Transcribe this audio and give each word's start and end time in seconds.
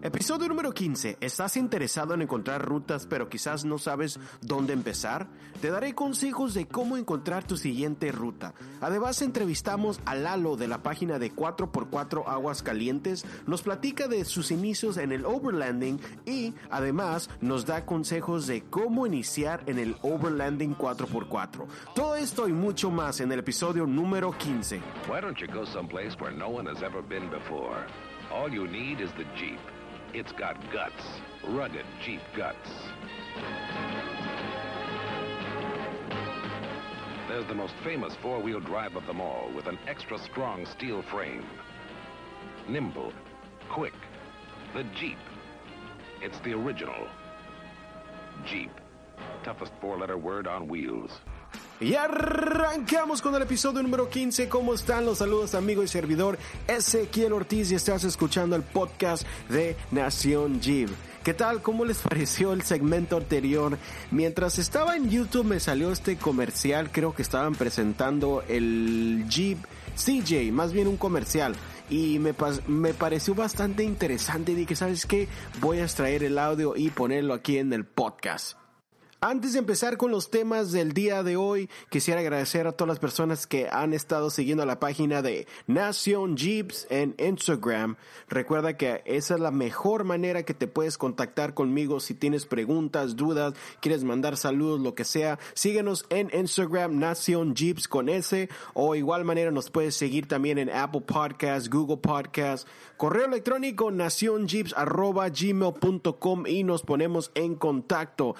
Episodio 0.00 0.46
número 0.46 0.72
15. 0.72 1.18
¿Estás 1.20 1.56
interesado 1.56 2.14
en 2.14 2.22
encontrar 2.22 2.64
rutas 2.64 3.04
pero 3.04 3.28
quizás 3.28 3.64
no 3.64 3.78
sabes 3.78 4.20
dónde 4.40 4.72
empezar? 4.72 5.26
Te 5.60 5.72
daré 5.72 5.96
consejos 5.96 6.54
de 6.54 6.68
cómo 6.68 6.96
encontrar 6.96 7.42
tu 7.42 7.56
siguiente 7.56 8.12
ruta. 8.12 8.54
Además 8.80 9.20
entrevistamos 9.22 10.00
a 10.04 10.14
Lalo 10.14 10.56
de 10.56 10.68
la 10.68 10.84
página 10.84 11.18
de 11.18 11.34
4x4 11.34 12.22
Aguas 12.28 12.62
Calientes, 12.62 13.26
nos 13.48 13.62
platica 13.62 14.06
de 14.06 14.24
sus 14.24 14.52
inicios 14.52 14.98
en 14.98 15.10
el 15.10 15.26
overlanding 15.26 15.98
y 16.24 16.54
además 16.70 17.28
nos 17.40 17.66
da 17.66 17.84
consejos 17.84 18.46
de 18.46 18.62
cómo 18.62 19.04
iniciar 19.04 19.64
en 19.66 19.80
el 19.80 19.96
overlanding 20.02 20.76
4x4. 20.76 21.66
Todo 21.96 22.14
esto 22.14 22.46
y 22.46 22.52
mucho 22.52 22.92
más 22.92 23.18
en 23.18 23.32
el 23.32 23.40
episodio 23.40 23.84
número 23.84 24.30
15. 24.30 24.80
Why 25.08 25.20
don't 25.20 25.38
you 25.40 25.48
go 25.52 25.66
someplace 25.66 26.16
where 26.20 26.32
no 26.32 26.50
one 26.50 26.70
has 26.70 26.84
ever 26.84 27.02
been 27.02 27.28
before? 27.30 27.84
All 28.32 28.48
you 28.48 28.68
need 28.68 29.00
is 29.00 29.10
the 29.14 29.24
Jeep. 29.36 29.58
It's 30.14 30.32
got 30.32 30.56
guts, 30.72 31.04
rugged 31.46 31.84
Jeep 32.02 32.20
guts. 32.34 32.70
There's 37.28 37.46
the 37.46 37.54
most 37.54 37.74
famous 37.84 38.14
four-wheel 38.22 38.60
drive 38.60 38.96
of 38.96 39.06
them 39.06 39.20
all 39.20 39.50
with 39.54 39.66
an 39.66 39.78
extra 39.86 40.18
strong 40.18 40.64
steel 40.64 41.02
frame. 41.02 41.44
Nimble, 42.68 43.12
quick, 43.68 43.92
the 44.74 44.84
Jeep. 44.98 45.18
It's 46.22 46.38
the 46.40 46.54
original. 46.54 47.06
Jeep. 48.46 48.70
Toughest 49.44 49.72
four-letter 49.80 50.16
word 50.16 50.46
on 50.46 50.68
wheels. 50.68 51.20
Y 51.80 51.94
arrancamos 51.94 53.22
con 53.22 53.36
el 53.36 53.42
episodio 53.42 53.82
número 53.84 54.08
15. 54.08 54.48
¿Cómo 54.48 54.74
están? 54.74 55.06
Los 55.06 55.18
saludos 55.18 55.54
amigo 55.54 55.84
y 55.84 55.88
servidor 55.88 56.36
Ezequiel 56.66 57.32
Ortiz 57.32 57.70
y 57.70 57.76
estás 57.76 58.02
escuchando 58.02 58.56
el 58.56 58.62
podcast 58.62 59.24
de 59.48 59.76
Nación 59.92 60.60
Jeep. 60.60 60.90
¿Qué 61.22 61.34
tal? 61.34 61.62
¿Cómo 61.62 61.84
les 61.84 61.98
pareció 62.08 62.52
el 62.52 62.62
segmento 62.62 63.16
anterior? 63.16 63.78
Mientras 64.10 64.58
estaba 64.58 64.96
en 64.96 65.08
YouTube 65.08 65.44
me 65.44 65.60
salió 65.60 65.92
este 65.92 66.16
comercial, 66.16 66.90
creo 66.90 67.14
que 67.14 67.22
estaban 67.22 67.54
presentando 67.54 68.42
el 68.48 69.26
Jeep 69.28 69.58
CJ, 69.94 70.50
más 70.50 70.72
bien 70.72 70.88
un 70.88 70.96
comercial. 70.96 71.54
Y 71.90 72.18
me, 72.18 72.34
me 72.66 72.92
pareció 72.92 73.36
bastante 73.36 73.84
interesante 73.84 74.54
dije, 74.56 74.74
¿sabes 74.74 75.06
qué? 75.06 75.28
Voy 75.60 75.78
a 75.78 75.84
extraer 75.84 76.24
el 76.24 76.38
audio 76.38 76.74
y 76.76 76.90
ponerlo 76.90 77.34
aquí 77.34 77.58
en 77.58 77.72
el 77.72 77.84
podcast. 77.84 78.58
Antes 79.20 79.52
de 79.52 79.58
empezar 79.58 79.96
con 79.96 80.12
los 80.12 80.30
temas 80.30 80.70
del 80.70 80.92
día 80.92 81.24
de 81.24 81.36
hoy, 81.36 81.68
quisiera 81.90 82.20
agradecer 82.20 82.68
a 82.68 82.72
todas 82.72 82.88
las 82.88 83.00
personas 83.00 83.48
que 83.48 83.68
han 83.68 83.92
estado 83.92 84.30
siguiendo 84.30 84.64
la 84.64 84.78
página 84.78 85.22
de 85.22 85.48
Nación 85.66 86.36
Jeeps 86.36 86.86
en 86.88 87.16
Instagram. 87.18 87.96
Recuerda 88.28 88.76
que 88.76 89.02
esa 89.06 89.34
es 89.34 89.40
la 89.40 89.50
mejor 89.50 90.04
manera 90.04 90.44
que 90.44 90.54
te 90.54 90.68
puedes 90.68 90.98
contactar 90.98 91.54
conmigo 91.54 91.98
si 91.98 92.14
tienes 92.14 92.46
preguntas, 92.46 93.16
dudas, 93.16 93.54
quieres 93.80 94.04
mandar 94.04 94.36
saludos, 94.36 94.78
lo 94.78 94.94
que 94.94 95.02
sea. 95.02 95.40
Síguenos 95.52 96.06
en 96.10 96.30
Instagram 96.32 97.00
Nación 97.00 97.56
Jeeps 97.56 97.88
con 97.88 98.08
S 98.08 98.48
o 98.72 98.94
igual 98.94 99.24
manera 99.24 99.50
nos 99.50 99.68
puedes 99.68 99.96
seguir 99.96 100.28
también 100.28 100.58
en 100.58 100.70
Apple 100.70 101.00
Podcasts, 101.00 101.68
Google 101.68 101.96
Podcasts, 101.96 102.70
correo 102.96 103.26
electrónico 103.26 103.90
nacionjeeps@gmail.com 103.90 106.46
y 106.46 106.62
nos 106.62 106.82
ponemos 106.82 107.32
en 107.34 107.56
contacto. 107.56 108.36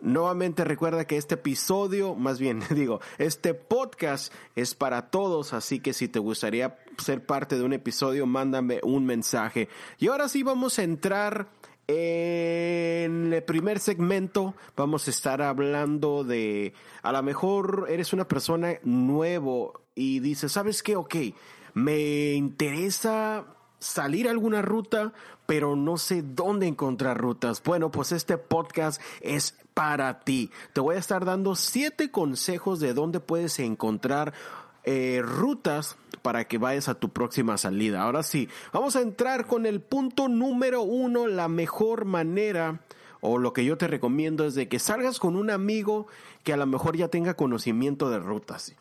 Nuevamente 0.00 0.64
recuerda 0.64 1.06
que 1.06 1.16
este 1.16 1.34
episodio, 1.34 2.14
más 2.14 2.38
bien 2.38 2.62
digo, 2.70 3.00
este 3.18 3.54
podcast 3.54 4.32
es 4.54 4.74
para 4.74 5.10
todos, 5.10 5.52
así 5.52 5.80
que 5.80 5.92
si 5.92 6.08
te 6.08 6.18
gustaría 6.18 6.78
ser 6.98 7.24
parte 7.24 7.56
de 7.56 7.64
un 7.64 7.72
episodio, 7.72 8.26
mándame 8.26 8.80
un 8.82 9.04
mensaje. 9.06 9.68
Y 9.98 10.08
ahora 10.08 10.28
sí 10.28 10.42
vamos 10.42 10.78
a 10.78 10.82
entrar 10.84 11.48
en 11.88 13.32
el 13.32 13.42
primer 13.44 13.80
segmento 13.80 14.54
vamos 14.76 15.08
a 15.08 15.10
estar 15.10 15.40
hablando 15.40 16.22
de, 16.22 16.74
a 17.02 17.12
lo 17.12 17.22
mejor 17.22 17.86
eres 17.88 18.12
una 18.12 18.28
persona 18.28 18.74
nuevo 18.82 19.80
y 19.94 20.20
dices, 20.20 20.52
¿sabes 20.52 20.82
qué? 20.82 20.96
Ok, 20.96 21.16
me 21.72 22.34
interesa 22.34 23.57
salir 23.78 24.28
a 24.28 24.30
alguna 24.30 24.62
ruta, 24.62 25.12
pero 25.46 25.76
no 25.76 25.96
sé 25.96 26.22
dónde 26.22 26.66
encontrar 26.66 27.18
rutas. 27.18 27.62
Bueno, 27.62 27.90
pues 27.90 28.12
este 28.12 28.38
podcast 28.38 29.00
es 29.20 29.54
para 29.74 30.20
ti. 30.20 30.50
Te 30.72 30.80
voy 30.80 30.96
a 30.96 30.98
estar 30.98 31.24
dando 31.24 31.54
siete 31.54 32.10
consejos 32.10 32.80
de 32.80 32.94
dónde 32.94 33.20
puedes 33.20 33.58
encontrar 33.58 34.34
eh, 34.84 35.22
rutas 35.22 35.96
para 36.22 36.46
que 36.46 36.58
vayas 36.58 36.88
a 36.88 36.94
tu 36.94 37.10
próxima 37.10 37.58
salida. 37.58 38.02
Ahora 38.02 38.22
sí, 38.22 38.48
vamos 38.72 38.96
a 38.96 39.00
entrar 39.00 39.46
con 39.46 39.66
el 39.66 39.80
punto 39.80 40.28
número 40.28 40.82
uno, 40.82 41.26
la 41.26 41.48
mejor 41.48 42.04
manera 42.04 42.80
o 43.20 43.38
lo 43.38 43.52
que 43.52 43.64
yo 43.64 43.76
te 43.76 43.88
recomiendo 43.88 44.46
es 44.46 44.54
de 44.54 44.68
que 44.68 44.78
salgas 44.78 45.18
con 45.18 45.36
un 45.36 45.50
amigo 45.50 46.06
que 46.44 46.52
a 46.52 46.56
lo 46.56 46.66
mejor 46.66 46.96
ya 46.96 47.08
tenga 47.08 47.34
conocimiento 47.34 48.10
de 48.10 48.18
rutas. 48.18 48.74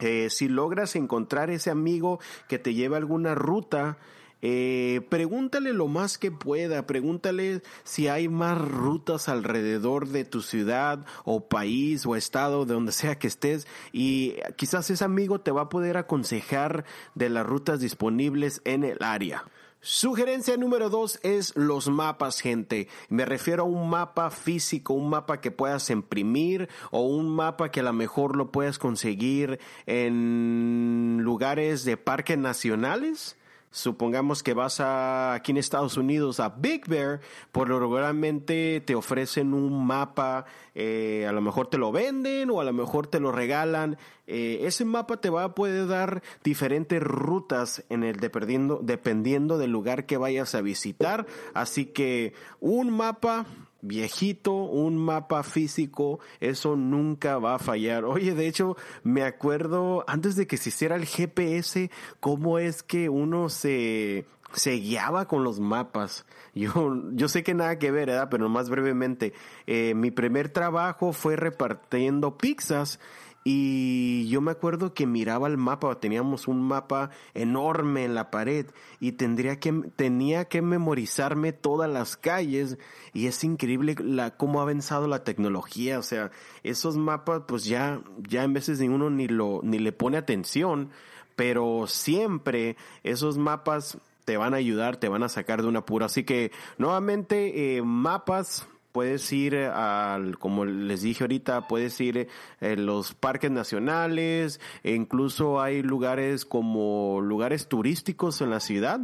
Eh, 0.00 0.28
si 0.30 0.48
logras 0.48 0.96
encontrar 0.96 1.50
ese 1.50 1.70
amigo 1.70 2.20
que 2.48 2.58
te 2.58 2.74
lleve 2.74 2.96
alguna 2.96 3.34
ruta, 3.34 3.98
eh, 4.46 5.00
pregúntale 5.08 5.72
lo 5.72 5.88
más 5.88 6.18
que 6.18 6.30
pueda, 6.30 6.86
pregúntale 6.86 7.62
si 7.82 8.08
hay 8.08 8.28
más 8.28 8.60
rutas 8.60 9.30
alrededor 9.30 10.08
de 10.08 10.26
tu 10.26 10.42
ciudad 10.42 11.06
o 11.24 11.48
país 11.48 12.04
o 12.04 12.14
estado, 12.14 12.66
de 12.66 12.74
donde 12.74 12.92
sea 12.92 13.18
que 13.18 13.26
estés, 13.26 13.66
y 13.90 14.34
quizás 14.56 14.90
ese 14.90 15.02
amigo 15.02 15.40
te 15.40 15.50
va 15.50 15.62
a 15.62 15.68
poder 15.70 15.96
aconsejar 15.96 16.84
de 17.14 17.30
las 17.30 17.46
rutas 17.46 17.80
disponibles 17.80 18.60
en 18.66 18.84
el 18.84 18.98
área. 19.00 19.44
Sugerencia 19.86 20.56
número 20.56 20.88
dos 20.88 21.20
es 21.22 21.54
los 21.56 21.90
mapas, 21.90 22.40
gente. 22.40 22.88
Me 23.10 23.26
refiero 23.26 23.64
a 23.64 23.66
un 23.66 23.90
mapa 23.90 24.30
físico, 24.30 24.94
un 24.94 25.10
mapa 25.10 25.42
que 25.42 25.50
puedas 25.50 25.90
imprimir 25.90 26.70
o 26.90 27.02
un 27.02 27.28
mapa 27.28 27.70
que 27.70 27.80
a 27.80 27.82
lo 27.82 27.92
mejor 27.92 28.34
lo 28.34 28.50
puedas 28.50 28.78
conseguir 28.78 29.60
en 29.84 31.18
lugares 31.20 31.84
de 31.84 31.98
parques 31.98 32.38
nacionales 32.38 33.36
Supongamos 33.74 34.44
que 34.44 34.54
vas 34.54 34.78
a, 34.78 35.34
aquí 35.34 35.50
en 35.50 35.56
Estados 35.56 35.96
Unidos 35.96 36.38
a 36.38 36.50
Big 36.50 36.86
Bear, 36.86 37.18
por 37.50 37.68
lo 37.68 37.80
regularmente 37.80 38.80
te 38.80 38.94
ofrecen 38.94 39.52
un 39.52 39.84
mapa, 39.84 40.44
eh, 40.76 41.26
a 41.28 41.32
lo 41.32 41.40
mejor 41.40 41.66
te 41.66 41.76
lo 41.76 41.90
venden 41.90 42.50
o 42.50 42.60
a 42.60 42.64
lo 42.64 42.72
mejor 42.72 43.08
te 43.08 43.18
lo 43.18 43.32
regalan. 43.32 43.98
Eh, 44.28 44.60
ese 44.62 44.84
mapa 44.84 45.16
te 45.16 45.28
va 45.28 45.42
a 45.42 45.54
poder 45.56 45.88
dar 45.88 46.22
diferentes 46.44 47.02
rutas 47.02 47.84
en 47.88 48.04
el 48.04 48.20
dependiendo, 48.20 48.78
dependiendo 48.80 49.58
del 49.58 49.72
lugar 49.72 50.06
que 50.06 50.18
vayas 50.18 50.54
a 50.54 50.60
visitar. 50.60 51.26
Así 51.52 51.86
que 51.86 52.32
un 52.60 52.96
mapa 52.96 53.44
viejito, 53.86 54.52
un 54.54 54.96
mapa 54.96 55.42
físico, 55.42 56.20
eso 56.40 56.76
nunca 56.76 57.38
va 57.38 57.54
a 57.54 57.58
fallar. 57.58 58.04
Oye, 58.04 58.34
de 58.34 58.48
hecho, 58.48 58.76
me 59.02 59.22
acuerdo 59.22 60.04
antes 60.06 60.36
de 60.36 60.46
que 60.46 60.56
se 60.56 60.70
hiciera 60.70 60.96
el 60.96 61.06
GPS, 61.06 61.90
cómo 62.20 62.58
es 62.58 62.82
que 62.82 63.08
uno 63.08 63.48
se, 63.48 64.26
guiaba 64.64 65.26
con 65.26 65.44
los 65.44 65.60
mapas. 65.60 66.26
Yo, 66.54 66.72
yo 67.12 67.28
sé 67.28 67.42
que 67.42 67.52
nada 67.52 67.78
que 67.80 67.90
ver, 67.90 68.06
¿verdad? 68.06 68.28
Pero 68.30 68.48
más 68.48 68.70
brevemente, 68.70 69.32
eh, 69.66 69.94
mi 69.94 70.10
primer 70.10 70.48
trabajo 70.50 71.12
fue 71.12 71.34
repartiendo 71.36 72.38
pizzas 72.38 73.00
y 73.46 74.26
yo 74.28 74.40
me 74.40 74.52
acuerdo 74.52 74.94
que 74.94 75.06
miraba 75.06 75.48
el 75.48 75.58
mapa, 75.58 76.00
teníamos 76.00 76.48
un 76.48 76.62
mapa 76.62 77.10
enorme 77.34 78.04
en 78.04 78.14
la 78.14 78.30
pared 78.30 78.66
y 79.00 79.12
tendría 79.12 79.60
que, 79.60 79.70
tenía 79.96 80.46
que 80.46 80.62
memorizarme 80.62 81.52
todas 81.52 81.90
las 81.90 82.16
calles 82.16 82.78
y 83.12 83.26
es 83.26 83.44
increíble 83.44 83.96
la, 84.00 84.34
cómo 84.38 84.60
ha 84.60 84.62
avanzado 84.62 85.08
la 85.08 85.24
tecnología. 85.24 85.98
O 85.98 86.02
sea, 86.02 86.30
esos 86.62 86.96
mapas 86.96 87.42
pues 87.46 87.66
ya, 87.66 88.00
ya 88.26 88.44
en 88.44 88.54
veces 88.54 88.80
ni 88.80 88.88
uno 88.88 89.10
ni 89.10 89.28
lo, 89.28 89.60
ni 89.62 89.78
le 89.78 89.92
pone 89.92 90.16
atención, 90.16 90.88
pero 91.36 91.86
siempre 91.86 92.78
esos 93.02 93.36
mapas 93.36 93.98
te 94.24 94.38
van 94.38 94.54
a 94.54 94.56
ayudar, 94.56 94.96
te 94.96 95.10
van 95.10 95.22
a 95.22 95.28
sacar 95.28 95.60
de 95.60 95.68
un 95.68 95.76
apuro. 95.76 96.06
Así 96.06 96.24
que 96.24 96.50
nuevamente, 96.78 97.76
eh, 97.76 97.82
mapas, 97.82 98.66
puedes 98.94 99.32
ir 99.32 99.56
al, 99.56 100.38
como 100.38 100.64
les 100.64 101.02
dije 101.02 101.24
ahorita, 101.24 101.66
puedes 101.66 102.00
ir 102.00 102.16
en 102.16 102.28
eh, 102.60 102.76
los 102.76 103.12
parques 103.12 103.50
nacionales, 103.50 104.60
e 104.84 104.92
incluso 104.94 105.60
hay 105.60 105.82
lugares 105.82 106.44
como 106.44 107.20
lugares 107.20 107.66
turísticos 107.66 108.40
en 108.40 108.50
la 108.50 108.60
ciudad 108.60 109.00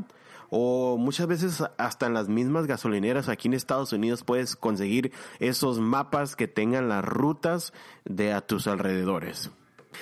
o 0.49 0.97
muchas 0.97 1.27
veces 1.27 1.65
hasta 1.77 2.07
en 2.07 2.15
las 2.15 2.29
mismas 2.29 2.69
gasolineras 2.69 3.29
aquí 3.29 3.49
en 3.49 3.55
Estados 3.55 3.93
Unidos 3.93 4.23
puedes 4.23 4.55
conseguir 4.55 5.13
esos 5.41 5.81
mapas 5.81 6.37
que 6.37 6.47
tengan 6.47 6.89
las 6.89 7.05
rutas 7.05 7.73
de 8.05 8.33
a 8.33 8.41
tus 8.41 8.69
alrededores. 8.69 9.51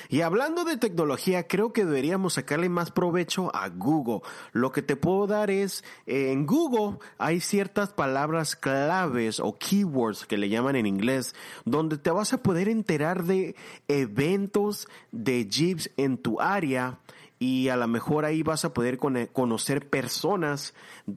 Y 0.09 0.23
hablando 0.23 0.65
de 0.65 0.77
tecnología, 0.77 1.47
creo 1.47 1.73
que 1.73 1.85
deberíamos 1.85 2.35
sacarle 2.35 2.69
más 2.69 2.91
provecho 2.91 3.55
a 3.55 3.69
Google. 3.69 4.21
Lo 4.53 4.73
que 4.73 4.83
te 4.83 4.97
puedo 4.97 5.27
dar 5.27 5.51
es, 5.51 5.85
en 6.07 6.47
Google 6.47 6.99
hay 7.19 7.41
ciertas 7.41 7.93
palabras 7.93 8.57
claves 8.57 9.41
o 9.41 9.59
keywords 9.59 10.27
que 10.27 10.39
le 10.39 10.49
llaman 10.49 10.77
en 10.77 10.87
inglés, 10.87 11.35
donde 11.65 11.99
te 11.99 12.11
vas 12.11 12.33
a 12.33 12.43
poder 12.43 12.69
enterar 12.69 13.25
de 13.25 13.57
eventos 13.89 14.89
de 15.13 15.49
Jeeps 15.49 15.91
en 15.97 16.19
tu 16.19 16.41
área 16.41 16.99
y 17.39 17.69
a 17.69 17.77
lo 17.77 17.87
mejor 17.87 18.25
ahí 18.25 18.43
vas 18.43 18.65
a 18.65 18.73
poder 18.73 18.99
conocer 18.99 19.89
personas 19.89 20.75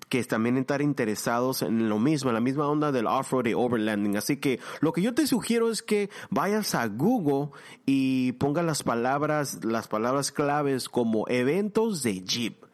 que 0.10 0.24
también 0.24 0.58
están 0.58 0.82
interesados 0.82 1.62
en 1.62 1.90
lo 1.90 2.00
mismo, 2.00 2.30
en 2.30 2.36
la 2.36 2.42
misma 2.42 2.68
onda 2.68 2.92
del 2.92 3.08
off-road 3.08 3.48
y 3.48 3.54
overlanding. 3.54 4.18
Así 4.18 4.38
que 4.38 4.60
lo 4.82 4.94
que 4.94 5.02
yo 5.02 5.14
te 5.14 5.26
sugiero 5.28 5.70
es 5.72 5.82
que 5.82 6.10
vayas 6.30 6.76
a 6.76 6.88
Google 6.88 7.50
y 7.86 8.34
pongas 8.34 8.66
las 8.66 8.84
palabras, 8.84 9.64
las 9.64 9.88
palabras 9.88 10.32
claves 10.32 10.90
como 10.90 11.28
eventos 11.28 12.04
de 12.04 12.22
Jeep 12.22 12.71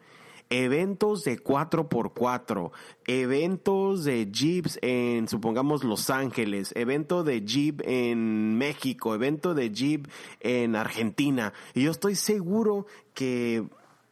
eventos 0.50 1.24
de 1.24 1.42
4x4, 1.42 2.70
eventos 3.06 4.04
de 4.04 4.30
Jeeps 4.30 4.78
en, 4.82 5.28
supongamos, 5.28 5.84
Los 5.84 6.10
Ángeles, 6.10 6.72
evento 6.76 7.24
de 7.24 7.44
Jeep 7.44 7.82
en 7.84 8.56
México, 8.56 9.14
evento 9.14 9.54
de 9.54 9.70
Jeep 9.70 10.08
en 10.40 10.76
Argentina. 10.76 11.52
Y 11.74 11.82
yo 11.82 11.90
estoy 11.90 12.14
seguro 12.14 12.86
que 13.14 13.64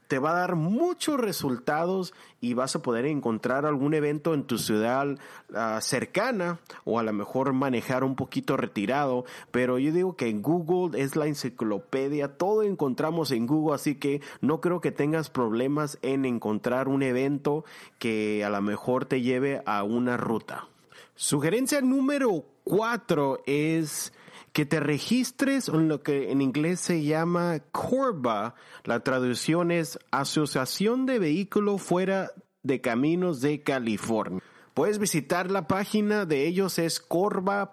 te 0.09 0.19
va 0.19 0.31
a 0.31 0.41
dar 0.41 0.57
muchos 0.57 1.19
resultados 1.19 2.15
y 2.41 2.55
vas 2.55 2.77
a 2.77 2.83
poder 2.83 3.07
encontrar 3.07 3.67
algún 3.67 3.95
evento 3.95 4.35
en 4.35 4.45
tu 4.45 4.59
ciudad 4.59 5.19
ah, 5.55 5.81
cercana 5.81 6.59
o 6.85 6.99
a 6.99 7.03
lo 7.03 7.13
mejor 7.13 7.53
manejar 7.53 8.05
un 8.05 8.15
poquito 8.15 8.57
retirado. 8.57 9.25
Pero 9.51 9.79
yo 9.79 9.93
digo 9.93 10.17
que 10.17 10.33
Google 10.33 11.01
es 11.01 11.17
la 11.17 11.27
enciclopedia, 11.27 12.37
todo 12.37 12.63
encontramos 12.63 13.31
en 13.31 13.47
Google, 13.47 13.75
así 13.75 13.97
que 13.97 14.21
no 14.41 14.61
creo 14.61 14.81
que 14.81 14.93
tengas 14.93 15.31
problemas 15.31 15.99
en 16.03 16.25
encontrar 16.25 16.89
un 16.89 17.03
evento 17.03 17.65
que 17.99 18.45
a 18.45 18.51
lo 18.51 18.63
mejor 18.63 19.07
te 19.07 19.23
lleve 19.23 19.63
a 19.67 19.83
una 19.83 20.17
ruta. 20.17 20.69
Sugerencia 21.15 21.81
número 21.81 22.45
cuatro 22.63 23.41
es 23.47 24.13
que 24.57 24.65
te 24.65 24.81
registres 24.81 25.69
en 25.69 25.87
lo 25.87 26.03
que 26.03 26.31
en 26.33 26.41
inglés 26.41 26.81
se 26.81 27.05
llama 27.05 27.59
CORBA. 27.73 28.55
La 28.85 29.01
traducción 29.01 29.71
es 29.71 29.99
Asociación 30.11 31.05
de 31.05 31.19
Vehículos 31.19 31.83
Fuera 31.83 32.31
de 32.63 32.81
Caminos 32.81 33.43
de 33.43 33.63
California. 33.63 34.43
Puedes 34.77 34.99
visitar 34.99 35.51
la 35.51 35.67
página 35.67 36.27
de 36.27 36.47
ellos 36.47 36.79
es 36.79 37.01
corva.org, 37.01 37.65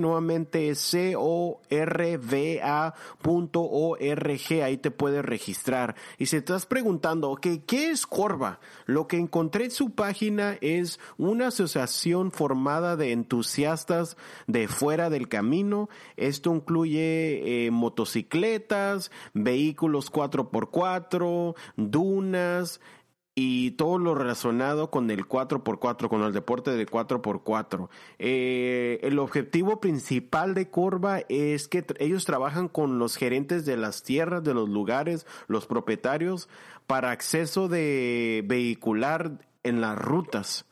nuevamente 0.00 0.70
es 0.70 0.80
C-O-R-V-A.org, 0.80 1.60
ahí 4.64 4.76
te 4.78 4.90
puedes 4.90 5.24
registrar. 5.24 5.94
Y 6.18 6.26
si 6.26 6.38
estás 6.38 6.66
preguntando, 6.66 7.36
¿qué 7.36 7.62
es 7.68 8.08
Corva? 8.08 8.58
Lo 8.86 9.06
que 9.06 9.18
encontré 9.18 9.66
en 9.66 9.70
su 9.70 9.90
página 9.90 10.58
es 10.60 10.98
una 11.16 11.46
asociación 11.46 12.32
formada 12.32 12.96
de 12.96 13.12
entusiastas 13.12 14.16
de 14.48 14.66
fuera 14.66 15.10
del 15.10 15.28
camino. 15.28 15.88
Esto 16.16 16.52
incluye 16.52 17.66
eh, 17.66 17.70
motocicletas, 17.70 19.12
vehículos 19.32 20.10
4x4, 20.10 21.54
dunas, 21.76 22.80
y 23.34 23.72
todo 23.72 23.98
lo 23.98 24.14
relacionado 24.14 24.90
con 24.90 25.10
el 25.10 25.26
4x4, 25.26 26.08
con 26.08 26.22
el 26.22 26.32
deporte 26.32 26.72
de 26.72 26.86
4x4. 26.86 27.88
Eh, 28.18 29.00
el 29.02 29.18
objetivo 29.18 29.80
principal 29.80 30.54
de 30.54 30.68
Corva 30.68 31.20
es 31.28 31.68
que 31.68 31.84
ellos 31.98 32.24
trabajan 32.24 32.68
con 32.68 32.98
los 32.98 33.16
gerentes 33.16 33.64
de 33.64 33.76
las 33.76 34.02
tierras, 34.02 34.44
de 34.44 34.54
los 34.54 34.68
lugares, 34.68 35.26
los 35.46 35.66
propietarios, 35.66 36.48
para 36.86 37.10
acceso 37.10 37.68
de 37.68 38.42
vehicular 38.46 39.38
en 39.62 39.80
las 39.80 39.96
rutas 39.98 40.66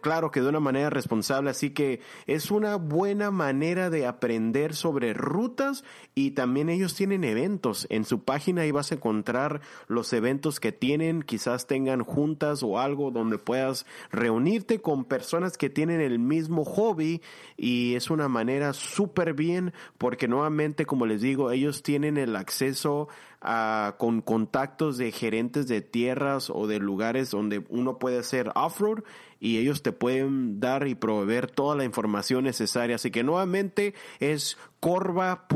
claro 0.00 0.30
que 0.30 0.40
de 0.40 0.48
una 0.48 0.60
manera 0.60 0.90
responsable, 0.90 1.50
así 1.50 1.70
que 1.70 2.00
es 2.26 2.50
una 2.50 2.76
buena 2.76 3.30
manera 3.30 3.90
de 3.90 4.06
aprender 4.06 4.74
sobre 4.74 5.14
rutas 5.14 5.84
y 6.14 6.32
también 6.32 6.68
ellos 6.68 6.94
tienen 6.94 7.24
eventos. 7.24 7.86
En 7.90 8.04
su 8.04 8.24
página 8.24 8.62
ahí 8.62 8.70
vas 8.70 8.90
a 8.90 8.96
encontrar 8.96 9.60
los 9.86 10.12
eventos 10.12 10.60
que 10.60 10.72
tienen, 10.72 11.22
quizás 11.22 11.66
tengan 11.66 12.02
juntas 12.02 12.62
o 12.62 12.78
algo 12.78 13.10
donde 13.10 13.38
puedas 13.38 13.86
reunirte 14.10 14.80
con 14.80 15.04
personas 15.04 15.56
que 15.56 15.70
tienen 15.70 16.00
el 16.00 16.18
mismo 16.18 16.64
hobby 16.64 17.22
y 17.56 17.94
es 17.94 18.10
una 18.10 18.28
manera 18.28 18.72
súper 18.72 19.34
bien 19.34 19.72
porque 19.98 20.28
nuevamente, 20.28 20.86
como 20.86 21.06
les 21.06 21.20
digo, 21.20 21.50
ellos 21.50 21.82
tienen 21.82 22.16
el 22.16 22.34
acceso 22.36 23.08
a, 23.40 23.94
con 23.98 24.20
contactos 24.20 24.98
de 24.98 25.12
gerentes 25.12 25.66
de 25.66 25.80
tierras 25.80 26.50
o 26.50 26.66
de 26.66 26.78
lugares 26.78 27.30
donde 27.30 27.64
uno 27.68 27.98
puede 27.98 28.18
hacer 28.18 28.52
off-road 28.54 29.02
y 29.40 29.58
ellos 29.58 29.82
te 29.82 29.90
pueden 29.92 30.60
dar 30.60 30.86
y 30.86 30.94
proveer 30.94 31.50
toda 31.50 31.74
la 31.74 31.84
información 31.84 32.44
necesaria. 32.44 32.96
Así 32.96 33.10
que 33.10 33.24
nuevamente 33.24 33.94
es 34.20 34.58
corva.org, 34.78 35.46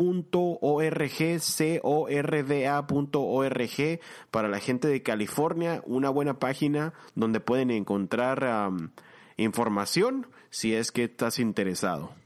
C-O-R-V-A.org 1.41 1.81
para 4.31 4.49
la 4.49 4.59
gente 4.59 4.89
de 4.89 5.03
California, 5.03 5.83
una 5.85 6.09
buena 6.09 6.39
página 6.39 6.95
donde 7.15 7.41
pueden 7.41 7.71
encontrar 7.71 8.73
información 9.37 10.27
si 10.51 10.75
es 10.75 10.91
que 10.91 11.05
estás 11.05 11.39
interesado. 11.39 12.24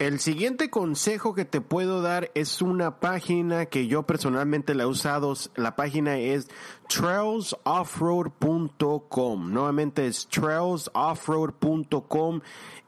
El 0.00 0.18
siguiente 0.18 0.70
consejo 0.70 1.34
que 1.34 1.44
te 1.44 1.60
puedo 1.60 2.02
dar 2.02 2.32
es 2.34 2.60
una 2.60 2.98
página 2.98 3.66
que 3.66 3.86
yo 3.86 4.02
personalmente 4.02 4.74
la 4.74 4.82
he 4.82 4.86
usado. 4.86 5.34
La 5.54 5.76
página 5.76 6.18
es 6.18 6.48
trailsoffroad.com. 6.88 9.52
Nuevamente 9.52 10.08
es 10.08 10.26
trailsoffroad.com 10.26 12.40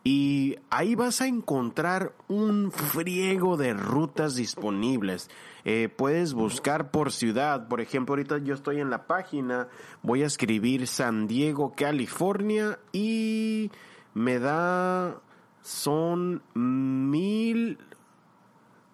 y 0.02 0.56
ahí 0.68 0.96
vas 0.96 1.20
a 1.20 1.28
encontrar 1.28 2.12
un 2.26 2.72
friego 2.72 3.56
de 3.56 3.72
rutas 3.72 4.34
disponibles. 4.34 5.30
Eh, 5.64 5.88
puedes 5.88 6.34
buscar 6.34 6.90
por 6.90 7.12
ciudad. 7.12 7.68
Por 7.68 7.80
ejemplo, 7.80 8.14
ahorita 8.14 8.38
yo 8.38 8.54
estoy 8.54 8.80
en 8.80 8.90
la 8.90 9.06
página, 9.06 9.68
voy 10.02 10.24
a 10.24 10.26
escribir 10.26 10.88
San 10.88 11.28
Diego, 11.28 11.72
California 11.76 12.80
y 12.92 13.70
me 14.12 14.40
da 14.40 15.20
son 15.66 16.42
mil 16.54 17.76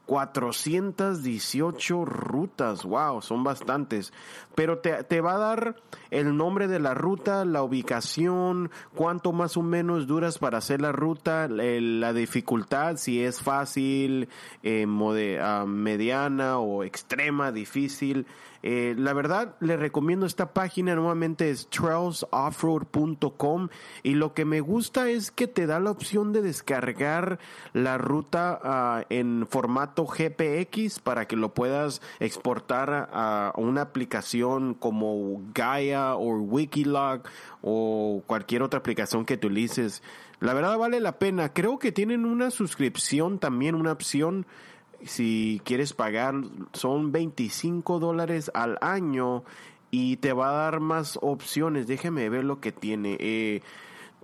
418 0.06 2.04
rutas, 2.04 2.84
wow, 2.84 3.20
son 3.22 3.44
bastantes. 3.44 4.12
Pero 4.54 4.78
te, 4.78 5.04
te, 5.04 5.20
va 5.20 5.34
a 5.34 5.38
dar 5.38 5.76
el 6.10 6.36
nombre 6.36 6.68
de 6.68 6.80
la 6.80 6.94
ruta, 6.94 7.44
la 7.44 7.62
ubicación, 7.62 8.70
cuánto 8.94 9.32
más 9.32 9.56
o 9.56 9.62
menos 9.62 10.06
duras 10.06 10.38
para 10.38 10.58
hacer 10.58 10.80
la 10.80 10.92
ruta, 10.92 11.46
la 11.48 12.12
dificultad, 12.12 12.96
si 12.96 13.22
es 13.22 13.40
fácil, 13.40 14.28
ah, 14.64 15.64
mediana 15.66 16.58
o 16.58 16.84
extrema, 16.84 17.52
difícil. 17.52 18.26
Eh, 18.62 18.94
la 18.96 19.12
verdad, 19.12 19.56
le 19.60 19.76
recomiendo 19.76 20.24
esta 20.24 20.52
página, 20.52 20.94
nuevamente 20.94 21.50
es 21.50 21.68
trailsoffroad.com 21.68 23.68
y 24.02 24.14
lo 24.14 24.34
que 24.34 24.44
me 24.44 24.60
gusta 24.60 25.10
es 25.10 25.32
que 25.32 25.48
te 25.48 25.66
da 25.66 25.80
la 25.80 25.90
opción 25.90 26.32
de 26.32 26.42
descargar 26.42 27.40
la 27.72 27.98
ruta 27.98 28.60
ah, 28.62 29.04
en 29.10 29.46
formato 29.48 30.06
GPX 30.06 31.00
para 31.00 31.26
que 31.26 31.36
lo 31.36 31.54
puedas 31.54 32.00
exportar 32.20 33.10
a 33.12 33.52
una 33.56 33.82
aplicación 33.82 34.74
como 34.74 35.42
Gaia 35.52 36.14
o 36.14 36.38
Wikilog 36.38 37.22
o 37.62 38.22
cualquier 38.26 38.62
otra 38.62 38.78
aplicación 38.78 39.24
que 39.24 39.34
utilices. 39.34 40.02
La 40.40 40.54
verdad 40.54 40.76
vale 40.76 40.98
la 40.98 41.18
pena. 41.18 41.52
Creo 41.52 41.78
que 41.78 41.92
tienen 41.92 42.24
una 42.24 42.50
suscripción 42.50 43.38
también, 43.38 43.76
una 43.76 43.92
opción. 43.92 44.44
Si 45.04 45.60
quieres 45.64 45.92
pagar, 45.92 46.34
son 46.72 47.12
25 47.12 47.98
dólares 47.98 48.50
al 48.54 48.78
año 48.80 49.44
y 49.90 50.16
te 50.16 50.32
va 50.32 50.50
a 50.50 50.64
dar 50.64 50.80
más 50.80 51.18
opciones. 51.22 51.86
Déjeme 51.86 52.28
ver 52.28 52.44
lo 52.44 52.60
que 52.60 52.72
tiene. 52.72 53.16
Eh, 53.20 53.62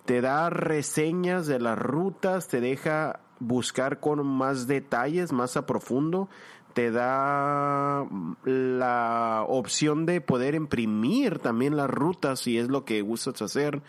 te 0.04 0.20
da 0.20 0.49
reseñas 0.50 1.47
de 1.47 1.61
las 1.61 1.78
rutas, 1.78 2.49
te 2.49 2.61
deja 2.61 3.20
buscar 3.40 4.00
con 4.00 4.26
más 4.26 4.66
detalles, 4.66 5.32
más 5.32 5.56
a 5.56 5.66
profundo, 5.66 6.28
te 6.73 6.90
da 6.90 8.06
la 8.44 9.44
opción 9.47 10.06
de 10.06 10.20
poder 10.20 10.54
imprimir 10.54 11.38
también 11.38 11.76
las 11.76 11.90
rutas 11.90 12.40
si 12.40 12.58
es 12.58 12.68
lo 12.68 12.85
que 12.85 13.02
gustas 13.02 13.42
hacer. 13.42 13.82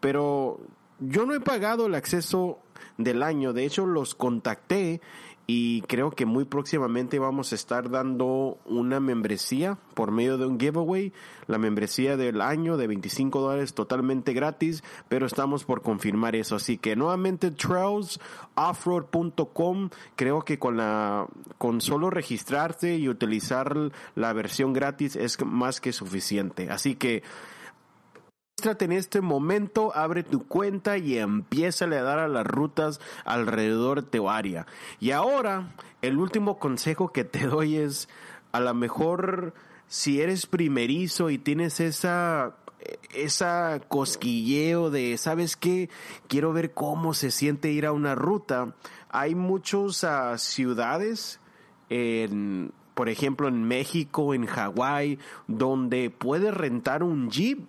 Pero 0.00 0.60
yo 1.00 1.26
no 1.26 1.34
he 1.34 1.40
pagado 1.40 1.86
el 1.86 1.94
acceso 1.94 2.58
del 2.98 3.22
año, 3.22 3.52
de 3.52 3.64
hecho 3.64 3.86
los 3.86 4.14
contacté 4.14 5.00
y 5.52 5.82
creo 5.88 6.12
que 6.12 6.26
muy 6.26 6.44
próximamente 6.44 7.18
vamos 7.18 7.50
a 7.50 7.56
estar 7.56 7.90
dando 7.90 8.60
una 8.66 9.00
membresía 9.00 9.78
por 9.94 10.12
medio 10.12 10.38
de 10.38 10.46
un 10.46 10.60
giveaway, 10.60 11.12
la 11.48 11.58
membresía 11.58 12.16
del 12.16 12.40
año 12.40 12.76
de 12.76 12.86
25 12.86 13.40
dólares 13.40 13.74
totalmente 13.74 14.32
gratis, 14.32 14.84
pero 15.08 15.26
estamos 15.26 15.64
por 15.64 15.82
confirmar 15.82 16.36
eso, 16.36 16.54
así 16.54 16.78
que 16.78 16.94
nuevamente 16.94 17.50
trailsoffroad.com, 17.50 19.90
creo 20.14 20.42
que 20.42 20.60
con 20.60 20.76
la 20.76 21.26
con 21.58 21.80
solo 21.80 22.10
registrarse 22.10 22.94
y 22.94 23.08
utilizar 23.08 23.90
la 24.14 24.32
versión 24.32 24.72
gratis 24.72 25.16
es 25.16 25.44
más 25.44 25.80
que 25.80 25.92
suficiente, 25.92 26.70
así 26.70 26.94
que 26.94 27.24
en 28.64 28.92
este 28.92 29.20
momento, 29.20 29.92
abre 29.94 30.22
tu 30.22 30.46
cuenta 30.46 30.98
y 30.98 31.18
empieza 31.18 31.86
a 31.86 31.88
dar 31.88 32.18
a 32.18 32.28
las 32.28 32.46
rutas 32.46 33.00
alrededor 33.24 34.04
de 34.04 34.18
tu 34.18 34.28
área. 34.28 34.66
Y 34.98 35.12
ahora, 35.12 35.74
el 36.02 36.18
último 36.18 36.58
consejo 36.58 37.12
que 37.12 37.24
te 37.24 37.46
doy 37.46 37.76
es 37.76 38.08
a 38.52 38.60
lo 38.60 38.74
mejor 38.74 39.54
si 39.86 40.20
eres 40.20 40.46
primerizo 40.46 41.30
y 41.30 41.38
tienes 41.38 41.80
esa 41.80 42.56
esa 43.12 43.80
cosquilleo 43.88 44.90
de, 44.90 45.18
¿sabes 45.18 45.56
qué? 45.56 45.90
Quiero 46.28 46.52
ver 46.52 46.72
cómo 46.72 47.12
se 47.12 47.30
siente 47.30 47.70
ir 47.70 47.86
a 47.86 47.92
una 47.92 48.14
ruta. 48.14 48.74
Hay 49.10 49.34
muchas 49.34 50.02
ah, 50.04 50.38
ciudades, 50.38 51.40
en, 51.90 52.72
por 52.94 53.08
ejemplo 53.08 53.48
en 53.48 53.64
México, 53.64 54.32
en 54.34 54.46
Hawái, 54.46 55.18
donde 55.46 56.10
puedes 56.10 56.54
rentar 56.54 57.02
un 57.02 57.30
jeep 57.30 57.60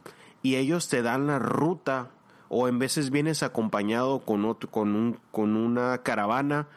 y 0.43 0.55
ellos 0.55 0.87
te 0.87 1.01
dan 1.01 1.27
la 1.27 1.39
ruta 1.39 2.09
o 2.49 2.67
en 2.67 2.79
veces 2.79 3.11
vienes 3.11 3.43
acompañado 3.43 4.19
con, 4.19 4.45
otro, 4.45 4.69
con, 4.69 4.95
un, 4.95 5.19
con 5.31 5.55
una 5.55 5.99
caravana 5.99 6.67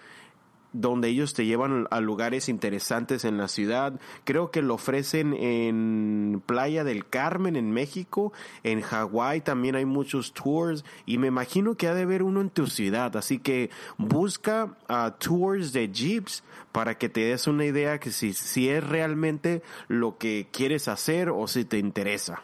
donde 0.75 1.09
ellos 1.09 1.35
te 1.35 1.47
llevan 1.47 1.87
a 1.91 2.01
lugares 2.01 2.49
interesantes 2.49 3.25
en 3.25 3.39
la 3.39 3.49
ciudad. 3.49 3.99
Creo 4.25 4.51
que 4.51 4.61
lo 4.61 4.75
ofrecen 4.75 5.33
en 5.33 6.43
Playa 6.45 6.85
del 6.85 7.07
Carmen 7.07 7.57
en 7.57 7.71
México, 7.71 8.33
en 8.65 8.83
Hawái 8.83 9.41
también 9.41 9.77
hay 9.77 9.85
muchos 9.87 10.35
tours 10.35 10.85
y 11.07 11.17
me 11.19 11.29
imagino 11.29 11.77
que 11.77 11.89
ha 11.89 11.95
de 11.95 12.03
haber 12.03 12.23
uno 12.23 12.41
en 12.41 12.51
tu 12.51 12.67
ciudad, 12.67 13.17
así 13.17 13.39
que 13.39 13.71
busca 13.97 14.77
ah, 14.89 15.15
tours 15.19 15.73
de 15.73 15.91
jeeps 15.91 16.43
para 16.73 16.99
que 16.99 17.09
te 17.09 17.21
des 17.21 17.47
una 17.47 17.65
idea 17.65 18.01
que 18.01 18.11
si, 18.11 18.33
si 18.33 18.69
es 18.69 18.85
realmente 18.87 19.63
lo 19.87 20.19
que 20.19 20.49
quieres 20.53 20.89
hacer 20.89 21.31
o 21.31 21.47
si 21.47 21.65
te 21.65 21.79
interesa. 21.79 22.43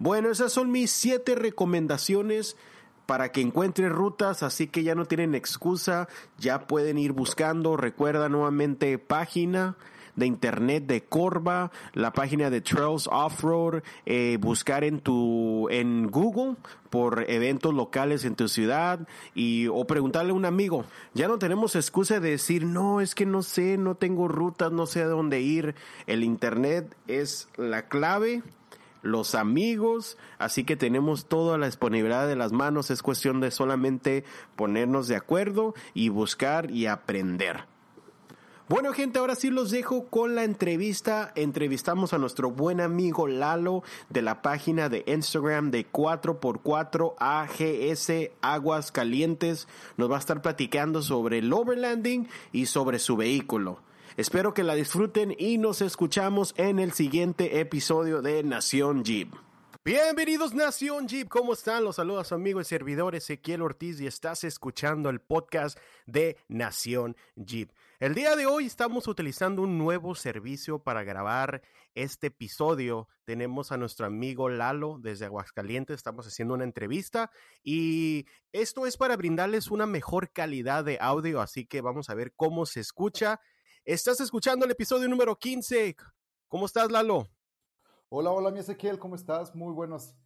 Bueno, 0.00 0.30
esas 0.30 0.50
son 0.50 0.72
mis 0.72 0.90
siete 0.90 1.34
recomendaciones 1.34 2.56
para 3.04 3.32
que 3.32 3.42
encuentren 3.42 3.90
rutas, 3.90 4.42
así 4.42 4.66
que 4.66 4.82
ya 4.82 4.94
no 4.94 5.04
tienen 5.04 5.34
excusa, 5.34 6.08
ya 6.38 6.66
pueden 6.66 6.96
ir 6.96 7.12
buscando, 7.12 7.76
recuerda 7.76 8.30
nuevamente 8.30 8.96
página 8.96 9.76
de 10.16 10.24
internet 10.24 10.86
de 10.86 11.04
Corva, 11.04 11.70
la 11.92 12.14
página 12.14 12.48
de 12.48 12.62
Trails 12.62 13.10
Offroad, 13.12 13.82
eh, 14.06 14.38
buscar 14.40 14.84
en 14.84 15.00
tu 15.00 15.68
en 15.68 16.06
Google 16.06 16.56
por 16.88 17.28
eventos 17.28 17.74
locales 17.74 18.24
en 18.24 18.36
tu 18.36 18.48
ciudad 18.48 19.06
y 19.34 19.66
o 19.66 19.86
preguntarle 19.86 20.30
a 20.30 20.34
un 20.34 20.46
amigo. 20.46 20.86
Ya 21.12 21.28
no 21.28 21.38
tenemos 21.38 21.76
excusa 21.76 22.20
de 22.20 22.30
decir, 22.30 22.64
"No, 22.64 23.02
es 23.02 23.14
que 23.14 23.26
no 23.26 23.42
sé, 23.42 23.76
no 23.76 23.96
tengo 23.96 24.28
rutas, 24.28 24.72
no 24.72 24.86
sé 24.86 25.02
a 25.02 25.08
dónde 25.08 25.42
ir." 25.42 25.74
El 26.06 26.24
internet 26.24 26.96
es 27.06 27.50
la 27.58 27.86
clave 27.86 28.42
los 29.02 29.34
amigos, 29.34 30.18
así 30.38 30.64
que 30.64 30.76
tenemos 30.76 31.26
toda 31.26 31.58
la 31.58 31.66
disponibilidad 31.66 32.28
de 32.28 32.36
las 32.36 32.52
manos, 32.52 32.90
es 32.90 33.02
cuestión 33.02 33.40
de 33.40 33.50
solamente 33.50 34.24
ponernos 34.56 35.08
de 35.08 35.16
acuerdo 35.16 35.74
y 35.94 36.08
buscar 36.08 36.70
y 36.70 36.86
aprender. 36.86 37.64
Bueno 38.70 38.92
gente, 38.92 39.18
ahora 39.18 39.34
sí 39.34 39.50
los 39.50 39.72
dejo 39.72 40.06
con 40.06 40.36
la 40.36 40.44
entrevista. 40.44 41.32
Entrevistamos 41.34 42.12
a 42.12 42.18
nuestro 42.18 42.52
buen 42.52 42.80
amigo 42.80 43.26
Lalo 43.26 43.82
de 44.10 44.22
la 44.22 44.42
página 44.42 44.88
de 44.88 45.02
Instagram 45.08 45.72
de 45.72 45.90
4x4 45.90 47.14
AGS 47.18 48.30
Aguas 48.42 48.92
Calientes. 48.92 49.66
Nos 49.96 50.08
va 50.08 50.14
a 50.14 50.20
estar 50.20 50.40
platicando 50.40 51.02
sobre 51.02 51.38
el 51.38 51.52
overlanding 51.52 52.28
y 52.52 52.66
sobre 52.66 53.00
su 53.00 53.16
vehículo. 53.16 53.80
Espero 54.20 54.52
que 54.52 54.64
la 54.64 54.74
disfruten 54.74 55.34
y 55.38 55.56
nos 55.56 55.80
escuchamos 55.80 56.52
en 56.58 56.78
el 56.78 56.92
siguiente 56.92 57.58
episodio 57.58 58.20
de 58.20 58.42
Nación 58.42 59.02
Jeep. 59.02 59.32
Bienvenidos 59.82 60.52
Nación 60.52 61.08
Jeep, 61.08 61.26
¿cómo 61.26 61.54
están? 61.54 61.84
Los 61.84 61.96
saludos 61.96 62.26
a 62.26 62.28
su 62.28 62.34
amigo 62.34 62.60
y 62.60 62.64
servidor 62.64 63.14
Ezequiel 63.14 63.62
Ortiz 63.62 63.98
y 63.98 64.06
estás 64.06 64.44
escuchando 64.44 65.08
el 65.08 65.22
podcast 65.22 65.78
de 66.04 66.36
Nación 66.48 67.16
Jeep. 67.34 67.70
El 67.98 68.14
día 68.14 68.36
de 68.36 68.44
hoy 68.44 68.66
estamos 68.66 69.08
utilizando 69.08 69.62
un 69.62 69.78
nuevo 69.78 70.14
servicio 70.14 70.80
para 70.80 71.02
grabar 71.02 71.62
este 71.94 72.26
episodio. 72.26 73.08
Tenemos 73.24 73.72
a 73.72 73.78
nuestro 73.78 74.04
amigo 74.04 74.50
Lalo 74.50 74.98
desde 75.00 75.24
Aguascalientes, 75.24 75.96
estamos 75.96 76.26
haciendo 76.26 76.52
una 76.52 76.64
entrevista 76.64 77.30
y 77.62 78.26
esto 78.52 78.86
es 78.86 78.98
para 78.98 79.16
brindarles 79.16 79.70
una 79.70 79.86
mejor 79.86 80.30
calidad 80.30 80.84
de 80.84 80.98
audio, 81.00 81.40
así 81.40 81.64
que 81.64 81.80
vamos 81.80 82.10
a 82.10 82.14
ver 82.14 82.34
cómo 82.36 82.66
se 82.66 82.80
escucha 82.80 83.40
Estás 83.90 84.20
escuchando 84.20 84.64
el 84.64 84.70
episodio 84.70 85.08
número 85.08 85.36
15. 85.36 85.96
¿Cómo 86.46 86.66
estás, 86.66 86.92
Lalo? 86.92 87.26
Hola, 88.08 88.30
hola, 88.30 88.52
mi 88.52 88.60
Ezequiel, 88.60 89.00
¿cómo 89.00 89.16
estás? 89.16 89.52
Muy 89.52 89.72
buenas, 89.72 90.16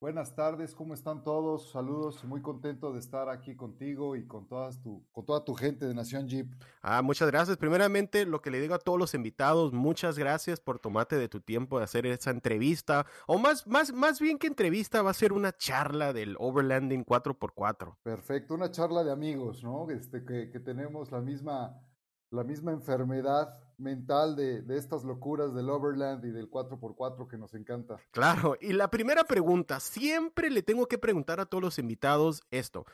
buenas 0.00 0.36
tardes, 0.36 0.72
¿cómo 0.72 0.94
están 0.94 1.24
todos? 1.24 1.72
Saludos, 1.72 2.22
muy 2.22 2.40
contento 2.42 2.92
de 2.92 3.00
estar 3.00 3.28
aquí 3.28 3.56
contigo 3.56 4.14
y 4.14 4.24
con, 4.24 4.46
todas 4.46 4.80
tu, 4.80 5.04
con 5.10 5.26
toda 5.26 5.44
tu 5.44 5.54
gente 5.54 5.86
de 5.86 5.94
Nación 5.94 6.28
Jeep. 6.28 6.46
Ah, 6.80 7.02
muchas 7.02 7.28
gracias. 7.28 7.56
Primeramente, 7.56 8.24
lo 8.24 8.40
que 8.40 8.52
le 8.52 8.60
digo 8.60 8.76
a 8.76 8.78
todos 8.78 9.00
los 9.00 9.14
invitados, 9.14 9.72
muchas 9.72 10.16
gracias 10.16 10.60
por 10.60 10.78
tomarte 10.78 11.16
de 11.16 11.28
tu 11.28 11.40
tiempo 11.40 11.78
de 11.78 11.86
hacer 11.86 12.06
esa 12.06 12.30
entrevista, 12.30 13.04
o 13.26 13.36
más, 13.36 13.66
más, 13.66 13.92
más 13.92 14.20
bien 14.20 14.38
que 14.38 14.46
entrevista, 14.46 15.02
va 15.02 15.10
a 15.10 15.14
ser 15.14 15.32
una 15.32 15.50
charla 15.50 16.12
del 16.12 16.36
Overlanding 16.38 17.04
4x4. 17.04 17.96
Perfecto, 18.00 18.54
una 18.54 18.70
charla 18.70 19.02
de 19.02 19.10
amigos, 19.10 19.64
¿no? 19.64 19.90
Este, 19.90 20.24
que, 20.24 20.50
que 20.52 20.60
tenemos 20.60 21.10
la 21.10 21.20
misma 21.20 21.82
la 22.30 22.44
misma 22.44 22.72
enfermedad 22.72 23.58
mental 23.78 24.36
de, 24.36 24.64
estas 24.76 25.04
locuras 25.04 25.54
del 25.54 25.70
Overland 25.70 26.24
y 26.24 26.30
del 26.30 26.50
4x4 26.50 27.28
que 27.28 27.38
nos 27.38 27.54
encanta. 27.54 27.96
Claro, 28.10 28.56
y 28.60 28.72
la 28.72 28.90
primera 28.90 29.24
pregunta, 29.24 29.80
siempre 29.80 30.50
le 30.50 30.62
tengo 30.62 30.86
que 30.86 30.98
preguntar 30.98 31.40
a 31.40 31.46
todos 31.46 31.62
los 31.62 31.78
invitados 31.78 32.42
esto. 32.50 32.84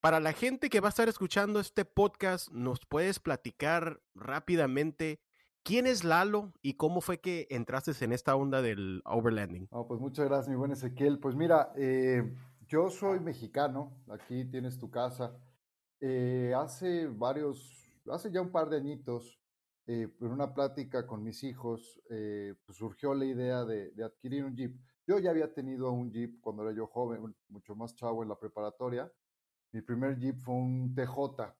Para 0.00 0.20
la 0.20 0.32
gente 0.32 0.68
que 0.68 0.80
va 0.80 0.88
a 0.88 0.90
estar 0.90 1.08
escuchando 1.08 1.58
este 1.58 1.84
podcast, 1.84 2.50
¿nos 2.52 2.80
puedes 2.86 3.18
platicar 3.18 4.00
rápidamente 4.14 5.20
quién 5.62 5.86
es 5.86 6.04
Lalo 6.04 6.52
y 6.62 6.74
cómo 6.74 7.00
fue 7.00 7.18
que 7.18 7.48
entraste 7.50 7.92
en 8.04 8.12
esta 8.12 8.36
onda 8.36 8.62
del 8.62 9.02
overlanding? 9.04 9.68
pues 9.88 10.00
muchas 10.00 10.26
gracias, 10.26 10.48
mi 10.48 10.54
buen 10.54 10.70
Ezequiel. 10.70 11.18
Pues 11.18 11.34
mira, 11.34 11.72
eh, 11.76 12.34
yo 12.68 12.90
soy 12.90 13.20
mexicano, 13.20 13.96
aquí 14.10 14.44
tienes 14.44 14.78
tu 14.78 14.90
casa. 14.90 15.34
Eh, 16.00 16.52
hace 16.54 17.06
varios 17.06 17.85
hace 18.10 18.30
ya 18.30 18.40
un 18.40 18.50
par 18.50 18.68
de 18.68 18.76
añitos, 18.76 19.40
eh, 19.88 20.08
en 20.20 20.26
una 20.26 20.52
plática 20.52 21.06
con 21.06 21.22
mis 21.22 21.44
hijos, 21.44 22.00
eh, 22.10 22.54
pues 22.64 22.76
surgió 22.76 23.14
la 23.14 23.24
idea 23.24 23.64
de, 23.64 23.92
adquirir 24.02 24.44
un 24.44 24.56
Jeep. 24.56 24.76
Yo 25.06 25.20
ya 25.20 25.30
había 25.30 25.52
tenido 25.54 25.92
un 25.92 26.10
Jeep 26.10 26.40
cuando 26.40 26.64
era 26.64 26.72
yo 26.72 26.88
joven, 26.88 27.34
mucho 27.48 27.76
más 27.76 27.94
chavo 27.94 28.24
en 28.24 28.28
la 28.28 28.38
preparatoria. 28.38 29.10
Mi 29.72 29.82
primer 29.82 30.18
Jeep 30.18 30.38
fue 30.40 30.54
un 30.54 30.92
TJ, 30.92 31.54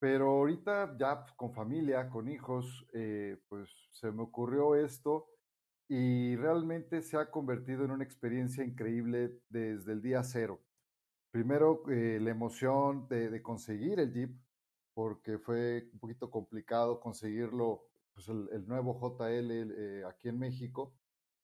pero 0.00 0.30
ahorita 0.30 0.96
ya 0.98 1.24
con 1.36 1.52
familia, 1.52 2.08
con 2.08 2.28
hijos, 2.28 2.84
eh, 2.92 3.40
pues 3.48 3.70
se 3.92 4.10
me 4.10 4.22
ocurrió 4.22 4.74
esto 4.74 5.28
y 5.88 6.34
realmente 6.36 7.02
se 7.02 7.16
ha 7.16 7.30
convertido 7.30 7.84
en 7.84 7.92
una 7.92 8.04
experiencia 8.04 8.64
increíble 8.64 9.38
desde 9.48 9.92
el 9.92 10.02
día 10.02 10.24
cero. 10.24 10.60
Primero, 11.30 11.82
la 11.86 12.30
emoción 12.30 13.06
de, 13.08 13.40
conseguir 13.40 14.00
el 14.00 14.12
Jeep, 14.12 14.36
porque 14.94 15.38
fue 15.38 15.88
un 15.92 15.98
poquito 15.98 16.30
complicado 16.30 17.00
conseguirlo, 17.00 17.84
pues 18.14 18.28
el, 18.28 18.66
nuevo 18.66 18.98
JL 18.98 19.50
eh, 19.50 20.04
aquí 20.06 20.28
en 20.28 20.38
México, 20.38 20.94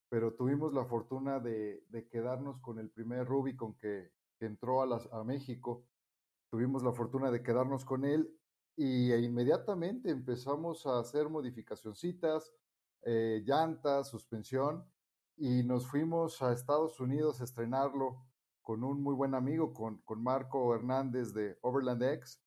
pero 0.08 0.34
tuvimos 0.34 0.72
la 0.72 0.84
fortuna 0.84 1.40
de, 1.40 1.82
quedarnos 2.10 2.60
con 2.60 2.78
el 2.78 2.90
primer 2.90 3.26
Rubicon 3.26 3.74
que, 3.74 4.12
que 4.38 4.46
entró 4.46 4.82
a, 4.82 5.00
a 5.12 5.24
México, 5.24 5.84
tuvimos 6.50 6.82
la 6.82 6.92
fortuna 6.92 7.30
de 7.30 7.42
quedarnos 7.42 7.84
con 7.84 8.04
él 8.04 8.38
y 8.78 9.10
e 9.10 9.20
inmediatamente 9.20 10.08
empezamos 10.08 10.86
a 10.86 11.00
hacer 11.00 11.28
modificacioncitas, 11.28 12.54
eh, 13.02 13.42
llantas, 13.44 14.08
suspensión, 14.08 14.84
y 15.36 15.64
nos 15.64 15.86
fuimos 15.86 16.40
a 16.42 16.52
Estados 16.52 17.00
Unidos 17.00 17.40
a 17.40 17.44
estrenarlo 17.44 18.24
con 18.62 18.84
un 18.84 19.02
muy 19.02 19.14
buen 19.14 19.34
amigo, 19.34 19.72
con, 19.72 19.98
con 20.02 20.22
Marco 20.22 20.74
Hernández 20.74 21.32
de 21.32 21.58
Overland 21.62 22.02
X, 22.02 22.40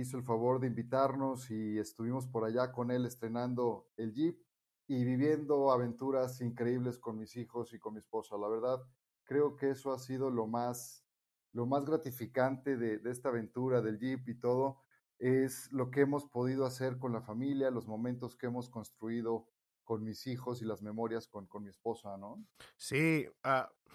hizo 0.00 0.16
el 0.16 0.24
favor 0.24 0.60
de 0.60 0.66
invitarnos 0.68 1.50
y 1.50 1.78
estuvimos 1.78 2.26
por 2.26 2.44
allá 2.44 2.72
con 2.72 2.90
él 2.90 3.06
estrenando 3.06 3.88
el 3.96 4.12
Jeep 4.12 4.38
y 4.86 5.04
viviendo 5.04 5.70
aventuras 5.70 6.40
increíbles 6.40 6.98
con 6.98 7.18
mis 7.18 7.36
hijos 7.36 7.72
y 7.74 7.78
con 7.78 7.94
mi 7.94 8.00
esposa. 8.00 8.36
La 8.38 8.48
verdad, 8.48 8.80
creo 9.24 9.56
que 9.56 9.70
eso 9.70 9.92
ha 9.92 9.98
sido 9.98 10.30
lo 10.30 10.46
más, 10.46 11.04
lo 11.52 11.66
más 11.66 11.84
gratificante 11.84 12.76
de, 12.76 13.00
esta 13.10 13.28
aventura 13.28 13.82
del 13.82 13.98
Jeep 13.98 14.26
y 14.28 14.34
todo, 14.34 14.80
es 15.18 15.70
lo 15.72 15.90
que 15.90 16.00
hemos 16.00 16.24
podido 16.24 16.64
hacer 16.64 16.98
con 16.98 17.12
la 17.12 17.20
familia, 17.20 17.70
los 17.70 17.86
momentos 17.86 18.36
que 18.36 18.46
hemos 18.46 18.70
construido 18.70 19.46
con 19.88 20.04
mis 20.04 20.26
hijos 20.26 20.60
y 20.60 20.66
las 20.66 20.82
memorias 20.82 21.26
con, 21.28 21.46
con 21.46 21.62
mi 21.62 21.70
esposa, 21.70 22.18
¿no? 22.18 22.44
Sí, 22.76 23.26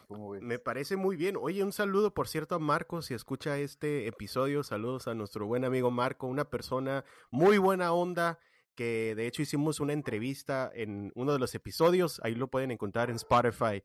uh, 0.09 0.41
me 0.41 0.57
parece 0.57 0.95
muy 0.95 1.15
bien. 1.15 1.37
Oye, 1.39 1.63
un 1.63 1.71
saludo, 1.71 2.15
por 2.15 2.27
cierto, 2.27 2.55
a 2.55 2.59
Marco, 2.59 3.03
si 3.03 3.13
escucha 3.13 3.59
este 3.59 4.07
episodio, 4.07 4.63
saludos 4.63 5.07
a 5.07 5.13
nuestro 5.13 5.45
buen 5.45 5.63
amigo 5.63 5.91
Marco, 5.91 6.25
una 6.25 6.45
persona 6.45 7.05
muy 7.29 7.59
buena 7.59 7.93
onda, 7.93 8.39
que 8.73 9.13
de 9.13 9.27
hecho 9.27 9.43
hicimos 9.43 9.79
una 9.79 9.93
entrevista 9.93 10.71
en 10.73 11.11
uno 11.13 11.31
de 11.31 11.37
los 11.37 11.53
episodios, 11.53 12.19
ahí 12.23 12.33
lo 12.33 12.47
pueden 12.47 12.71
encontrar 12.71 13.11
en 13.11 13.17
Spotify. 13.17 13.83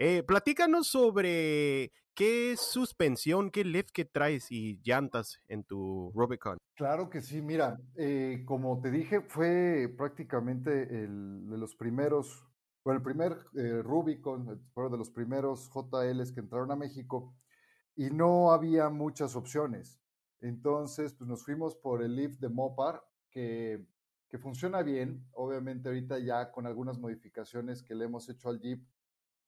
Eh, 0.00 0.22
platícanos 0.22 0.86
sobre 0.86 1.90
qué 2.14 2.54
suspensión, 2.56 3.50
qué 3.50 3.64
lift 3.64 3.90
que 3.90 4.04
traes 4.04 4.46
y 4.52 4.80
llantas 4.84 5.40
en 5.48 5.64
tu 5.64 6.12
Rubicon. 6.14 6.56
Claro 6.76 7.10
que 7.10 7.20
sí, 7.20 7.42
mira, 7.42 7.80
eh, 7.96 8.44
como 8.46 8.80
te 8.80 8.92
dije, 8.92 9.22
fue 9.22 9.92
prácticamente 9.98 11.02
el 11.02 11.50
de 11.50 11.58
los 11.58 11.74
primeros, 11.74 12.46
bueno, 12.84 12.98
el 12.98 13.02
primer 13.02 13.38
eh, 13.56 13.82
Rubicon, 13.82 14.64
fue 14.72 14.88
de 14.88 14.96
los 14.96 15.10
primeros 15.10 15.68
JLs 15.74 16.30
que 16.30 16.40
entraron 16.40 16.70
a 16.70 16.76
México 16.76 17.34
y 17.96 18.10
no 18.10 18.52
había 18.52 18.90
muchas 18.90 19.34
opciones. 19.34 20.00
Entonces, 20.40 21.12
pues 21.14 21.28
nos 21.28 21.44
fuimos 21.44 21.74
por 21.74 22.04
el 22.04 22.14
lift 22.14 22.38
de 22.38 22.48
Mopar, 22.48 23.02
que, 23.32 23.84
que 24.28 24.38
funciona 24.38 24.82
bien, 24.82 25.26
obviamente 25.32 25.88
ahorita 25.88 26.20
ya 26.20 26.52
con 26.52 26.66
algunas 26.66 27.00
modificaciones 27.00 27.82
que 27.82 27.96
le 27.96 28.04
hemos 28.04 28.28
hecho 28.28 28.48
al 28.48 28.60
Jeep 28.60 28.80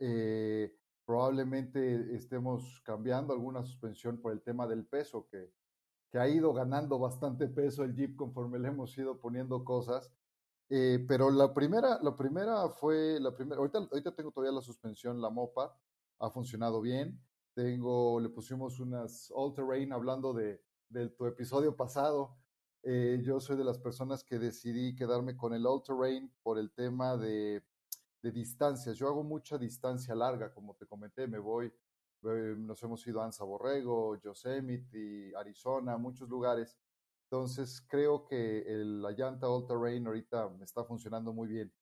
eh, 0.01 0.75
probablemente 1.05 2.15
estemos 2.15 2.81
cambiando 2.85 3.33
alguna 3.33 3.63
suspensión 3.63 4.21
por 4.21 4.33
el 4.33 4.43
tema 4.43 4.67
del 4.67 4.87
peso, 4.87 5.27
que, 5.31 5.53
que, 6.11 6.19
ha 6.19 6.29
ido 6.29 6.53
ganando 6.53 6.99
bastante 6.99 7.47
peso 7.49 7.85
el 7.85 7.95
Jeep 7.95 8.17
conforme 8.17 8.59
le 8.59 8.69
hemos 8.69 8.97
ido 8.99 9.21
poniendo 9.21 9.65
cosas. 9.65 10.13
Eh, 10.69 11.05
pero 11.09 11.31
la 11.31 11.53
primera, 11.53 11.99
la 12.03 12.17
primera 12.17 12.69
fue, 12.69 13.19
la 13.21 13.35
primera, 13.35 13.59
ahorita, 13.59 13.79
ahorita 13.79 14.15
tengo 14.15 14.31
todavía 14.31 14.55
la 14.55 14.63
suspensión, 14.63 15.21
la 15.21 15.31
MOPA, 15.31 15.77
ha 16.21 16.31
funcionado 16.31 16.81
bien. 16.81 17.21
Tengo, 17.55 18.21
le 18.21 18.29
pusimos 18.29 18.79
unas 18.81 19.33
all 19.35 19.53
terrain 19.53 19.93
hablando 19.93 20.33
de, 20.33 20.63
de 20.89 21.09
tu 21.09 21.27
episodio 21.27 21.77
pasado. 21.77 22.37
Eh, 22.83 23.21
yo 23.23 23.41
soy 23.41 23.57
de 23.57 23.65
las 23.65 23.79
personas 23.79 24.25
que 24.25 24.39
decidí 24.39 24.95
quedarme 24.95 25.37
con 25.37 25.53
el 25.55 25.67
all 25.67 25.83
terrain 25.83 26.33
por 26.43 26.59
el 26.59 26.73
tema 26.73 27.17
de 27.17 27.63
de 28.23 28.31
distancias. 28.31 28.97
Yo 28.97 29.09
hago 29.09 29.23
mucha 29.23 29.59
distancia 29.59 30.15
larga, 30.15 30.53
como 30.53 30.75
te 30.75 30.87
comenté, 30.87 31.27
me 31.27 31.39
voy, 31.39 31.67
eh, 31.67 32.55
nos 32.59 32.83
hemos 32.83 33.07
ido 33.07 33.21
a 33.21 33.25
Anza 33.25 33.45
Borrego, 33.45 34.21
Yosemite, 34.21 35.33
Arizona, 35.37 35.97
muchos 35.97 36.29
lugares. 36.29 36.79
Entonces 37.25 37.87
creo 37.89 38.27
que 38.27 38.65
la 38.67 39.13
llanta 39.13 39.49
All 39.49 39.67
Terrain 39.67 40.07
ahorita 40.07 40.49
me 40.49 40.65
está 40.65 40.85
funcionando 40.85 41.33
muy 41.33 41.49
bien. 41.49 41.73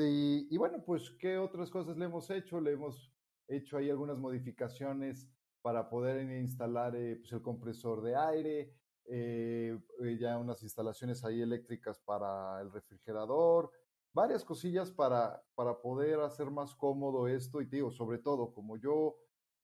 Y, 0.00 0.56
bueno, 0.56 0.80
pues, 0.84 1.10
¿qué 1.18 1.38
otras 1.38 1.70
cosas 1.70 1.96
le 1.96 2.04
hemos 2.04 2.30
hecho? 2.30 2.60
Le 2.60 2.72
hemos 2.72 3.12
hecho 3.48 3.76
ahí 3.76 3.90
algunas 3.90 4.16
modificaciones 4.16 5.28
para 5.60 5.88
poder 5.90 6.30
instalar 6.40 6.94
eh, 6.94 7.16
pues, 7.16 7.32
el 7.32 7.42
compresor 7.42 8.02
de 8.02 8.14
aire, 8.14 8.72
eh, 9.06 9.76
ya 10.20 10.38
unas 10.38 10.62
instalaciones 10.62 11.24
ahí 11.24 11.42
eléctricas 11.42 11.98
para 11.98 12.60
el 12.60 12.70
refrigerador, 12.70 13.72
varias 14.12 14.44
cosillas 14.44 14.90
para, 14.90 15.42
para 15.54 15.80
poder 15.80 16.20
hacer 16.20 16.50
más 16.50 16.74
cómodo 16.74 17.28
esto. 17.28 17.60
Y 17.60 17.66
digo, 17.66 17.90
sobre 17.90 18.18
todo, 18.18 18.52
como 18.52 18.76
yo, 18.76 19.16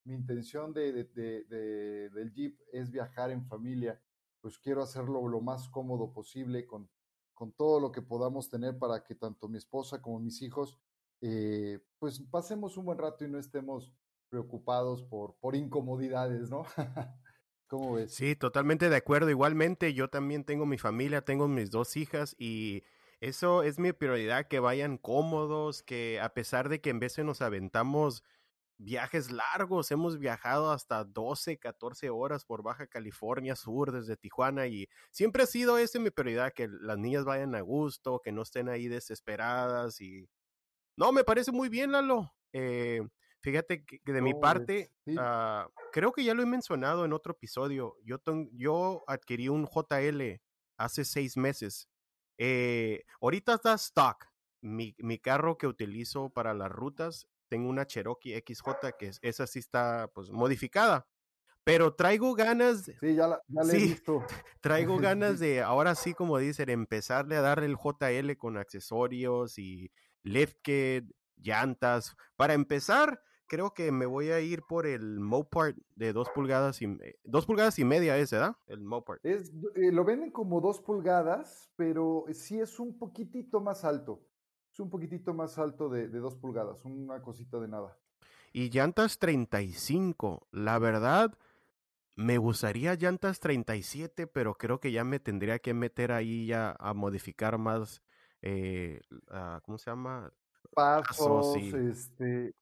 mi 0.04 0.14
intención 0.14 0.72
de, 0.72 1.04
del 1.04 2.32
Jeep 2.32 2.58
es 2.72 2.90
viajar 2.90 3.30
en 3.30 3.46
familia, 3.46 4.00
pues 4.40 4.58
quiero 4.58 4.82
hacerlo 4.82 5.26
lo 5.26 5.40
más 5.40 5.68
cómodo 5.68 6.12
posible 6.12 6.66
con, 6.66 6.88
con 7.32 7.52
todo 7.52 7.80
lo 7.80 7.90
que 7.90 8.02
podamos 8.02 8.48
tener 8.48 8.78
para 8.78 9.02
que 9.02 9.14
tanto 9.14 9.48
mi 9.48 9.58
esposa 9.58 10.02
como 10.02 10.20
mis 10.20 10.42
hijos, 10.42 10.78
eh, 11.20 11.80
pues 11.98 12.20
pasemos 12.30 12.76
un 12.76 12.84
buen 12.84 12.98
rato 12.98 13.24
y 13.24 13.28
no 13.28 13.38
estemos 13.38 13.94
preocupados 14.28 15.02
por, 15.02 15.36
por 15.36 15.56
incomodidades, 15.56 16.50
¿no? 16.50 16.64
¿Cómo 17.66 17.94
ves? 17.94 18.12
Sí, 18.12 18.36
totalmente 18.36 18.90
de 18.90 18.96
acuerdo. 18.96 19.30
Igualmente, 19.30 19.94
yo 19.94 20.08
también 20.08 20.44
tengo 20.44 20.66
mi 20.66 20.76
familia, 20.76 21.24
tengo 21.24 21.48
mis 21.48 21.70
dos 21.70 21.96
hijas 21.96 22.36
y 22.38 22.84
eso 23.24 23.62
es 23.62 23.78
mi 23.78 23.94
prioridad, 23.94 24.48
que 24.48 24.60
vayan 24.60 24.98
cómodos, 24.98 25.82
que 25.82 26.20
a 26.20 26.34
pesar 26.34 26.68
de 26.68 26.82
que 26.82 26.90
en 26.90 27.00
veces 27.00 27.24
nos 27.24 27.40
aventamos 27.40 28.22
viajes 28.76 29.30
largos, 29.30 29.90
hemos 29.90 30.18
viajado 30.18 30.70
hasta 30.70 31.04
12, 31.04 31.58
14 31.58 32.10
horas 32.10 32.44
por 32.44 32.62
Baja 32.62 32.86
California 32.86 33.56
Sur 33.56 33.92
desde 33.92 34.18
Tijuana 34.18 34.66
y 34.66 34.90
siempre 35.10 35.44
ha 35.44 35.46
sido 35.46 35.78
esa 35.78 35.98
mi 36.00 36.10
prioridad, 36.10 36.52
que 36.52 36.68
las 36.68 36.98
niñas 36.98 37.24
vayan 37.24 37.54
a 37.54 37.62
gusto, 37.62 38.20
que 38.22 38.30
no 38.30 38.42
estén 38.42 38.68
ahí 38.68 38.88
desesperadas 38.88 40.02
y... 40.02 40.28
No, 40.94 41.10
me 41.10 41.24
parece 41.24 41.50
muy 41.50 41.70
bien, 41.70 41.92
Lalo. 41.92 42.30
Eh, 42.52 43.00
fíjate 43.40 43.86
que, 43.86 44.12
de 44.12 44.20
mi 44.20 44.34
parte, 44.34 44.92
ah, 45.16 45.66
creo 45.92 46.12
que 46.12 46.24
ya 46.24 46.34
lo 46.34 46.42
he 46.42 46.46
mencionado 46.46 47.06
en 47.06 47.14
otro 47.14 47.32
episodio, 47.32 47.96
yo, 48.04 48.20
yo 48.52 49.02
adquirí 49.06 49.48
un 49.48 49.66
JL 49.66 50.42
hace 50.76 51.06
seis 51.06 51.38
meses 51.38 51.88
eh, 52.38 53.04
ahorita 53.20 53.54
está 53.54 53.74
stock. 53.74 54.26
Mi, 54.60 54.94
mi, 54.98 55.18
carro 55.18 55.58
que 55.58 55.66
utilizo 55.66 56.30
para 56.30 56.54
las 56.54 56.70
rutas, 56.72 57.28
tengo 57.48 57.68
una 57.68 57.86
Cherokee 57.86 58.34
XJ 58.34 58.92
que 58.98 59.08
es, 59.08 59.18
esa 59.20 59.46
sí 59.46 59.58
está 59.58 60.10
pues 60.14 60.30
modificada. 60.30 61.06
Pero 61.64 61.94
traigo 61.94 62.34
ganas. 62.34 62.90
Sí, 63.00 63.14
ya 63.14 63.26
la, 63.26 63.40
ya 63.48 63.62
he 63.72 63.76
visto. 63.76 64.24
Traigo 64.60 64.98
ganas 64.98 65.38
de, 65.38 65.62
ahora 65.62 65.94
sí, 65.94 66.12
como 66.14 66.38
dicen, 66.38 66.68
empezarle 66.68 67.36
a 67.36 67.40
darle 67.40 67.66
el 67.66 67.76
JL 67.76 68.36
con 68.36 68.58
accesorios 68.58 69.58
y 69.58 69.90
lift 70.22 70.58
kit, 70.62 71.10
llantas. 71.36 72.16
Para 72.36 72.54
empezar, 72.54 73.22
creo 73.46 73.74
que 73.74 73.92
me 73.92 74.06
voy 74.06 74.30
a 74.30 74.40
ir 74.40 74.62
por 74.62 74.86
el 74.86 75.20
Mopart 75.20 75.76
de 75.96 76.12
dos 76.12 76.28
pulgadas 76.30 76.80
y 76.82 76.98
dos 77.24 77.46
pulgadas 77.46 77.78
y 77.78 77.84
media 77.84 78.16
ese, 78.16 78.36
¿verdad? 78.36 78.56
El 78.66 78.80
Mopart. 78.80 79.24
Es, 79.24 79.52
eh, 79.74 79.92
lo 79.92 80.04
venden 80.04 80.30
como 80.30 80.60
dos 80.60 80.80
pulgadas, 80.80 81.70
pero 81.76 82.24
sí 82.32 82.60
es 82.60 82.78
un 82.80 82.98
poquitito 82.98 83.60
más 83.60 83.84
alto. 83.84 84.22
Es 84.72 84.80
un 84.80 84.90
poquitito 84.90 85.32
más 85.34 85.58
alto 85.58 85.88
de, 85.88 86.08
de 86.08 86.18
dos 86.18 86.36
pulgadas, 86.36 86.84
una 86.84 87.22
cosita 87.22 87.60
de 87.60 87.68
nada. 87.68 87.96
Y 88.52 88.70
llantas 88.70 89.18
35, 89.18 90.46
la 90.52 90.78
verdad, 90.78 91.36
me 92.16 92.38
gustaría 92.38 92.94
llantas 92.94 93.40
37, 93.40 94.28
pero 94.28 94.54
creo 94.54 94.78
que 94.78 94.92
ya 94.92 95.02
me 95.02 95.18
tendría 95.18 95.58
que 95.58 95.74
meter 95.74 96.12
ahí 96.12 96.46
ya 96.46 96.76
a 96.78 96.94
modificar 96.94 97.58
más, 97.58 98.02
eh, 98.42 99.00
¿cómo 99.64 99.78
se 99.78 99.90
llama? 99.90 100.32
Pasos, 100.72 101.56
este, 101.56 102.54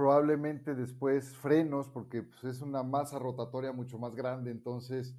probablemente 0.00 0.74
después 0.74 1.36
frenos, 1.36 1.90
porque 1.90 2.22
pues, 2.22 2.42
es 2.44 2.62
una 2.62 2.82
masa 2.82 3.18
rotatoria 3.18 3.70
mucho 3.70 3.98
más 3.98 4.14
grande, 4.14 4.50
entonces 4.50 5.14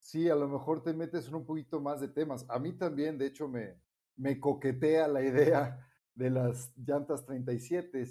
sí, 0.00 0.28
a 0.28 0.34
lo 0.34 0.48
mejor 0.48 0.82
te 0.82 0.92
metes 0.92 1.28
en 1.28 1.36
un 1.36 1.46
poquito 1.46 1.80
más 1.80 2.00
de 2.00 2.08
temas. 2.08 2.44
A 2.48 2.58
mí 2.58 2.72
también, 2.72 3.18
de 3.18 3.26
hecho, 3.26 3.46
me, 3.46 3.80
me 4.16 4.40
coquetea 4.40 5.06
la 5.06 5.22
idea 5.22 5.78
de 6.16 6.30
las 6.30 6.76
llantas 6.76 7.24
37, 7.24 8.04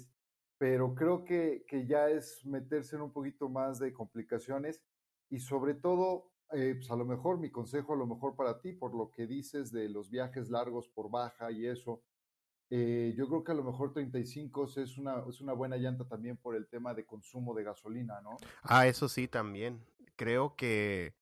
pero 0.56 0.94
creo 0.94 1.22
que, 1.22 1.66
que 1.68 1.86
ya 1.86 2.08
es 2.08 2.46
meterse 2.46 2.96
en 2.96 3.02
un 3.02 3.12
poquito 3.12 3.50
más 3.50 3.78
de 3.78 3.92
complicaciones 3.92 4.82
y 5.28 5.40
sobre 5.40 5.74
todo, 5.74 6.32
eh, 6.52 6.76
pues 6.78 6.90
a 6.90 6.96
lo 6.96 7.04
mejor 7.04 7.38
mi 7.38 7.50
consejo, 7.50 7.92
a 7.92 7.96
lo 7.98 8.06
mejor 8.06 8.36
para 8.36 8.58
ti, 8.62 8.72
por 8.72 8.94
lo 8.94 9.10
que 9.10 9.26
dices 9.26 9.70
de 9.70 9.90
los 9.90 10.08
viajes 10.08 10.48
largos 10.48 10.88
por 10.88 11.10
baja 11.10 11.52
y 11.52 11.66
eso, 11.66 12.00
eh, 12.70 13.14
yo 13.16 13.28
creo 13.28 13.44
que 13.44 13.52
a 13.52 13.54
lo 13.54 13.64
mejor 13.64 13.92
35 13.92 14.68
es 14.76 14.98
una, 14.98 15.22
es 15.28 15.40
una 15.40 15.52
buena 15.52 15.76
llanta 15.76 16.04
también 16.06 16.36
por 16.36 16.56
el 16.56 16.66
tema 16.66 16.94
de 16.94 17.06
consumo 17.06 17.54
de 17.54 17.64
gasolina, 17.64 18.20
¿no? 18.22 18.36
Ah, 18.62 18.86
eso 18.86 19.08
sí, 19.08 19.28
también. 19.28 19.84
Creo 20.16 20.56
que 20.56 21.14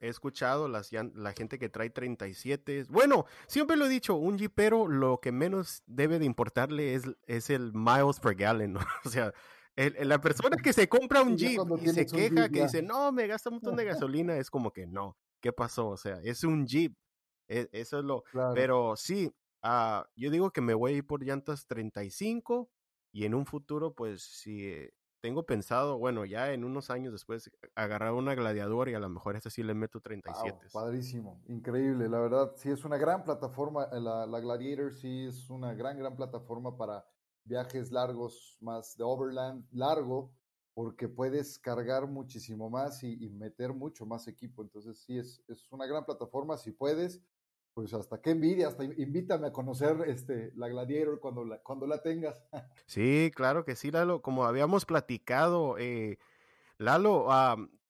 he 0.00 0.08
escuchado 0.08 0.68
las, 0.68 0.92
la 0.92 1.32
gente 1.32 1.58
que 1.58 1.68
trae 1.68 1.90
37. 1.90 2.86
Bueno, 2.90 3.24
siempre 3.46 3.76
lo 3.76 3.86
he 3.86 3.88
dicho, 3.88 4.16
un 4.16 4.38
jeepero 4.38 4.86
lo 4.86 5.20
que 5.20 5.32
menos 5.32 5.82
debe 5.86 6.18
de 6.18 6.26
importarle 6.26 6.94
es, 6.94 7.04
es 7.26 7.50
el 7.50 7.72
miles 7.72 8.20
per 8.20 8.34
gallon, 8.34 8.72
¿no? 8.74 8.80
O 9.04 9.08
sea, 9.08 9.32
el, 9.76 10.08
la 10.08 10.20
persona 10.20 10.56
que 10.56 10.72
se 10.72 10.88
compra 10.88 11.22
un 11.22 11.36
jeep 11.38 11.60
y 11.80 11.88
se 11.88 12.06
queja 12.06 12.48
que 12.48 12.62
dice, 12.64 12.82
no, 12.82 13.12
me 13.12 13.26
gasta 13.26 13.48
un 13.48 13.56
montón 13.56 13.76
de 13.76 13.84
gasolina, 13.86 14.36
es 14.36 14.50
como 14.50 14.72
que 14.72 14.86
no, 14.86 15.16
¿qué 15.40 15.52
pasó? 15.52 15.88
O 15.88 15.96
sea, 15.96 16.20
es 16.22 16.44
un 16.44 16.66
jeep. 16.66 16.94
E, 17.48 17.68
eso 17.72 18.00
es 18.00 18.04
lo... 18.04 18.24
Pero 18.54 18.94
sí, 18.94 19.32
Ah, 19.62 20.08
yo 20.16 20.30
digo 20.30 20.50
que 20.50 20.60
me 20.60 20.74
voy 20.74 20.92
a 20.92 20.96
ir 20.96 21.06
por 21.06 21.22
llantas 21.22 21.66
35 21.66 22.70
y 23.12 23.24
en 23.24 23.34
un 23.34 23.46
futuro, 23.46 23.94
pues 23.94 24.22
si 24.22 24.90
tengo 25.20 25.44
pensado, 25.44 25.98
bueno, 25.98 26.24
ya 26.24 26.52
en 26.52 26.64
unos 26.64 26.90
años 26.90 27.12
después, 27.12 27.50
agarrar 27.74 28.12
una 28.12 28.34
gladiador 28.34 28.88
y 28.88 28.94
a 28.94 29.00
lo 29.00 29.08
mejor 29.08 29.36
esta 29.36 29.50
sí 29.50 29.62
le 29.62 29.74
meto 29.74 30.00
37. 30.00 30.68
padrísimo, 30.72 31.42
increíble, 31.48 32.08
la 32.08 32.20
verdad, 32.20 32.52
sí 32.56 32.70
es 32.70 32.84
una 32.84 32.96
gran 32.96 33.24
plataforma, 33.24 33.88
eh, 33.92 34.00
la, 34.00 34.26
la, 34.26 34.40
Gladiator 34.40 34.94
sí 34.94 35.26
es 35.26 35.50
una 35.50 35.74
gran, 35.74 35.98
gran 35.98 36.14
plataforma 36.14 36.76
para 36.76 37.04
viajes 37.44 37.90
largos, 37.90 38.56
más 38.60 38.96
de 38.96 39.04
overland, 39.04 39.66
largo, 39.72 40.32
porque 40.74 41.08
puedes 41.08 41.58
cargar 41.58 42.06
muchísimo 42.06 42.70
más 42.70 43.02
y, 43.02 43.24
y 43.24 43.30
meter 43.30 43.72
mucho 43.72 44.06
más 44.06 44.28
equipo, 44.28 44.62
entonces 44.62 44.98
sí 45.00 45.18
es, 45.18 45.42
es 45.48 45.70
una 45.72 45.86
gran 45.86 46.04
plataforma, 46.04 46.56
si 46.56 46.70
puedes, 46.70 47.20
pues 47.78 47.94
hasta 47.94 48.20
qué 48.20 48.30
envidia, 48.30 48.66
hasta 48.66 48.82
invítame 48.82 49.46
a 49.46 49.52
conocer 49.52 50.08
este, 50.08 50.50
la 50.56 50.66
Gladiator 50.66 51.20
cuando 51.20 51.44
la, 51.44 51.58
cuando 51.58 51.86
la 51.86 52.02
tengas. 52.02 52.42
Sí, 52.86 53.30
claro 53.32 53.64
que 53.64 53.76
sí, 53.76 53.92
Lalo. 53.92 54.20
Como 54.20 54.46
habíamos 54.46 54.84
platicado, 54.84 55.78
eh, 55.78 56.18
Lalo, 56.78 57.28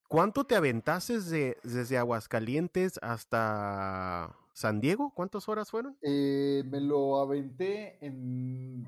¿cuánto 0.07 0.44
te 0.44 0.57
aventases 0.57 1.31
de, 1.31 1.57
desde 1.62 1.96
Aguascalientes 1.96 2.98
hasta 3.01 4.37
San 4.53 4.83
Diego? 4.83 5.11
¿Cuántas 5.14 5.48
horas 5.48 5.70
fueron? 5.70 5.96
Eh, 6.03 6.64
me 6.66 6.83
lo 6.83 7.18
aventé 7.22 7.96
en 8.05 8.87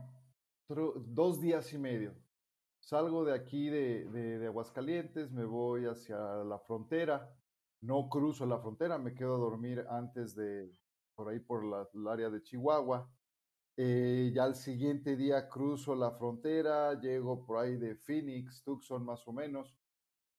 dos 1.07 1.41
días 1.41 1.73
y 1.73 1.79
medio. 1.79 2.13
salgo 2.79 3.25
de 3.25 3.33
aquí 3.33 3.71
de, 3.71 4.05
de, 4.05 4.47
Aguascalientes, 4.49 5.33
me 5.33 5.47
voy 5.47 5.87
hacia 5.87 6.19
la 6.45 6.59
frontera, 6.59 7.35
no 7.81 8.11
cruzo 8.11 8.45
la 8.45 8.59
frontera, 8.59 8.99
me 8.99 9.15
quedo 9.15 9.37
a 9.37 9.39
dormir 9.39 9.87
antes 9.89 10.35
de, 10.35 10.71
por 11.21 11.29
ahí 11.29 11.39
por 11.39 11.63
la, 11.67 11.87
el 11.93 12.09
área 12.09 12.31
de 12.31 12.43
Chihuahua. 12.43 13.07
Eh, 13.77 14.33
ya 14.35 14.45
al 14.45 14.55
siguiente 14.55 15.17
día 15.17 15.51
cruzo 15.51 15.95
la 15.95 16.13
frontera, 16.13 16.99
llego 16.99 17.45
por 17.45 17.59
ahí 17.59 17.77
de 17.77 17.95
Phoenix, 17.95 18.63
Tucson 18.63 19.05
más 19.05 19.29
o 19.29 19.33
menos, 19.35 19.77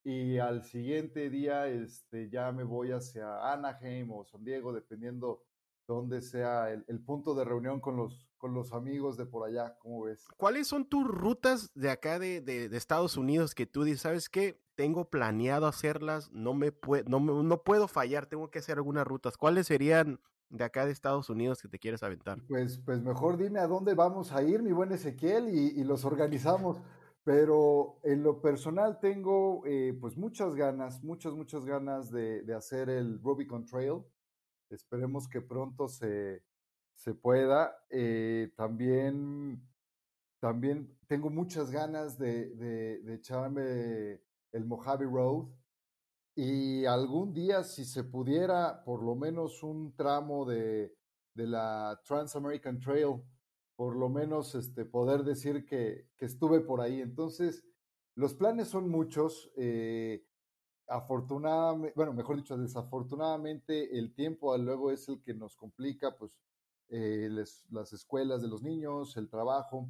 y 0.03 0.39
al 0.39 0.63
siguiente 0.63 1.29
día 1.29 1.67
este, 1.67 2.31
ya 2.31 2.51
me 2.51 2.63
voy 2.63 2.93
hacia 2.93 3.53
Anaheim 3.53 4.11
o 4.11 4.25
San 4.25 4.43
Diego, 4.43 4.73
dependiendo 4.73 5.43
dónde 5.87 6.19
sea 6.23 6.71
el, 6.71 6.83
el 6.87 6.99
punto 7.03 7.35
de 7.35 7.45
reunión 7.45 7.79
con 7.79 7.95
los, 7.95 8.27
con 8.39 8.55
los 8.55 8.73
amigos 8.73 9.17
de 9.17 9.27
por 9.27 9.47
allá, 9.47 9.77
¿cómo 9.77 10.03
ves? 10.03 10.25
¿Cuáles 10.35 10.67
son 10.67 10.85
tus 10.85 11.07
rutas 11.07 11.71
de 11.75 11.91
acá 11.91 12.17
de, 12.17 12.41
de, 12.41 12.75
Estados 12.75 13.17
Unidos 13.17 13.53
que 13.53 13.67
tú 13.67 13.83
dices, 13.83 14.01
sabes 14.01 14.29
qué, 14.29 14.59
tengo 14.73 15.11
planeado 15.11 15.67
hacerlas, 15.67 16.31
no 16.31 16.55
me, 16.55 16.73
no, 17.05 17.19
no 17.19 17.63
puedo 17.63 17.87
fallar, 17.87 18.25
tengo 18.25 18.49
que 18.49 18.57
hacer 18.59 18.77
algunas 18.77 19.05
rutas? 19.05 19.37
¿Cuáles 19.37 19.67
serían 19.67 20.19
de 20.51 20.63
acá 20.63 20.85
de 20.85 20.91
Estados 20.91 21.29
Unidos 21.29 21.61
que 21.61 21.67
te 21.67 21.79
quieres 21.79 22.03
aventar? 22.03 22.39
Pues, 22.47 22.77
pues 22.77 23.01
mejor 23.01 23.37
dime 23.37 23.59
a 23.59 23.67
dónde 23.67 23.93
vamos 23.93 24.31
a 24.31 24.43
ir, 24.43 24.61
mi 24.61 24.71
buen 24.71 24.91
Ezequiel, 24.91 25.49
y, 25.49 25.79
y 25.79 25.83
los 25.83 26.05
organizamos. 26.05 26.81
Pero 27.23 27.99
en 28.03 28.23
lo 28.23 28.41
personal 28.41 28.99
tengo 28.99 29.63
eh, 29.65 29.95
pues 29.99 30.17
muchas 30.17 30.55
ganas, 30.55 31.03
muchas, 31.03 31.33
muchas 31.33 31.65
ganas 31.65 32.09
de, 32.09 32.41
de 32.41 32.53
hacer 32.55 32.89
el 32.89 33.21
Rubicon 33.21 33.63
Trail. 33.65 34.01
Esperemos 34.69 35.27
que 35.27 35.41
pronto 35.41 35.87
se, 35.87 36.43
se 36.95 37.13
pueda. 37.13 37.75
Eh, 37.89 38.51
también, 38.55 39.61
también 40.39 40.97
tengo 41.07 41.29
muchas 41.29 41.69
ganas 41.69 42.17
de, 42.17 42.55
de, 42.55 43.13
echarme 43.13 44.21
el 44.51 44.65
Mojave 44.65 45.05
Road 45.05 45.47
y 46.35 46.85
algún 46.85 47.33
día, 47.33 47.63
si 47.63 47.85
se 47.85 48.03
pudiera, 48.03 48.83
por 48.83 49.03
lo 49.03 49.15
menos 49.15 49.63
un 49.63 49.95
tramo 49.95 50.45
de, 50.45 50.95
de 51.33 51.47
la 51.47 51.99
Trans 52.05 52.35
American 52.35 52.79
Trail, 52.79 53.21
por 53.75 53.95
lo 53.95 54.09
menos 54.09 54.55
este, 54.55 54.85
poder 54.85 55.23
decir 55.23 55.65
que, 55.65 56.07
que 56.17 56.25
estuve 56.25 56.61
por 56.61 56.81
ahí. 56.81 57.01
Entonces, 57.01 57.63
los 58.15 58.33
planes 58.33 58.67
son 58.67 58.89
muchos. 58.89 59.51
Eh, 59.57 60.25
afortunadamente, 60.87 61.93
bueno, 61.95 62.13
mejor 62.13 62.35
dicho, 62.37 62.57
desafortunadamente 62.57 63.97
el 63.97 64.13
tiempo 64.13 64.55
luego 64.57 64.91
es 64.91 65.07
el 65.07 65.21
que 65.21 65.33
nos 65.33 65.55
complica, 65.55 66.17
pues 66.17 66.37
eh, 66.89 67.29
las 67.69 67.93
escuelas 67.93 68.41
de 68.41 68.49
los 68.49 68.61
niños, 68.61 69.15
el 69.15 69.29
trabajo, 69.29 69.89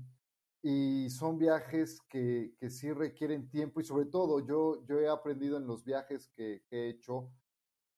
y 0.64 1.10
son 1.10 1.38
viajes 1.40 2.02
que, 2.08 2.54
que, 2.60 2.70
sí 2.70 2.92
requieren 2.94 3.50
tiempo 3.50 3.80
y 3.82 3.84
sobre 3.84 4.06
todo 4.06 4.46
yo, 4.46 4.86
yo 4.86 5.00
he 5.00 5.10
aprendido 5.10 5.58
en 5.58 5.66
los 5.66 5.84
viajes 5.84 6.30
que, 6.36 6.64
he 6.70 6.90
hecho 6.90 7.32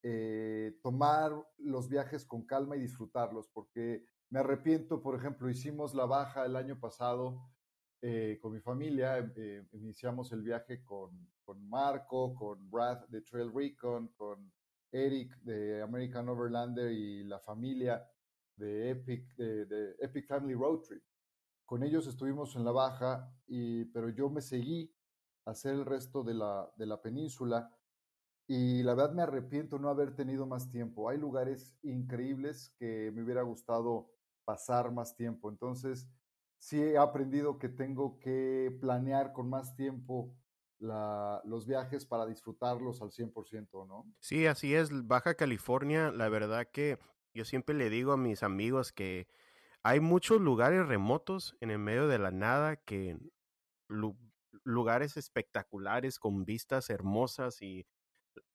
eh, 0.01 0.77
tomar 0.81 1.31
los 1.57 1.89
viajes 1.89 2.25
con 2.25 2.45
calma 2.45 2.75
y 2.77 2.81
disfrutarlos, 2.81 3.49
porque 3.49 4.05
me 4.29 4.39
arrepiento, 4.39 5.01
por 5.01 5.15
ejemplo, 5.15 5.49
hicimos 5.49 5.93
la 5.93 6.05
baja 6.05 6.45
el 6.45 6.55
año 6.55 6.79
pasado 6.79 7.49
eh, 8.01 8.39
con 8.41 8.53
mi 8.53 8.59
familia, 8.59 9.31
iniciamos 9.73 10.31
el 10.31 10.41
viaje 10.41 10.83
con, 10.83 11.31
con 11.43 11.69
Marco, 11.69 12.33
con 12.33 12.69
Brad 12.69 13.07
de 13.07 13.21
Trail 13.21 13.51
Recon, 13.53 14.09
con 14.09 14.51
Eric 14.91 15.35
de 15.41 15.81
American 15.81 16.29
Overlander 16.29 16.91
y 16.91 17.23
la 17.23 17.39
familia 17.39 18.07
de 18.55 18.91
Epic, 18.91 19.35
de, 19.35 19.95
Epic 19.99 20.27
Family 20.27 20.53
Road 20.53 20.81
Trip. 20.81 21.03
Con 21.73 21.81
ellos 21.81 22.05
estuvimos 22.05 22.55
en 22.55 22.65
la 22.65 22.71
baja, 22.71 23.33
y, 23.47 23.85
pero 23.85 24.07
yo 24.09 24.29
me 24.29 24.41
seguí 24.41 24.95
a 25.43 25.49
hacer 25.49 25.73
el 25.73 25.85
resto 25.85 26.21
de 26.21 26.35
la, 26.35 26.71
de 26.77 26.85
la 26.85 27.01
península 27.01 27.75
y 28.45 28.83
la 28.83 28.93
verdad 28.93 29.15
me 29.15 29.23
arrepiento 29.23 29.79
no 29.79 29.89
haber 29.89 30.13
tenido 30.13 30.45
más 30.45 30.69
tiempo. 30.69 31.09
Hay 31.09 31.17
lugares 31.17 31.75
increíbles 31.81 32.75
que 32.77 33.11
me 33.15 33.23
hubiera 33.23 33.41
gustado 33.41 34.11
pasar 34.45 34.91
más 34.91 35.15
tiempo. 35.15 35.49
Entonces, 35.49 36.07
sí 36.59 36.79
he 36.79 36.95
aprendido 36.95 37.57
que 37.57 37.69
tengo 37.69 38.19
que 38.19 38.77
planear 38.79 39.33
con 39.33 39.49
más 39.49 39.75
tiempo 39.75 40.37
la, 40.77 41.41
los 41.43 41.65
viajes 41.65 42.05
para 42.05 42.27
disfrutarlos 42.27 43.01
al 43.01 43.09
100%, 43.09 43.87
¿no? 43.87 44.05
Sí, 44.19 44.45
así 44.45 44.75
es. 44.75 45.07
Baja 45.07 45.33
California, 45.33 46.11
la 46.11 46.29
verdad 46.29 46.67
que 46.71 46.99
yo 47.33 47.45
siempre 47.45 47.73
le 47.73 47.89
digo 47.89 48.11
a 48.11 48.17
mis 48.17 48.43
amigos 48.43 48.91
que 48.91 49.27
hay 49.83 49.99
muchos 49.99 50.41
lugares 50.41 50.87
remotos 50.87 51.55
en 51.61 51.71
el 51.71 51.79
medio 51.79 52.07
de 52.07 52.19
la 52.19 52.31
nada 52.31 52.77
que 52.77 53.17
lugares 54.63 55.17
espectaculares 55.17 56.19
con 56.19 56.45
vistas 56.45 56.89
hermosas 56.89 57.61
y 57.61 57.85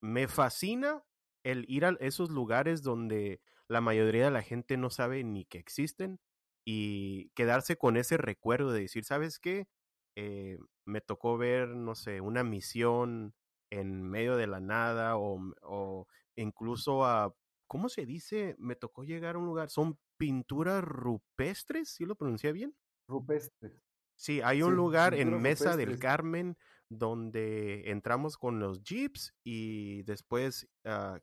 me 0.01 0.29
fascina 0.29 1.05
el 1.45 1.65
ir 1.69 1.85
a 1.85 1.97
esos 2.01 2.31
lugares 2.31 2.83
donde 2.83 3.41
la 3.69 3.81
mayoría 3.81 4.27
de 4.27 4.31
la 4.31 4.43
gente 4.43 4.77
no 4.77 4.91
sabe 4.91 5.25
ni 5.25 5.45
que 5.45 5.59
existen 5.59 6.21
y 6.65 7.31
quedarse 7.31 7.77
con 7.77 7.97
ese 7.97 8.17
recuerdo 8.19 8.73
de 8.73 8.83
decir, 8.83 9.05
¿sabes 9.05 9.39
qué? 9.39 9.69
Eh, 10.17 10.59
me 10.85 11.01
tocó 11.01 11.39
ver, 11.39 11.69
no 11.71 11.95
sé, 11.95 12.21
una 12.21 12.45
misión 12.45 13.35
en 13.71 14.03
medio 14.03 14.37
de 14.37 14.47
la 14.47 14.61
nada 14.61 15.17
o, 15.19 15.41
o 15.63 16.07
incluso 16.37 17.05
a 17.05 17.35
¿cómo 17.67 17.89
se 17.89 18.07
dice? 18.07 18.57
Me 18.59 18.77
tocó 18.77 19.05
llegar 19.05 19.37
a 19.37 19.39
un 19.39 19.47
lugar, 19.47 19.71
son 19.71 19.99
pinturas 20.19 20.85
rupestres, 20.85 21.89
¿sí 21.89 22.05
lo 22.05 22.17
pronuncié 22.17 22.53
bien? 22.53 22.77
Rupestres. 23.07 23.73
Sí, 24.15 24.41
hay 24.43 24.63
un 24.63 24.75
lugar 24.75 25.15
en 25.15 25.41
Mesa 25.41 25.77
del 25.77 25.99
Carmen 25.99 26.59
donde 26.91 27.91
entramos 27.91 28.37
con 28.37 28.59
los 28.59 28.83
jeeps 28.83 29.35
y 29.45 30.03
después 30.03 30.69
uh, 30.85 31.19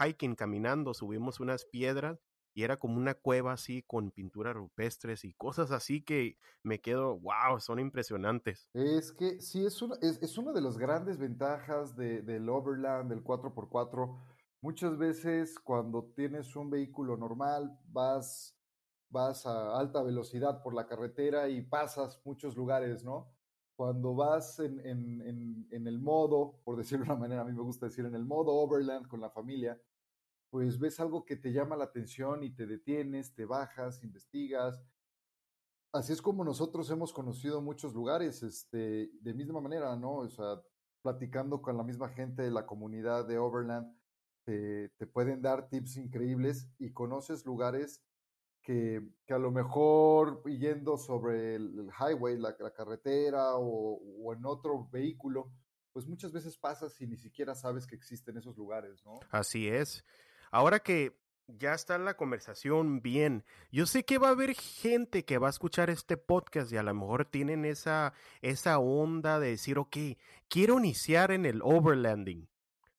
hiking, 0.00 0.36
caminando, 0.36 0.94
subimos 0.94 1.40
unas 1.40 1.64
piedras 1.64 2.20
y 2.54 2.62
era 2.62 2.78
como 2.78 2.96
una 2.96 3.14
cueva 3.14 3.52
así 3.52 3.82
con 3.82 4.10
pinturas 4.10 4.54
rupestres 4.54 5.24
y 5.24 5.34
cosas 5.34 5.72
así 5.72 6.02
que 6.02 6.38
me 6.62 6.80
quedo, 6.80 7.18
wow, 7.18 7.60
son 7.60 7.80
impresionantes. 7.80 8.70
Es 8.72 9.12
que 9.12 9.40
sí, 9.40 9.66
es 9.66 9.82
una, 9.82 9.96
es, 10.00 10.22
es 10.22 10.38
una 10.38 10.52
de 10.52 10.62
las 10.62 10.78
grandes 10.78 11.18
ventajas 11.18 11.96
de, 11.96 12.22
del 12.22 12.48
Overland, 12.48 13.10
del 13.10 13.22
4x4 13.22 14.16
Muchas 14.66 14.98
veces 14.98 15.60
cuando 15.60 16.10
tienes 16.16 16.56
un 16.56 16.68
vehículo 16.68 17.16
normal, 17.16 17.78
vas, 17.86 18.58
vas 19.08 19.46
a 19.46 19.78
alta 19.78 20.02
velocidad 20.02 20.60
por 20.60 20.74
la 20.74 20.88
carretera 20.88 21.48
y 21.48 21.62
pasas 21.62 22.20
muchos 22.24 22.56
lugares, 22.56 23.04
¿no? 23.04 23.32
Cuando 23.76 24.16
vas 24.16 24.58
en, 24.58 24.84
en, 24.84 25.68
en, 25.70 25.86
el 25.86 26.00
modo, 26.00 26.58
por 26.64 26.76
decirlo 26.78 27.04
de 27.04 27.12
una 27.12 27.20
manera, 27.20 27.42
a 27.42 27.44
mí 27.44 27.52
me 27.52 27.62
gusta 27.62 27.86
decir, 27.86 28.06
en 28.06 28.16
el 28.16 28.24
modo 28.24 28.56
overland 28.56 29.06
con 29.06 29.20
la 29.20 29.30
familia, 29.30 29.80
pues 30.50 30.80
ves 30.80 30.98
algo 30.98 31.24
que 31.24 31.36
te 31.36 31.52
llama 31.52 31.76
la 31.76 31.84
atención 31.84 32.42
y 32.42 32.50
te 32.50 32.66
detienes, 32.66 33.36
te 33.36 33.44
bajas, 33.44 34.02
investigas. 34.02 34.82
Así 35.92 36.12
es 36.12 36.20
como 36.20 36.42
nosotros 36.42 36.90
hemos 36.90 37.12
conocido 37.12 37.62
muchos 37.62 37.94
lugares, 37.94 38.42
este, 38.42 39.12
de 39.20 39.32
misma 39.32 39.60
manera, 39.60 39.94
¿no? 39.94 40.16
O 40.16 40.28
sea, 40.28 40.60
platicando 41.02 41.62
con 41.62 41.76
la 41.76 41.84
misma 41.84 42.08
gente 42.08 42.42
de 42.42 42.50
la 42.50 42.66
comunidad 42.66 43.28
de 43.28 43.38
Overland, 43.38 43.94
te, 44.46 45.06
pueden 45.12 45.42
dar 45.42 45.68
tips 45.68 45.96
increíbles 45.96 46.68
y 46.78 46.92
conoces 46.92 47.44
lugares 47.44 48.00
que, 48.62 49.02
que, 49.26 49.34
a 49.34 49.38
lo 49.38 49.50
mejor 49.50 50.42
yendo 50.44 50.96
sobre 50.96 51.56
el, 51.56 51.90
highway, 51.98 52.38
la, 52.38 52.56
carretera 52.72 53.56
o, 53.56 54.00
o, 54.22 54.32
en 54.32 54.44
otro 54.46 54.88
vehículo, 54.90 55.50
pues 55.92 56.06
muchas 56.06 56.32
veces 56.32 56.56
pasas 56.56 57.00
y 57.00 57.06
ni 57.06 57.16
siquiera 57.16 57.54
sabes 57.54 57.86
que 57.86 57.96
existen 57.96 58.36
esos 58.36 58.56
lugares, 58.56 59.04
¿no? 59.04 59.18
Así 59.30 59.68
es. 59.68 60.04
Ahora 60.50 60.78
que 60.78 61.18
ya 61.48 61.74
está 61.74 61.98
la 61.98 62.16
conversación 62.16 63.00
bien, 63.00 63.44
yo 63.70 63.86
sé 63.86 64.04
que 64.04 64.18
va 64.18 64.28
a 64.28 64.32
haber 64.32 64.54
gente 64.54 65.24
que 65.24 65.38
va 65.38 65.48
a 65.48 65.50
escuchar 65.50 65.90
este 65.90 66.16
podcast 66.16 66.72
y 66.72 66.76
a 66.76 66.82
lo 66.82 66.94
mejor 66.94 67.24
tienen 67.24 67.64
esa, 67.64 68.12
esa 68.42 68.78
onda 68.78 69.40
de 69.40 69.50
decir, 69.50 69.78
ok, 69.78 69.96
quiero 70.48 70.78
iniciar 70.78 71.30
en 71.30 71.46
el 71.46 71.62
overlanding 71.62 72.48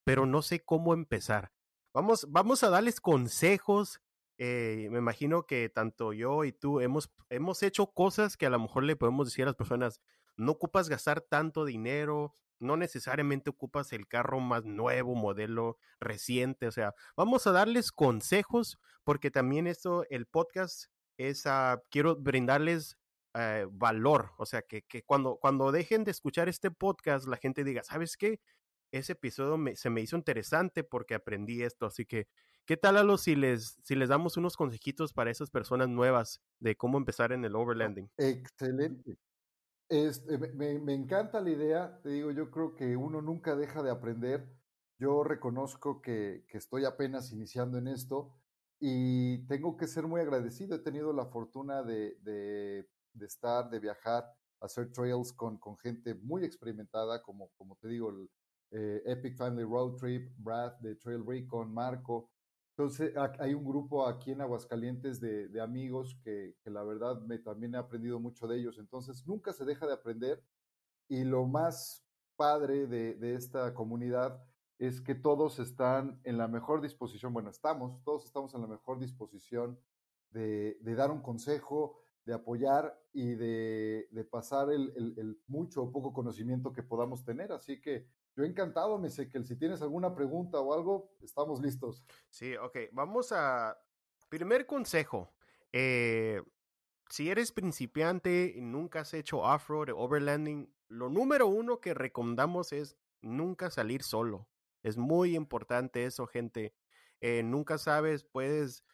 pero 0.07 0.25
no 0.25 0.41
sé 0.41 0.63
cómo 0.63 0.93
empezar. 0.93 1.51
Vamos, 1.93 2.27
vamos 2.29 2.63
a 2.63 2.69
darles 2.69 3.01
consejos. 3.01 3.99
Eh, 4.37 4.87
me 4.89 4.99
imagino 4.99 5.45
que 5.45 5.67
tanto 5.67 6.13
yo 6.13 6.45
y 6.45 6.53
tú 6.53 6.79
hemos, 6.79 7.11
hemos 7.29 7.61
hecho 7.61 7.87
cosas 7.87 8.37
que 8.37 8.45
a 8.45 8.49
lo 8.49 8.57
mejor 8.57 8.85
le 8.85 8.95
podemos 8.95 9.27
decir 9.27 9.43
a 9.43 9.47
las 9.47 9.57
personas, 9.57 9.99
no 10.37 10.53
ocupas 10.53 10.87
gastar 10.87 11.19
tanto 11.19 11.65
dinero, 11.65 12.37
no 12.57 12.77
necesariamente 12.77 13.49
ocupas 13.49 13.91
el 13.91 14.07
carro 14.07 14.39
más 14.39 14.63
nuevo, 14.63 15.13
modelo 15.13 15.77
reciente, 15.99 16.67
o 16.67 16.71
sea, 16.71 16.95
vamos 17.17 17.45
a 17.45 17.51
darles 17.51 17.91
consejos 17.91 18.79
porque 19.03 19.29
también 19.29 19.67
esto, 19.67 20.05
el 20.09 20.25
podcast 20.25 20.85
es, 21.17 21.43
quiero 21.89 22.15
brindarles 22.15 22.97
eh, 23.33 23.67
valor, 23.69 24.31
o 24.37 24.45
sea, 24.45 24.61
que, 24.61 24.83
que, 24.83 25.03
cuando, 25.03 25.35
cuando 25.35 25.73
dejen 25.73 26.05
de 26.05 26.11
escuchar 26.11 26.47
este 26.47 26.71
podcast, 26.71 27.27
la 27.27 27.35
gente 27.35 27.65
diga, 27.65 27.83
¿sabes 27.83 28.15
qué? 28.15 28.39
Ese 28.91 29.13
episodio 29.13 29.57
se 29.75 29.89
me 29.89 30.01
hizo 30.01 30.15
interesante 30.15 30.83
porque 30.83 31.15
aprendí 31.15 31.63
esto. 31.63 31.85
Así 31.85 32.05
que, 32.05 32.27
¿qué 32.65 32.77
tal, 32.77 32.97
Alo, 32.97 33.17
si 33.17 33.35
les, 33.35 33.77
si 33.83 33.95
les 33.95 34.09
damos 34.09 34.37
unos 34.37 34.55
consejitos 34.55 35.13
para 35.13 35.31
esas 35.31 35.49
personas 35.49 35.89
nuevas 35.89 36.41
de 36.59 36.75
cómo 36.75 36.97
empezar 36.97 37.31
en 37.31 37.45
el 37.45 37.55
overlanding? 37.55 38.09
Excelente. 38.17 39.17
Este, 39.89 40.37
me, 40.37 40.79
me, 40.79 40.93
encanta 40.93 41.39
la 41.39 41.49
idea, 41.49 41.99
te 42.03 42.09
digo, 42.09 42.31
yo 42.31 42.51
creo 42.51 42.75
que 42.75 42.97
uno 42.97 43.21
nunca 43.21 43.55
deja 43.55 43.81
de 43.83 43.91
aprender. 43.91 44.45
Yo 44.99 45.23
reconozco 45.23 46.01
que, 46.01 46.45
que, 46.49 46.57
estoy 46.57 46.83
apenas 46.83 47.31
iniciando 47.31 47.77
en 47.77 47.87
esto 47.87 48.33
y 48.79 49.45
tengo 49.47 49.77
que 49.77 49.87
ser 49.87 50.05
muy 50.07 50.19
agradecido. 50.19 50.75
He 50.75 50.79
tenido 50.79 51.13
la 51.13 51.27
fortuna 51.27 51.83
de, 51.83 52.17
de, 52.21 52.89
de 53.13 53.25
estar, 53.25 53.69
de 53.69 53.79
viajar, 53.79 54.25
hacer 54.59 54.91
trails 54.91 55.31
con, 55.31 55.57
con, 55.57 55.77
gente 55.77 56.15
muy 56.15 56.43
experimentada, 56.43 57.21
como, 57.21 57.49
como 57.55 57.75
te 57.77 57.87
digo, 57.87 58.09
el 58.09 58.29
eh, 58.71 59.01
Epic 59.05 59.35
Family 59.35 59.63
Road 59.63 59.95
Trip, 59.95 60.31
Brad 60.37 60.73
de 60.79 60.95
Trail 60.95 61.23
Recon, 61.25 61.73
Marco, 61.73 62.29
entonces, 62.77 63.11
hay 63.39 63.55
un 63.55 63.65
grupo 63.65 64.05
aquí 64.05 64.29
en 64.29 64.41
Aguascalientes 64.41 65.19
de, 65.19 65.47
de 65.47 65.61
amigos 65.61 66.15
que, 66.23 66.55
que, 66.61 66.69
la 66.69 66.83
verdad 66.83 67.19
me 67.21 67.39
también 67.39 67.73
he 67.73 67.77
aprendido 67.79 68.19
mucho 68.19 68.47
de 68.47 68.59
ellos. 68.59 68.77
Entonces, 68.77 69.25
nunca 69.25 69.51
se 69.51 69.65
deja 69.65 69.87
de 69.87 69.93
aprender. 69.93 70.43
Y 71.07 71.23
lo 71.23 71.47
más 71.47 72.05
padre 72.35 72.85
de, 72.85 73.15
de, 73.15 73.33
esta 73.33 73.73
comunidad 73.73 74.43
es 74.77 75.01
que 75.01 75.15
todos 75.15 75.57
están 75.57 76.21
en 76.23 76.37
la 76.37 76.47
mejor 76.47 76.81
disposición. 76.81 77.33
Bueno, 77.33 77.49
estamos, 77.49 78.03
todos 78.03 78.25
estamos 78.25 78.53
en 78.53 78.61
la 78.61 78.67
mejor 78.67 78.99
disposición 78.99 79.79
de, 80.29 80.77
de 80.81 80.93
dar 80.93 81.09
un 81.09 81.23
consejo, 81.23 81.99
de 82.25 82.35
apoyar 82.35 82.95
y 83.11 83.33
de, 83.33 84.07
de 84.11 84.23
pasar 84.23 84.69
el, 84.69 84.93
el, 84.95 85.17
el, 85.17 85.41
mucho 85.47 85.81
o 85.81 85.91
poco 85.91 86.13
conocimiento 86.13 86.73
que 86.73 86.83
podamos 86.83 87.25
tener. 87.25 87.51
Así 87.51 87.81
que 87.81 88.05
yo 88.37 88.43
encantado, 88.43 88.99
me 88.99 89.09
sé 89.09 89.27
que 89.27 89.43
si 89.43 89.55
tienes 89.55 89.81
alguna 89.81 90.13
pregunta 90.13 90.59
o 90.59 90.73
algo, 90.73 91.11
estamos 91.23 91.59
listos. 91.59 92.05
Sí, 92.29 92.55
ok, 92.55 92.77
vamos 92.91 93.31
a... 93.31 93.75
Primer 94.29 94.67
consejo. 94.67 95.33
Eh, 95.71 96.43
si 97.09 97.31
eres 97.31 97.51
principiante 97.51 98.53
y 98.55 98.61
nunca 98.61 98.99
has 98.99 99.13
hecho 99.15 99.39
off-road 99.39 99.89
o 99.89 99.97
overlanding, 99.97 100.71
lo 100.87 101.09
número 101.09 101.47
uno 101.47 101.79
que 101.79 101.95
recomendamos 101.95 102.73
es 102.73 102.95
nunca 103.21 103.71
salir 103.71 104.03
solo. 104.03 104.47
Es 104.83 104.97
muy 104.97 105.35
importante 105.35 106.05
eso, 106.05 106.27
gente. 106.27 106.75
Eh, 107.21 107.41
nunca 107.43 107.79
sabes, 107.79 108.23
puedes 108.23 108.85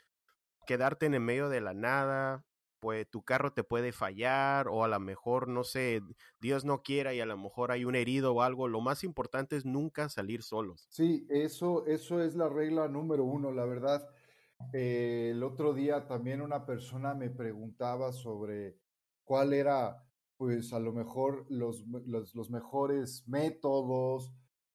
quedarte 0.65 1.05
en 1.05 1.15
el 1.15 1.19
medio 1.19 1.49
de 1.49 1.59
la 1.59 1.73
nada, 1.73 2.45
pues 2.83 3.09
tu 3.09 3.23
carro 3.23 3.53
te 3.53 3.63
puede 3.63 3.93
fallar 3.93 4.67
o 4.67 4.83
a 4.83 4.89
lo 4.89 4.99
mejor, 4.99 5.47
no 5.47 5.63
sé, 5.63 6.01
Dios 6.41 6.65
no 6.65 6.83
quiera 6.83 7.13
y 7.13 7.21
a 7.21 7.25
lo 7.25 7.37
mejor 7.37 7.71
hay 7.71 7.85
un 7.85 7.95
herido 7.95 8.33
o 8.33 8.41
algo. 8.41 8.67
Lo 8.67 8.81
más 8.81 9.05
importante 9.05 9.55
es 9.55 9.63
nunca 9.63 10.09
salir 10.09 10.43
solos. 10.43 10.85
Sí, 10.89 11.25
eso, 11.29 11.85
eso 11.85 12.21
es 12.21 12.35
la 12.35 12.49
regla 12.49 12.89
número 12.89 13.23
uno, 13.23 13.53
la 13.53 13.63
verdad. 13.63 14.05
Eh, 14.73 15.29
el 15.31 15.43
otro 15.43 15.73
día 15.73 16.07
también 16.07 16.41
una 16.41 16.65
persona 16.65 17.13
me 17.13 17.29
preguntaba 17.29 18.11
sobre 18.11 18.77
cuál 19.23 19.53
era, 19.53 20.03
pues 20.35 20.73
a 20.73 20.79
lo 20.79 20.91
mejor 20.91 21.45
los, 21.47 21.87
los, 21.87 22.35
los 22.35 22.49
mejores 22.49 23.25
métodos 23.29 24.33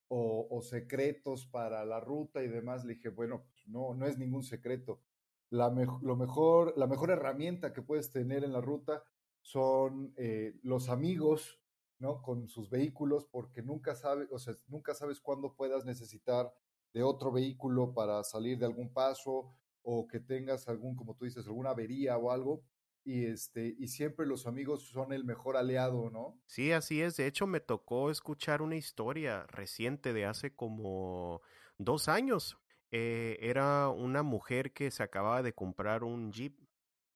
o, 0.09 0.49
o, 0.51 0.63
secretos 0.63 1.47
para 1.47 1.85
la 1.85 2.01
ruta 2.01 2.43
y 2.43 2.49
demás. 2.49 2.87
Le 2.87 2.95
dije, 2.95 3.11
bueno, 3.11 3.45
pues, 3.51 3.69
no, 3.69 3.93
no 3.93 4.07
es 4.07 4.17
ningún 4.17 4.45
secreto 4.45 5.03
la, 5.51 5.71
lo 6.03 6.17
mejor, 6.17 6.75
la 6.77 6.87
mejor 6.87 7.11
herramienta 7.11 7.73
que 7.73 7.83
puedes 7.83 8.11
tener 8.11 8.45
en 8.45 8.53
la 8.53 8.61
ruta 8.61 9.03
son 9.41 10.13
eh, 10.17 10.55
los 10.63 10.89
amigos, 10.89 11.61
¿no? 11.99 12.23
Con 12.23 12.49
sus 12.49 12.71
vehículos, 12.71 13.27
porque 13.27 13.63
nunca 13.63 13.95
sabes, 13.95 14.29
o 14.31 14.39
sea, 14.39 14.55
nunca 14.67 14.95
sabes 14.95 15.21
cuándo 15.21 15.55
puedas 15.55 15.85
necesitar 15.85 16.53
de 16.93 17.03
otro 17.03 17.33
vehículo 17.33 17.95
para 17.95 18.23
salir 18.25 18.59
de 18.59 18.67
algún 18.67 18.93
paso 18.93 19.55
o 19.83 20.07
que 20.07 20.21
tengas 20.21 20.69
algún, 20.69 20.97
como 20.97 21.15
tú 21.17 21.25
dices, 21.25 21.47
alguna 21.47 21.71
avería 21.71 22.17
o 22.19 22.31
algo. 22.31 22.63
Y, 23.05 23.25
este, 23.25 23.75
y 23.79 23.89
siempre 23.89 24.27
los 24.27 24.47
amigos 24.47 24.89
son 24.89 25.15
el 25.15 25.25
mejor 25.25 25.57
aliado, 25.57 26.11
¿no? 26.11 26.39
Sí, 26.47 26.73
así 26.73 27.01
es. 27.01 27.17
De 27.17 27.27
hecho, 27.27 27.47
me 27.47 27.61
tocó 27.61 28.11
escuchar 28.11 28.61
una 28.61 28.77
historia 28.77 29.47
reciente 29.47 30.13
de 30.13 30.27
hace 30.27 30.55
como 30.55 31.41
dos 31.79 32.09
años 32.09 32.59
eh, 32.91 33.37
era 33.41 33.89
una 33.89 34.23
mujer 34.23 34.73
que 34.73 34.91
se 34.91 35.03
acababa 35.03 35.43
de 35.43 35.53
comprar 35.53 36.05
un 36.05 36.33
Jeep 36.33 36.59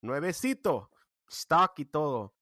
nuevecito, 0.02 0.90
stock 1.28 1.78
y 1.78 1.85
todo. 1.87 2.35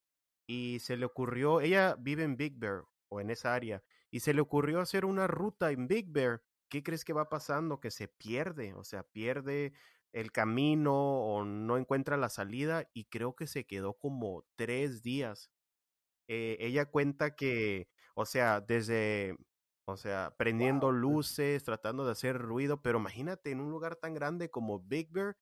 Y 0.47 0.79
se 0.81 0.97
le 0.97 1.07
ocurrió, 1.07 1.61
ella 1.61 1.97
vive 1.99 2.25
en 2.25 2.37
Big 2.37 2.59
Bear 2.59 2.85
o 3.09 3.21
en 3.21 3.31
esa 3.31 3.55
área, 3.55 3.83
y 4.11 4.21
se 4.21 4.35
le 4.35 4.40
ocurrió 4.40 4.81
hacer 4.81 5.05
una 5.05 5.27
ruta 5.27 5.71
en 5.71 5.87
Big 5.88 6.11
Bear. 6.11 6.43
¿Qué 6.69 6.83
crees 6.83 7.05
que 7.05 7.12
va 7.12 7.29
pasando? 7.29 7.81
Que 7.81 7.90
se 7.90 8.09
pierde, 8.09 8.75
o 8.75 8.85
sea, 8.85 9.03
pierde 9.03 9.73
el 10.12 10.33
camino 10.33 10.95
o 10.95 11.45
no 11.45 11.77
encuentra 11.77 12.16
la 12.16 12.29
salida 12.29 12.88
y 12.95 13.05
creo 13.05 13.37
que 13.37 13.47
se 13.47 13.66
quedó 13.66 13.95
como 13.95 14.45
tres 14.57 15.03
días. 15.03 15.51
Eh, 16.29 16.57
ella 16.61 16.87
cuenta 16.87 17.37
que, 17.37 17.88
o 18.14 18.27
sea, 18.27 18.61
desde 18.61 19.37
o 19.90 19.96
sea, 19.96 20.35
prendiendo 20.37 20.88
wow. 20.88 20.96
luces, 20.96 21.64
tratando 21.64 22.05
de 22.05 22.12
hacer 22.12 22.38
ruido, 22.38 22.83
pero 22.83 22.98
imagínate 22.98 23.50
en 23.50 23.61
un 23.61 23.70
lugar 23.70 23.96
tan 23.96 24.14
grande 24.14 24.50
como 24.50 24.81
Big 24.81 25.11
Bear 25.12 25.37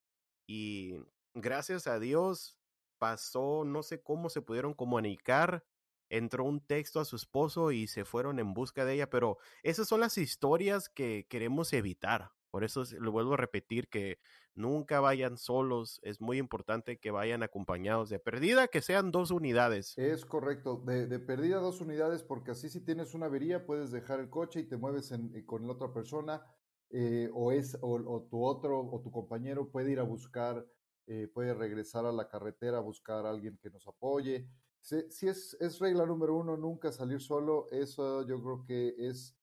y 0.46 0.96
gracias 1.34 1.86
a 1.86 1.98
Dios 1.98 2.58
pasó, 2.98 3.64
no 3.64 3.82
sé 3.82 4.02
cómo 4.02 4.28
se 4.28 4.42
pudieron 4.42 4.74
comunicar, 4.74 5.64
entró 6.10 6.44
un 6.44 6.60
texto 6.60 7.00
a 7.00 7.04
su 7.04 7.16
esposo 7.16 7.70
y 7.70 7.86
se 7.86 8.04
fueron 8.04 8.38
en 8.38 8.54
busca 8.54 8.84
de 8.84 8.94
ella, 8.94 9.10
pero 9.10 9.38
esas 9.62 9.88
son 9.88 10.00
las 10.00 10.18
historias 10.18 10.88
que 10.88 11.26
queremos 11.28 11.72
evitar. 11.72 12.32
Por 12.58 12.64
eso 12.64 12.82
lo 12.98 13.12
vuelvo 13.12 13.34
a 13.34 13.36
repetir 13.36 13.86
que 13.86 14.18
nunca 14.56 14.98
vayan 14.98 15.38
solos, 15.38 16.00
es 16.02 16.20
muy 16.20 16.38
importante 16.38 16.98
que 16.98 17.12
vayan 17.12 17.44
acompañados 17.44 18.08
de 18.08 18.18
perdida, 18.18 18.66
que 18.66 18.82
sean 18.82 19.12
dos 19.12 19.30
unidades. 19.30 19.96
Es 19.96 20.26
correcto, 20.26 20.82
de, 20.84 21.20
perdida 21.20 21.58
dos 21.58 21.80
unidades, 21.80 22.24
porque 22.24 22.50
así 22.50 22.68
si 22.68 22.80
tienes 22.80 23.14
una 23.14 23.26
avería 23.26 23.64
puedes 23.64 23.92
dejar 23.92 24.18
el 24.18 24.28
coche 24.28 24.58
y 24.58 24.64
te 24.64 24.76
mueves 24.76 25.12
eh, 25.12 25.44
con 25.46 25.68
la 25.68 25.74
otra 25.74 25.92
persona, 25.92 26.42
eh, 26.90 27.30
o, 27.32 27.52
es, 27.52 27.78
o, 27.80 27.92
o, 27.92 28.22
tu 28.28 28.44
otro 28.44 28.80
o 28.80 29.00
tu 29.02 29.12
compañero 29.12 29.70
puede 29.70 29.92
ir 29.92 30.00
a 30.00 30.02
buscar, 30.02 30.66
eh, 31.06 31.28
puede 31.32 31.54
regresar 31.54 32.06
a 32.06 32.12
la 32.12 32.28
carretera 32.28 32.78
a 32.78 32.80
buscar 32.80 33.24
a 33.24 33.30
alguien 33.30 33.56
que 33.62 33.70
nos 33.70 33.86
apoye. 33.86 34.48
Si, 34.80 35.08
si 35.12 35.28
es, 35.28 35.56
es 35.60 35.78
regla 35.78 36.04
número 36.06 36.34
uno, 36.34 36.56
nunca 36.56 36.90
salir 36.90 37.20
solo, 37.20 37.68
eso 37.70 38.26
yo 38.26 38.42
creo 38.42 38.64
que 38.66 38.96
es 38.98 39.38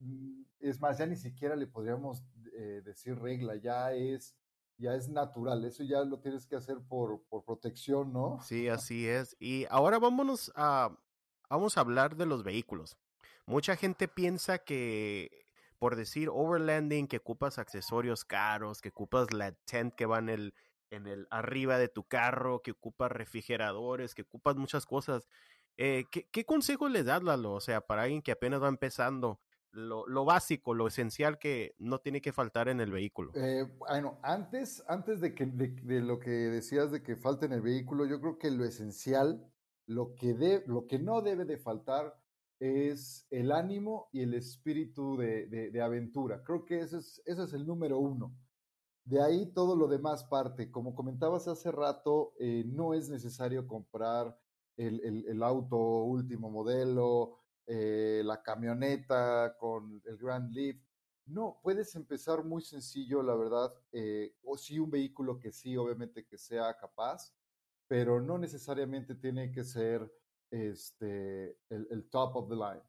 Mm, 0.00 0.44
es 0.60 0.80
más, 0.80 0.98
ya 0.98 1.06
ni 1.06 1.16
siquiera 1.16 1.54
le 1.56 1.66
podríamos 1.66 2.24
eh, 2.60 2.82
decir 2.84 3.18
regla, 3.18 3.56
ya 3.56 3.94
es, 3.94 4.36
ya 4.76 4.94
es 4.94 5.08
natural, 5.08 5.64
eso 5.64 5.82
ya 5.82 6.04
lo 6.04 6.20
tienes 6.20 6.46
que 6.46 6.56
hacer 6.56 6.78
por, 6.86 7.22
por 7.28 7.42
protección, 7.42 8.12
¿no? 8.12 8.38
Sí, 8.42 8.68
así 8.68 9.08
es. 9.08 9.34
Y 9.40 9.64
ahora 9.70 9.98
vámonos 9.98 10.52
a, 10.54 10.94
vamos 11.48 11.78
a 11.78 11.80
hablar 11.80 12.16
de 12.16 12.26
los 12.26 12.44
vehículos. 12.44 12.98
Mucha 13.46 13.76
gente 13.76 14.08
piensa 14.08 14.58
que 14.58 15.46
por 15.80 15.96
decir 15.96 16.28
overlanding, 16.30 17.08
que 17.08 17.16
ocupas 17.16 17.58
accesorios 17.58 18.26
caros, 18.26 18.82
que 18.82 18.90
ocupas 18.90 19.32
la 19.32 19.52
tent 19.52 19.94
que 19.94 20.04
va 20.04 20.18
en 20.18 20.28
el, 20.28 20.54
en 20.90 21.06
el 21.06 21.26
arriba 21.30 21.78
de 21.78 21.88
tu 21.88 22.04
carro, 22.04 22.60
que 22.60 22.72
ocupas 22.72 23.10
refrigeradores, 23.10 24.14
que 24.14 24.20
ocupas 24.20 24.56
muchas 24.56 24.84
cosas. 24.84 25.26
Eh, 25.78 26.04
¿qué, 26.10 26.28
¿Qué 26.30 26.44
consejo 26.44 26.90
le 26.90 27.02
das, 27.02 27.22
Lalo? 27.22 27.54
O 27.54 27.60
sea, 27.62 27.80
para 27.80 28.02
alguien 28.02 28.20
que 28.20 28.32
apenas 28.32 28.62
va 28.62 28.68
empezando, 28.68 29.40
lo, 29.72 30.06
lo, 30.06 30.24
básico, 30.24 30.74
lo 30.74 30.86
esencial 30.86 31.38
que 31.38 31.74
no 31.78 32.00
tiene 32.00 32.20
que 32.20 32.32
faltar 32.32 32.68
en 32.68 32.80
el 32.80 32.90
vehículo. 32.90 33.32
Eh, 33.34 33.66
bueno, 33.78 34.18
antes, 34.22 34.82
antes 34.88 35.20
de, 35.20 35.34
que, 35.34 35.46
de, 35.46 36.00
lo 36.00 36.18
que 36.18 36.30
decías 36.30 36.90
de 36.90 37.02
que 37.02 37.16
falte 37.16 37.46
en 37.46 37.52
el 37.52 37.62
vehículo, 37.62 38.06
yo 38.06 38.20
creo 38.20 38.38
que 38.38 38.50
lo 38.50 38.64
esencial, 38.64 39.44
lo 39.86 40.14
que, 40.14 40.34
de, 40.34 40.62
lo 40.66 40.86
que 40.86 40.98
no 40.98 41.22
debe 41.22 41.44
de 41.44 41.58
faltar 41.58 42.16
es 42.58 43.26
el 43.30 43.52
ánimo 43.52 44.08
y 44.12 44.22
el 44.22 44.34
espíritu 44.34 45.16
de, 45.16 45.46
de 45.46 45.82
aventura. 45.82 46.42
Creo 46.42 46.64
que 46.64 46.80
ese 46.80 46.98
es, 46.98 47.22
ese 47.24 47.44
es 47.44 47.52
el 47.54 47.66
número 47.66 47.98
uno. 47.98 48.36
De 49.04 49.22
ahí 49.22 49.46
todo 49.46 49.74
lo 49.74 49.88
demás 49.88 50.24
parte. 50.24 50.70
Como 50.70 50.94
comentabas 50.94 51.48
hace 51.48 51.72
rato, 51.72 52.34
eh, 52.38 52.64
no 52.66 52.92
es 52.92 53.08
necesario 53.08 53.66
comprar 53.66 54.38
el, 54.76 55.24
el 55.26 55.42
auto 55.42 55.76
último 55.76 56.50
modelo, 56.50 57.39
eh, 57.72 58.22
la 58.24 58.42
camioneta 58.42 59.56
con 59.56 60.02
el 60.04 60.16
Grand 60.16 60.50
Lift. 60.50 60.84
No, 61.26 61.60
puedes 61.62 61.94
empezar 61.94 62.42
muy 62.42 62.62
sencillo, 62.62 63.22
la 63.22 63.36
verdad, 63.36 63.72
eh, 63.92 64.34
o 64.42 64.58
sí 64.58 64.80
un 64.80 64.90
vehículo 64.90 65.38
que 65.38 65.52
sí, 65.52 65.76
obviamente 65.76 66.26
que 66.26 66.36
sea 66.36 66.76
capaz, 66.76 67.32
pero 67.86 68.20
no 68.20 68.38
necesariamente 68.38 69.14
tiene 69.14 69.52
que 69.52 69.62
ser 69.62 70.12
este, 70.50 71.56
el, 71.68 72.08
top 72.10 72.34
of 72.34 72.48
the 72.48 72.56
line. 72.56 72.82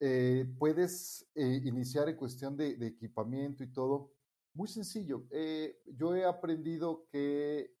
Eh, 0.00 0.50
puedes 0.58 1.30
iniciar 1.34 2.08
en 2.08 2.16
cuestión 2.16 2.56
de, 2.56 2.70
equipamiento 2.86 3.62
y 3.62 3.70
todo. 3.70 4.14
Muy 4.54 4.68
sencillo. 4.68 5.28
Yo 5.84 6.16
he 6.16 6.24
aprendido 6.24 7.06
que 7.12 7.76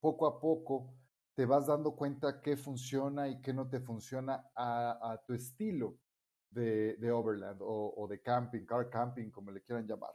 poco 0.00 0.26
a 0.26 0.40
poco 0.40 0.92
te 1.36 1.44
vas 1.44 1.66
dando 1.66 1.94
cuenta 1.94 2.40
qué 2.40 2.56
funciona 2.56 3.28
y 3.28 3.42
qué 3.42 3.52
no 3.52 3.68
te 3.68 3.78
funciona 3.78 4.50
a, 4.56 5.22
tu 5.26 5.34
estilo 5.34 5.98
de, 6.50 7.10
overland 7.12 7.58
o, 7.60 8.06
de 8.08 8.22
camping, 8.22 8.64
car 8.64 8.88
camping, 8.88 9.30
como 9.30 9.50
le 9.50 9.62
quieran 9.62 9.86
llamar. 9.86 10.14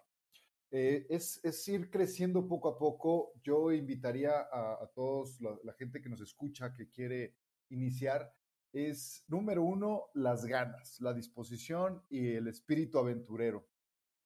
Eh, 0.71 1.05
es, 1.09 1.39
es, 1.43 1.67
ir 1.67 1.91
creciendo 1.91 2.47
poco 2.47 2.69
a 2.69 2.77
poco. 2.77 3.33
Yo 3.43 3.71
invitaría 3.71 4.31
a, 4.31 4.79
a 4.81 4.87
todos, 4.95 5.39
la, 5.41 5.55
la, 5.63 5.73
gente 5.73 6.01
que 6.01 6.09
nos 6.09 6.21
escucha, 6.21 6.73
que 6.73 6.89
quiere 6.89 7.35
iniciar, 7.69 8.33
es, 8.73 9.23
número 9.27 9.63
uno, 9.63 10.05
las 10.15 10.45
ganas, 10.45 10.99
la 11.01 11.13
disposición 11.13 12.01
y 12.09 12.33
el 12.33 12.47
espíritu 12.47 12.97
aventurero. 12.97 13.67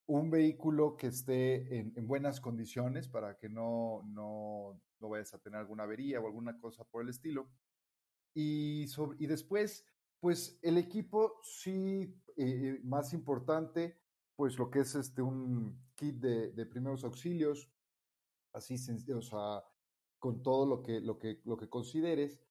Un 0.08 0.30
vehículo 0.30 0.96
que 0.98 1.08
esté 1.08 1.80
en, 1.80 2.08
buenas 2.08 2.40
condiciones 2.40 3.08
para 3.08 3.38
que 3.38 3.50
no, 3.50 4.04
no, 4.06 4.80
no, 5.00 5.10
vayas 5.10 5.34
a 5.34 5.40
tener 5.40 5.60
alguna 5.60 5.84
avería 5.84 6.20
o 6.20 6.28
alguna 6.28 6.60
cosa 6.60 6.84
por 6.84 7.02
el 7.02 7.10
estilo. 7.10 7.50
Y, 8.34 8.86
y 9.18 9.28
después, 9.28 9.86
pues 10.20 10.60
el 10.62 10.78
equipo 10.78 11.40
sí, 11.44 12.16
eh, 12.38 12.80
más 12.84 13.14
importante, 13.14 13.98
pues 14.36 14.60
lo 14.60 14.70
que 14.70 14.80
es 14.80 14.94
este, 14.96 15.22
un 15.22 15.80
kit 15.96 16.16
de, 16.18 16.52
de 16.52 16.66
primeros 16.66 17.04
auxilios, 17.04 17.72
así, 18.54 18.76
o 19.12 19.22
sea, 19.22 19.64
con 20.20 20.42
todo 20.42 20.66
lo 20.66 20.82
que, 20.82 21.00
lo 21.02 21.18
que, 21.20 21.42
lo 21.46 21.58
que 21.58 21.70
consideres 21.70 22.42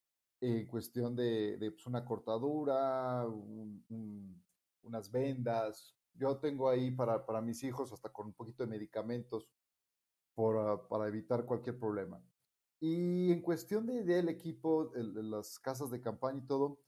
en 0.41 0.65
cuestión 0.67 1.15
de, 1.15 1.57
de 1.57 1.71
pues, 1.71 1.85
una 1.87 2.05
cortadura, 2.05 3.25
unas 4.83 5.11
vendas. 5.11 5.95
Yo 6.15 6.37
tengo 6.37 6.69
ahí 6.69 6.91
para, 6.91 7.25
para, 7.25 7.41
mis 7.41 7.63
hijos 7.63 7.91
hasta 7.91 8.09
con 8.09 8.27
un 8.27 8.33
poquito 8.33 8.63
de 8.63 8.69
medicamentos 8.69 9.49
por, 10.33 10.57
ah, 10.57 10.87
para 10.87 11.07
evitar 11.07 11.45
cualquier 11.45 11.77
problema. 11.77 12.21
Y 12.79 13.31
en 13.31 13.41
cuestión 13.41 13.85
de, 13.85 14.03
del 14.03 14.29
equipo, 14.29 14.87
de, 14.87 15.23
las 15.23 15.59
casas 15.59 15.91
de 15.91 16.01
campaña 16.01 16.39
y 16.43 16.47
todo, 16.47 16.79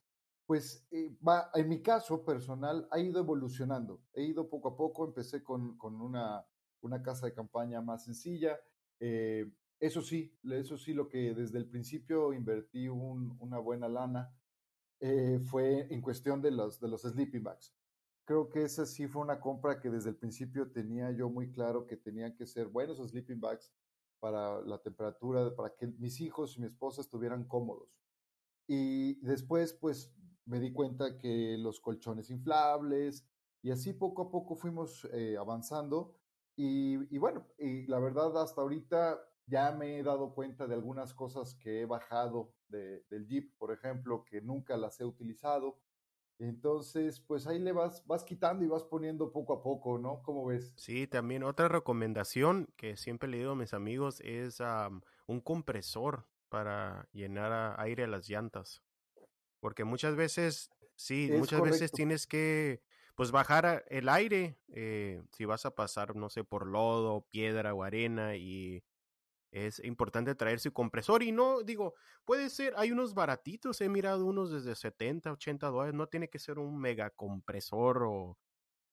pues 0.46 0.88
eh, 0.92 1.16
va, 1.26 1.50
en 1.54 1.68
mi 1.68 1.82
caso 1.82 2.24
personal 2.24 2.88
ha 2.92 3.00
ido 3.00 3.20
evolucionando. 3.20 4.02
He 4.14 4.24
ido 4.24 4.50
poco 4.50 4.70
a 4.70 4.78
poco, 4.78 5.06
empecé 5.06 5.44
con, 5.44 5.78
con 5.78 6.02
una, 6.02 6.46
una 6.82 7.02
casa 7.02 7.26
de 7.26 7.34
campaña 7.34 7.82
más 7.82 8.06
sencilla, 8.06 8.58
eh, 9.00 9.50
eso 9.80 10.02
sí, 10.02 10.36
eso 10.52 10.78
sí, 10.78 10.94
lo 10.94 11.08
que 11.08 11.34
desde 11.36 11.60
el 11.60 11.70
principio 11.70 12.34
invertí 12.34 12.90
una 12.90 13.60
buena 13.60 13.88
lana 13.88 14.34
eh, 15.00 15.40
fue 15.40 15.88
en 15.94 16.02
cuestión 16.02 16.42
de 16.42 16.50
los, 16.50 16.80
de 16.80 16.88
los 16.88 17.04
sleeping 17.04 17.44
bags. 17.44 17.77
Creo 18.28 18.50
que 18.50 18.64
esa 18.64 18.86
sí 18.86 19.08
fue 19.08 19.22
una 19.22 19.40
compra 19.40 19.80
que 19.80 19.90
desde 19.90 20.10
el 20.10 20.18
principio 20.18 20.70
tenía 20.70 21.12
yo 21.12 21.30
muy 21.30 21.50
claro 21.50 21.88
que 21.88 21.96
tenían 21.96 22.36
que 22.36 22.46
ser 22.46 22.68
buenos 22.68 22.98
sleeping 22.98 23.40
bags 23.40 23.72
para 24.20 24.60
la 24.64 24.80
temperatura, 24.80 25.56
para 25.56 25.74
que 25.74 25.88
mis 25.88 26.20
hijos 26.20 26.58
y 26.58 26.60
mi 26.60 26.68
esposa 26.68 27.00
estuvieran 27.00 27.46
cómodos. 27.46 27.90
Y 28.68 29.16
después, 29.22 29.72
pues, 29.72 30.14
me 30.44 30.60
di 30.60 30.74
cuenta 30.74 31.18
que 31.18 31.58
los 31.58 31.80
colchones 31.80 32.30
inflables, 32.30 33.26
y 33.62 33.72
así 33.72 33.94
poco 33.94 34.24
a 34.24 34.30
poco 34.30 34.58
fuimos 34.58 35.08
eh, 35.14 35.38
avanzando. 35.38 36.14
Y, 36.58 37.18
bueno, 37.20 37.48
y 37.58 37.88
la 37.88 38.00
verdad 38.00 38.42
hasta 38.42 38.60
ahorita 38.60 39.22
ya 39.46 39.72
me 39.72 40.00
he 40.00 40.04
dado 40.04 40.34
cuenta 40.34 40.68
de 40.68 40.74
algunas 40.74 41.14
cosas 41.14 41.56
que 41.56 41.80
he 41.80 41.86
bajado 41.86 42.54
de, 42.68 43.06
del 43.10 43.26
Jeep, 43.26 43.56
por 43.58 43.72
ejemplo, 43.72 44.26
que 44.26 44.42
nunca 44.42 44.76
las 44.76 45.00
he 45.00 45.06
utilizado. 45.06 45.80
Entonces, 46.40 47.20
pues 47.20 47.48
ahí 47.48 47.60
le 47.60 47.72
vas, 47.72 48.06
vas 48.06 48.24
quitando 48.24 48.64
y 48.64 48.68
vas 48.68 48.84
poniendo 48.84 49.32
poco 49.32 49.54
a 49.54 49.64
poco, 49.64 49.98
¿no? 49.98 50.22
¿Cómo 50.24 50.46
ves? 50.46 50.74
Sí, 50.76 51.08
también 51.08 51.44
otra 51.44 51.68
recomendación 51.68 52.68
que 52.78 52.98
siempre 52.98 53.28
le 53.28 53.38
digo 53.40 53.52
a 53.52 53.56
mis 53.56 53.74
amigos 53.74 54.22
es 54.22 54.62
un 55.28 55.42
compresor 55.42 56.28
para 56.50 57.10
llenar 57.14 57.80
aire 57.80 58.04
a 58.04 58.08
las 58.08 58.30
llantas. 58.30 58.84
Porque 59.60 59.84
muchas 59.84 60.16
veces, 60.16 60.70
sí, 60.96 61.30
muchas 61.32 61.62
veces 61.64 61.92
tienes 61.92 62.28
que, 62.28 62.84
pues, 63.16 63.32
bajar 63.32 63.86
el 63.90 64.08
aire 64.08 64.60
eh, 64.68 65.24
si 65.32 65.46
vas 65.46 65.66
a 65.66 65.72
pasar, 65.76 66.16
no 66.16 66.30
sé, 66.30 66.44
por 66.44 66.68
lodo, 66.68 67.26
piedra 67.32 67.74
o 67.74 67.84
arena 67.84 68.36
y 68.36 68.84
es 69.52 69.84
importante 69.84 70.36
traer 70.36 70.60
su 70.60 70.72
compresor 70.74 71.24
y 71.24 71.32
no, 71.32 71.64
digo, 71.64 71.96
puede 72.26 72.50
ser, 72.50 72.74
hay 72.78 72.92
unos 72.92 73.14
baratitos, 73.14 73.82
he 73.82 73.90
mirado 73.90 74.26
unos 74.26 74.52
desde 74.52 74.76
70, 74.76 75.32
80 75.32 75.68
dólares, 75.68 75.94
no 75.94 76.08
tiene 76.08 76.30
que 76.30 76.40
ser 76.40 76.60
un 76.60 76.80
mega 76.80 77.10
compresor 77.12 78.04
o 78.04 78.38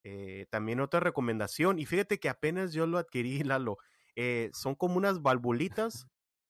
eh, 0.03 0.45
también 0.49 0.79
otra 0.79 0.99
recomendación, 0.99 1.79
y 1.79 1.85
fíjate 1.85 2.19
que 2.19 2.29
apenas 2.29 2.73
yo 2.73 2.85
lo 2.87 2.97
adquirí, 2.97 3.39
Lalo, 3.43 3.77
eh, 4.15 4.49
son 4.53 4.75
como 4.75 4.97
unas 4.97 5.21
valvulitas 5.21 6.07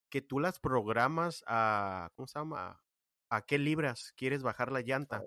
que 0.10 0.22
tú 0.22 0.40
las 0.40 0.60
programas 0.60 1.44
a, 1.48 2.10
¿cómo 2.16 2.28
se 2.28 2.40
llama? 2.40 2.82
A 3.30 3.42
qué 3.46 3.58
libras 3.58 4.14
quieres 4.16 4.44
bajar 4.44 4.72
la 4.72 4.82
llanta. 4.82 5.24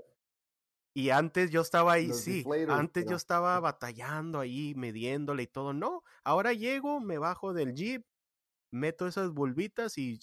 Y 0.95 1.11
antes 1.11 1.51
yo 1.51 1.61
estaba 1.61 1.93
ahí, 1.93 2.12
sí, 2.12 2.45
antes 2.69 3.07
yo 3.07 3.17
estaba 3.17 3.59
batallando 3.61 4.41
ahí, 4.41 4.75
midiéndole 4.77 5.45
y 5.45 5.47
todo. 5.47 5.73
No, 5.73 6.03
ahora 6.25 6.53
llego, 6.53 7.01
me 7.01 7.19
bajo 7.19 7.53
del 7.53 7.75
jeep, 7.75 8.05
meto 8.70 9.07
esas 9.07 9.31
bulbitas 9.33 9.98
y 9.98 10.18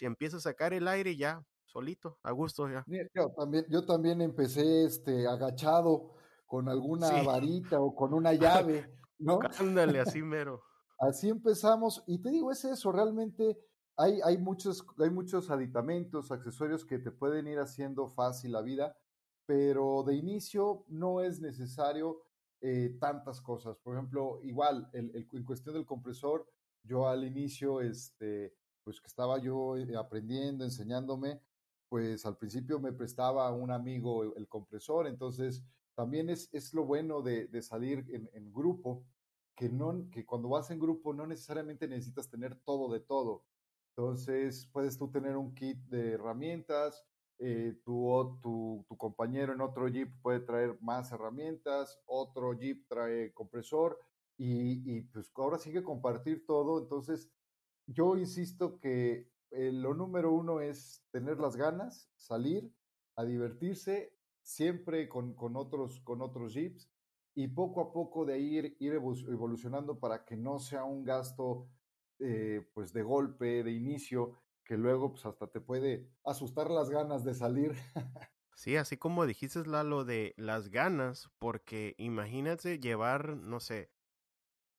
empiezo 0.00 0.38
a 0.38 0.40
sacar 0.40 0.72
el 0.72 0.88
aire 0.88 1.16
ya, 1.16 1.44
solito, 1.64 2.18
a 2.22 2.30
gusto 2.30 2.68
ya. 2.68 2.84
Yo 3.14 3.30
también, 3.30 3.66
yo 3.68 3.84
también 3.84 4.20
empecé 4.20 4.84
este, 4.84 5.26
agachado 5.26 6.14
con 6.46 6.68
alguna 6.68 7.08
varita 7.40 7.80
o 7.80 7.94
con 7.94 8.14
una 8.14 8.32
llave, 8.32 8.88
¿no? 9.18 9.40
Ándale, 9.58 10.00
así 10.00 10.22
mero. 10.22 10.62
así 10.98 11.28
empezamos, 11.28 12.04
y 12.06 12.18
te 12.18 12.30
digo, 12.30 12.52
es 12.52 12.64
eso, 12.64 12.92
realmente 12.92 13.58
hay, 13.96 14.20
hay, 14.24 14.38
muchos, 14.38 14.86
hay 14.98 15.10
muchos 15.10 15.50
aditamentos, 15.50 16.30
accesorios 16.30 16.84
que 16.84 16.98
te 16.98 17.10
pueden 17.10 17.48
ir 17.48 17.58
haciendo 17.58 18.08
fácil 18.08 18.52
la 18.52 18.62
vida, 18.62 18.96
pero 19.46 20.04
de 20.04 20.14
inicio 20.14 20.84
no 20.88 21.20
es 21.20 21.40
necesario 21.40 22.22
eh, 22.60 22.96
tantas 22.98 23.40
cosas. 23.40 23.76
Por 23.78 23.94
ejemplo, 23.94 24.40
igual, 24.42 24.88
el, 24.92 25.28
en 25.32 25.44
cuestión 25.44 25.74
del 25.74 25.84
compresor, 25.84 26.48
yo 26.84 27.08
al 27.08 27.24
inicio, 27.24 27.80
este, 27.80 28.54
pues 28.84 29.00
que 29.00 29.06
estaba 29.06 29.38
yo 29.38 29.76
eh, 29.76 29.96
aprendiendo, 29.96 30.64
enseñándome, 30.64 31.40
pues 31.88 32.24
al 32.26 32.36
principio 32.36 32.78
me 32.78 32.92
prestaba 32.92 33.50
un 33.52 33.70
amigo 33.70 34.36
el, 34.36 34.48
compresor, 34.48 35.06
entonces 35.06 35.64
también 35.94 36.28
es, 36.28 36.48
es 36.52 36.74
lo 36.74 36.84
bueno 36.84 37.22
de, 37.22 37.46
de 37.46 37.62
salir 37.62 38.04
en, 38.10 38.28
en, 38.32 38.52
grupo, 38.52 39.04
que, 39.56 39.68
no, 39.68 40.08
que 40.10 40.26
cuando 40.26 40.48
vas 40.48 40.70
en 40.70 40.80
grupo 40.80 41.14
no 41.14 41.26
necesariamente 41.26 41.86
necesitas 41.86 42.28
tener 42.28 42.56
todo 42.64 42.92
de 42.92 43.00
todo. 43.00 43.44
Entonces 43.96 44.68
puedes 44.72 44.98
tú 44.98 45.10
tener 45.10 45.36
un 45.36 45.54
kit 45.54 45.78
de 45.84 46.12
herramientas, 46.12 47.04
eh, 47.38 47.76
tu, 47.84 48.38
tu, 48.42 48.84
tu, 48.88 48.96
compañero 48.96 49.52
en 49.52 49.60
otro 49.60 49.88
Jeep 49.88 50.10
puede 50.22 50.40
traer 50.40 50.76
más 50.80 51.10
herramientas, 51.12 52.00
otro 52.06 52.52
Jeep 52.54 52.86
trae 52.88 53.32
compresor 53.32 54.00
y, 54.36 55.02
pues 55.02 55.30
ahora 55.36 55.58
sigue 55.58 55.82
compartir 55.82 56.44
todo. 56.46 56.80
Entonces, 56.80 57.30
yo 57.86 58.16
insisto 58.16 58.80
que 58.80 59.30
eh, 59.50 59.72
lo 59.72 59.94
número 59.94 60.32
uno 60.32 60.60
es 60.60 61.04
tener 61.10 61.38
las 61.38 61.56
ganas, 61.56 62.10
salir 62.16 62.72
a 63.16 63.24
divertirse, 63.24 64.16
siempre 64.42 65.08
con, 65.08 65.34
con, 65.34 65.56
otros, 65.56 66.00
con 66.00 66.20
otros 66.20 66.54
jeeps 66.54 66.90
y 67.34 67.48
poco 67.48 67.80
a 67.80 67.92
poco 67.92 68.24
de 68.24 68.38
ir, 68.38 68.76
ir 68.80 68.94
evolucionando 68.94 69.98
para 69.98 70.24
que 70.24 70.36
no 70.36 70.58
sea 70.58 70.84
un 70.84 71.04
gasto 71.04 71.68
eh, 72.20 72.68
pues 72.74 72.92
de 72.92 73.02
golpe, 73.02 73.64
de 73.64 73.72
inicio, 73.72 74.34
que 74.64 74.76
luego 74.76 75.12
pues 75.12 75.26
hasta 75.26 75.48
te 75.48 75.60
puede 75.60 76.08
asustar 76.24 76.70
las 76.70 76.90
ganas 76.90 77.24
de 77.24 77.34
salir. 77.34 77.72
Sí, 78.56 78.76
así 78.76 78.96
como 78.96 79.26
dijiste, 79.26 79.66
Lalo, 79.66 80.04
de 80.04 80.32
las 80.36 80.68
ganas, 80.68 81.28
porque 81.40 81.96
imagínate 81.98 82.78
llevar, 82.78 83.36
no 83.36 83.58
sé, 83.58 83.90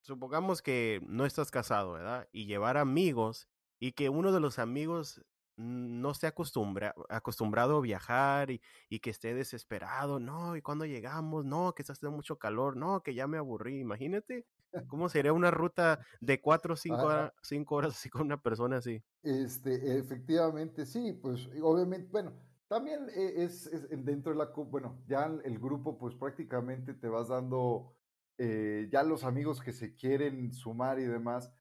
supongamos 0.05 0.61
que 0.61 1.01
no 1.07 1.25
estás 1.25 1.49
casado, 1.49 1.93
¿verdad? 1.93 2.29
Y 2.31 2.45
llevar 2.45 2.77
amigos 2.77 3.49
y 3.79 3.93
que 3.93 4.09
uno 4.09 4.31
de 4.31 4.39
los 4.39 4.59
amigos 4.59 5.21
no 5.57 6.11
esté 6.11 6.27
acostumbra, 6.27 6.93
acostumbrado 7.09 7.77
a 7.77 7.81
viajar 7.81 8.51
y, 8.51 8.61
y, 8.89 8.99
que 8.99 9.09
esté 9.09 9.33
desesperado, 9.33 10.19
no, 10.19 10.55
y 10.55 10.61
cuando 10.61 10.85
llegamos, 10.85 11.45
no, 11.45 11.73
que 11.73 11.81
está 11.81 11.93
haciendo 11.93 12.15
mucho 12.15 12.37
calor, 12.37 12.75
no, 12.75 13.01
que 13.01 13.15
ya 13.15 13.25
me 13.25 13.37
aburrí, 13.37 13.79
imagínate 13.79 14.45
cómo 14.87 15.07
sería 15.07 15.31
una 15.31 15.51
ruta 15.51 15.99
de 16.19 16.41
cuatro 16.41 16.73
o 16.75 16.77
cinco, 16.77 17.03
horas, 17.03 17.33
cinco 17.41 17.75
horas 17.75 17.93
así 17.93 18.09
con 18.09 18.23
una 18.23 18.41
persona 18.41 18.77
así. 18.77 19.01
Este, 19.23 19.97
efectivamente, 19.97 20.85
sí, 20.85 21.13
pues 21.13 21.49
obviamente, 21.63 22.09
bueno, 22.11 22.33
también 22.67 23.07
e, 23.15 23.43
es, 23.43 23.65
es 23.67 23.87
dentro 24.05 24.33
de 24.33 24.37
la, 24.37 24.51
bueno, 24.53 25.01
ya 25.07 25.25
el 25.43 25.57
grupo 25.57 25.97
pues 25.97 26.13
prácticamente 26.15 26.93
te 26.93 27.07
vas 27.07 27.29
dando 27.29 27.95
eh, 28.38 28.89
ya 28.91 29.04
los 29.04 29.24
amigos 29.24 29.62
que 29.62 29.71
se 29.71 29.95
quieren 29.95 30.52
sumar 30.52 31.00
y 31.00 31.06
demás, 31.06 31.54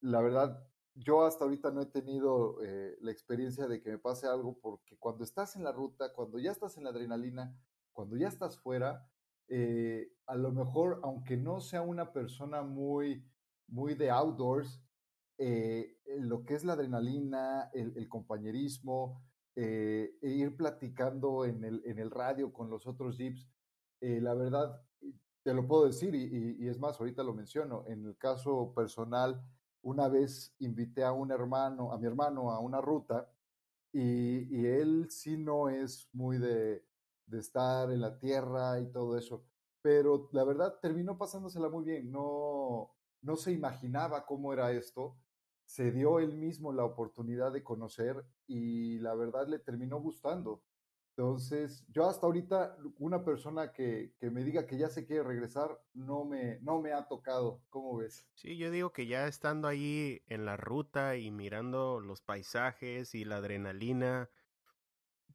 la 0.00 0.20
verdad, 0.22 0.66
yo 0.94 1.24
hasta 1.24 1.44
ahorita 1.44 1.70
no 1.70 1.82
he 1.82 1.86
tenido 1.86 2.62
eh, 2.62 2.96
la 3.00 3.12
experiencia 3.12 3.66
de 3.66 3.82
que 3.82 3.90
me 3.90 3.98
pase 3.98 4.26
algo 4.26 4.58
porque 4.60 4.96
cuando 4.98 5.24
estás 5.24 5.56
en 5.56 5.64
la 5.64 5.72
ruta, 5.72 6.12
cuando 6.14 6.38
ya 6.38 6.50
estás 6.50 6.76
en 6.76 6.84
la 6.84 6.90
adrenalina, 6.90 7.54
cuando 7.92 8.16
ya 8.16 8.28
estás 8.28 8.58
fuera, 8.58 9.06
eh, 9.48 10.10
a 10.26 10.34
lo 10.36 10.52
mejor, 10.52 11.00
aunque 11.02 11.36
no 11.36 11.60
sea 11.60 11.82
una 11.82 12.12
persona 12.12 12.62
muy, 12.62 13.26
muy 13.66 13.94
de 13.94 14.10
outdoors, 14.10 14.82
lo 16.18 16.44
que 16.44 16.54
es 16.54 16.64
la 16.64 16.74
adrenalina, 16.74 17.68
el, 17.74 18.08
compañerismo, 18.08 19.20
e 19.56 20.14
ir 20.22 20.56
platicando 20.56 21.44
en 21.44 21.64
el, 21.64 21.82
en 21.84 21.98
el 21.98 22.12
radio 22.12 22.52
con 22.52 22.70
los 22.70 22.86
otros 22.86 23.18
jeeps, 23.18 23.50
la 24.00 24.34
verdad, 24.34 24.80
te 25.42 25.54
lo 25.54 25.66
puedo 25.66 25.86
decir, 25.86 26.14
y, 26.14 26.68
es 26.68 26.78
más, 26.78 27.00
ahorita 27.00 27.22
lo 27.22 27.34
menciono, 27.34 27.84
en 27.86 28.06
el 28.06 28.16
caso 28.16 28.72
personal, 28.74 29.42
una 29.82 30.08
vez 30.08 30.54
invité 30.60 31.04
a 31.04 31.12
un 31.12 31.32
hermano, 31.32 31.92
a 31.92 31.98
mi 31.98 32.06
hermano, 32.06 32.50
a 32.52 32.60
una 32.60 32.80
ruta, 32.80 33.28
y, 33.92 34.66
él 34.66 35.08
sí 35.10 35.36
no 35.36 35.68
es 35.68 36.08
muy 36.12 36.38
de, 36.38 36.84
de 37.26 37.38
estar 37.38 37.90
en 37.90 38.00
la 38.00 38.18
tierra 38.18 38.80
y 38.80 38.86
todo 38.92 39.18
eso, 39.18 39.44
pero 39.82 40.28
la 40.32 40.44
verdad 40.44 40.78
terminó 40.80 41.18
pasándosela 41.18 41.68
muy 41.68 41.84
bien, 41.84 42.10
no, 42.10 42.94
no 43.20 43.36
se 43.36 43.52
imaginaba 43.52 44.26
cómo 44.26 44.52
era 44.52 44.70
esto, 44.72 45.16
se 45.64 45.90
dio 45.90 46.18
él 46.18 46.36
mismo 46.36 46.72
la 46.72 46.84
oportunidad 46.84 47.52
de 47.52 47.64
conocer 47.64 48.24
y 48.46 48.98
la 48.98 49.14
verdad 49.14 49.48
le 49.48 49.58
terminó 49.58 50.00
gustando. 50.00 50.62
Entonces, 51.14 51.84
yo 51.88 52.08
hasta 52.08 52.26
ahorita, 52.26 52.78
una 52.98 53.22
persona 53.22 53.70
que, 53.70 54.14
que, 54.18 54.30
me 54.30 54.44
diga 54.44 54.66
que 54.66 54.78
ya 54.78 54.88
se 54.88 55.04
quiere 55.04 55.22
regresar, 55.22 55.78
no 55.92 56.24
me, 56.24 56.58
no 56.60 56.80
me 56.80 56.94
ha 56.94 57.06
tocado. 57.06 57.60
¿Cómo 57.68 57.98
ves? 57.98 58.26
Sí, 58.34 58.56
yo 58.56 58.70
digo 58.70 58.92
que 58.92 59.06
ya 59.06 59.26
estando 59.26 59.68
ahí 59.68 60.22
en 60.26 60.46
la 60.46 60.56
ruta 60.56 61.16
y 61.16 61.30
mirando 61.30 62.00
los 62.00 62.22
paisajes 62.22 63.14
y 63.14 63.26
la 63.26 63.36
adrenalina, 63.36 64.30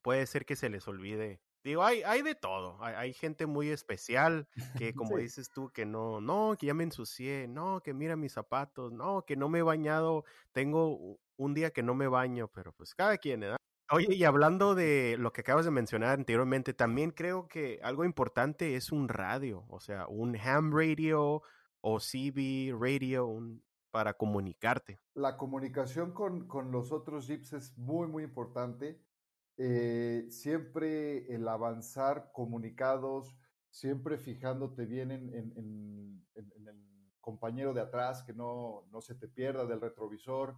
puede 0.02 0.26
ser 0.26 0.48
que 0.48 0.56
se 0.56 0.70
les 0.70 0.88
olvide. 0.88 1.42
Digo, 1.64 1.84
hay, 1.84 2.02
hay 2.02 2.24
de 2.24 2.34
todo. 2.34 2.84
Hay, 2.84 2.96
hay 2.96 3.14
gente 3.14 3.46
muy 3.46 3.70
especial 3.70 4.48
que, 4.80 4.94
como 4.96 5.18
sí. 5.18 5.24
dices 5.24 5.52
tú, 5.52 5.70
que 5.70 5.86
no, 5.86 6.22
no, 6.22 6.56
que 6.58 6.66
ya 6.66 6.74
me 6.74 6.86
ensucié, 6.86 7.48
no, 7.48 7.82
que 7.84 7.94
mira 7.94 8.16
mis 8.16 8.34
zapatos, 8.34 8.92
no, 8.92 9.26
que 9.26 9.36
no 9.36 9.48
me 9.48 9.60
he 9.60 9.64
bañado, 9.64 10.26
tengo 10.54 11.20
un 11.36 11.54
día 11.54 11.70
que 11.70 11.84
no 11.84 11.94
me 11.94 12.08
baño, 12.08 12.48
pero 12.48 12.74
pues 12.74 12.96
cada 12.96 13.20
quien, 13.20 13.42
¿verdad? 13.42 13.58
Oye, 13.90 14.14
y 14.14 14.26
hablando 14.26 14.76
de 14.76 15.16
lo 15.18 15.32
que 15.32 15.42
acabas 15.42 15.64
de 15.64 15.72
mencionar 15.72 16.10
anteriormente, 16.10 16.74
también 16.74 17.12
creo 17.12 17.48
que 17.48 17.80
algo 17.82 18.04
importante 18.04 18.76
es 18.76 18.92
un 18.92 19.08
radio, 19.08 19.64
o 19.70 19.80
sea, 19.80 20.08
un 20.08 20.36
ham 20.36 20.74
radio 20.74 21.42
o 21.80 22.00
CB 22.00 22.76
radio 22.78 23.28
un, 23.28 23.64
para 23.90 24.14
comunicarte. 24.16 25.00
La 25.14 25.38
comunicación 25.38 26.12
con, 26.12 26.48
con, 26.48 26.72
los 26.72 26.92
otros 26.92 27.28
jeeps 27.28 27.54
es 27.54 27.78
muy, 27.78 28.08
muy 28.08 28.24
importante. 28.24 29.02
Eh, 29.58 30.28
siempre 30.30 31.34
el 31.34 31.48
avanzar 31.48 32.32
comunicados, 32.34 33.38
siempre 33.70 34.18
fijándote 34.18 34.86
bien 34.86 35.12
en, 35.12 35.34
en, 35.34 35.54
en, 36.36 36.68
el 36.68 36.84
compañero 37.22 37.74
de 37.74 37.82
atrás, 37.82 38.22
que 38.24 38.34
no, 38.34 38.86
no 38.92 39.02
se 39.02 39.16
te 39.16 39.28
pierda 39.28 39.66
del 39.66 39.82
retrovisor, 39.82 40.56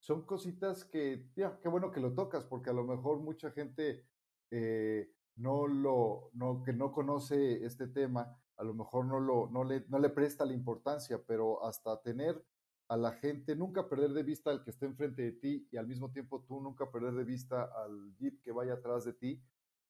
son 0.00 0.22
cositas 0.22 0.84
que, 0.84 1.28
ya, 1.36 1.58
qué 1.60 1.68
bueno 1.68 1.90
que 1.92 2.00
lo 2.00 2.14
tocas, 2.14 2.44
porque 2.44 2.70
a 2.70 2.72
lo 2.72 2.84
mejor 2.84 3.20
mucha 3.20 3.50
gente 3.50 4.06
eh, 4.50 5.12
no 5.36 5.66
lo, 5.66 6.30
no, 6.32 6.62
que 6.62 6.72
no 6.72 6.90
conoce 6.90 7.64
este 7.64 7.86
tema, 7.86 8.36
a 8.56 8.64
lo 8.64 8.74
mejor 8.74 9.04
no, 9.04 9.20
lo, 9.20 9.48
no, 9.50 9.62
le, 9.62 9.84
no 9.88 9.98
le 9.98 10.08
presta 10.08 10.44
la 10.44 10.54
importancia, 10.54 11.22
pero 11.26 11.64
hasta 11.64 12.00
tener 12.02 12.42
a 12.88 12.96
la 12.96 13.12
gente, 13.12 13.54
nunca 13.54 13.88
perder 13.88 14.12
de 14.12 14.22
vista 14.22 14.50
al 14.50 14.64
que 14.64 14.70
esté 14.70 14.86
enfrente 14.86 15.22
de 15.22 15.32
ti 15.32 15.68
y 15.70 15.76
al 15.76 15.86
mismo 15.86 16.10
tiempo 16.10 16.44
tú 16.48 16.60
nunca 16.60 16.90
perder 16.90 17.14
de 17.14 17.24
vista 17.24 17.70
al 17.84 18.16
jeep 18.16 18.42
que 18.42 18.50
vaya 18.50 18.74
atrás 18.74 19.04
de 19.04 19.12
ti 19.12 19.40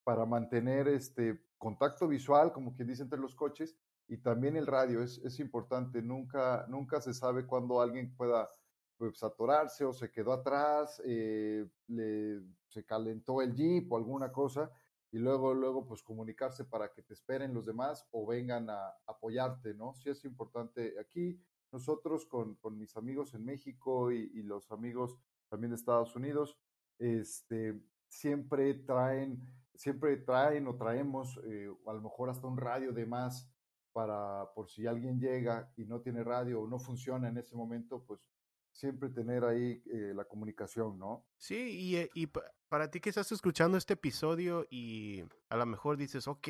para 0.04 0.26
mantener 0.26 0.88
este 0.88 1.40
contacto 1.56 2.06
visual, 2.06 2.52
como 2.52 2.74
quien 2.74 2.88
dice, 2.88 3.02
entre 3.02 3.18
los 3.18 3.34
coches 3.34 3.76
y 4.06 4.18
también 4.18 4.56
el 4.56 4.66
radio 4.66 5.02
es, 5.02 5.18
es 5.18 5.38
importante, 5.38 6.02
nunca, 6.02 6.66
nunca 6.68 7.00
se 7.00 7.14
sabe 7.14 7.46
cuándo 7.46 7.80
alguien 7.80 8.14
pueda 8.16 8.50
pues, 9.09 9.22
atorarse 9.22 9.82
o 9.86 9.94
se 9.94 10.11
quedó 10.11 10.30
atrás, 10.34 11.01
eh, 11.07 11.66
le, 11.86 12.42
se 12.68 12.84
calentó 12.84 13.40
el 13.40 13.55
jeep 13.55 13.90
o 13.90 13.96
alguna 13.96 14.30
cosa, 14.30 14.70
y 15.11 15.18
luego, 15.18 15.55
luego, 15.55 15.86
pues 15.86 16.03
comunicarse 16.03 16.66
para 16.66 16.92
que 16.92 17.03
te 17.03 17.14
esperen 17.14 17.55
los 17.55 17.64
demás 17.64 18.07
o 18.11 18.26
vengan 18.26 18.68
a 18.68 18.94
apoyarte, 19.07 19.72
¿no? 19.72 19.94
Sí 19.94 20.11
es 20.11 20.24
importante. 20.26 20.94
Aquí 21.01 21.40
nosotros 21.72 22.26
con, 22.26 22.57
con 22.57 22.76
mis 22.78 22.94
amigos 22.96 23.32
en 23.32 23.44
México 23.44 24.12
y, 24.12 24.30
y, 24.34 24.42
los 24.42 24.70
amigos 24.70 25.18
también 25.48 25.70
de 25.70 25.76
Estados 25.76 26.14
Unidos, 26.14 26.59
este, 26.98 27.80
siempre 28.07 28.74
traen, 28.74 29.40
siempre 29.74 30.18
traen 30.18 30.68
o 30.68 30.76
traemos 30.76 31.40
eh, 31.44 31.74
a 31.86 31.92
lo 31.94 32.03
mejor 32.03 32.28
hasta 32.28 32.46
un 32.46 32.59
radio 32.59 32.92
de 32.92 33.07
más 33.07 33.51
para, 33.92 34.53
por 34.55 34.68
si 34.68 34.86
alguien 34.86 35.18
llega 35.18 35.72
y 35.76 35.86
no 35.86 36.03
tiene 36.03 36.22
radio 36.22 36.61
o 36.61 36.68
no 36.68 36.78
funciona 36.78 37.28
en 37.28 37.38
ese 37.38 37.57
momento, 37.57 38.05
pues 38.07 38.20
siempre 38.72 39.08
tener 39.10 39.44
ahí 39.44 39.82
eh, 39.86 40.12
la 40.14 40.24
comunicación, 40.24 40.98
¿no? 40.98 41.26
Sí, 41.36 41.56
y, 41.56 41.96
eh, 41.96 42.10
y, 42.14 42.28
para 42.68 42.90
ti 42.90 43.00
que 43.00 43.08
estás 43.08 43.32
escuchando 43.32 43.76
este 43.76 43.94
episodio 43.94 44.66
y 44.70 45.24
a 45.48 45.56
lo 45.56 45.66
mejor 45.66 45.96
dices, 45.96 46.28
ok, 46.28 46.48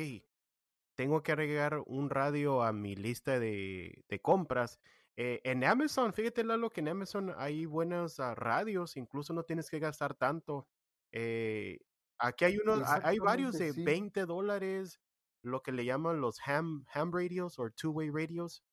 tengo 0.95 1.23
que 1.23 1.31
agregar 1.31 1.81
un 1.87 2.09
radio 2.09 2.61
a 2.63 2.73
mi 2.73 2.95
lista 2.95 3.39
de, 3.39 4.05
de 4.07 4.21
compras. 4.21 4.79
Eh, 5.17 5.41
en 5.43 5.63
Amazon, 5.63 6.13
fíjate 6.13 6.43
Lalo 6.43 6.69
que 6.69 6.81
en 6.81 6.89
Amazon 6.89 7.33
hay 7.37 7.65
buenas 7.65 8.19
uh, 8.19 8.33
radios, 8.35 8.97
incluso 8.97 9.33
no 9.33 9.43
tienes 9.43 9.69
que 9.69 9.79
gastar 9.79 10.15
tanto. 10.15 10.67
Eh, 11.11 11.79
aquí 12.17 12.45
hay 12.45 12.57
unos, 12.57 12.87
hay 12.87 13.19
varios 13.19 13.57
de 13.57 13.73
sí. 13.73 13.83
20 13.83 14.25
dólares, 14.25 15.01
lo 15.43 15.61
que 15.61 15.71
le 15.71 15.85
llaman 15.85 16.21
los 16.21 16.39
ham, 16.45 16.85
ham 16.93 17.11
radios 17.11 17.59
o 17.59 17.69
two-way 17.69 18.09
radios 18.09 18.63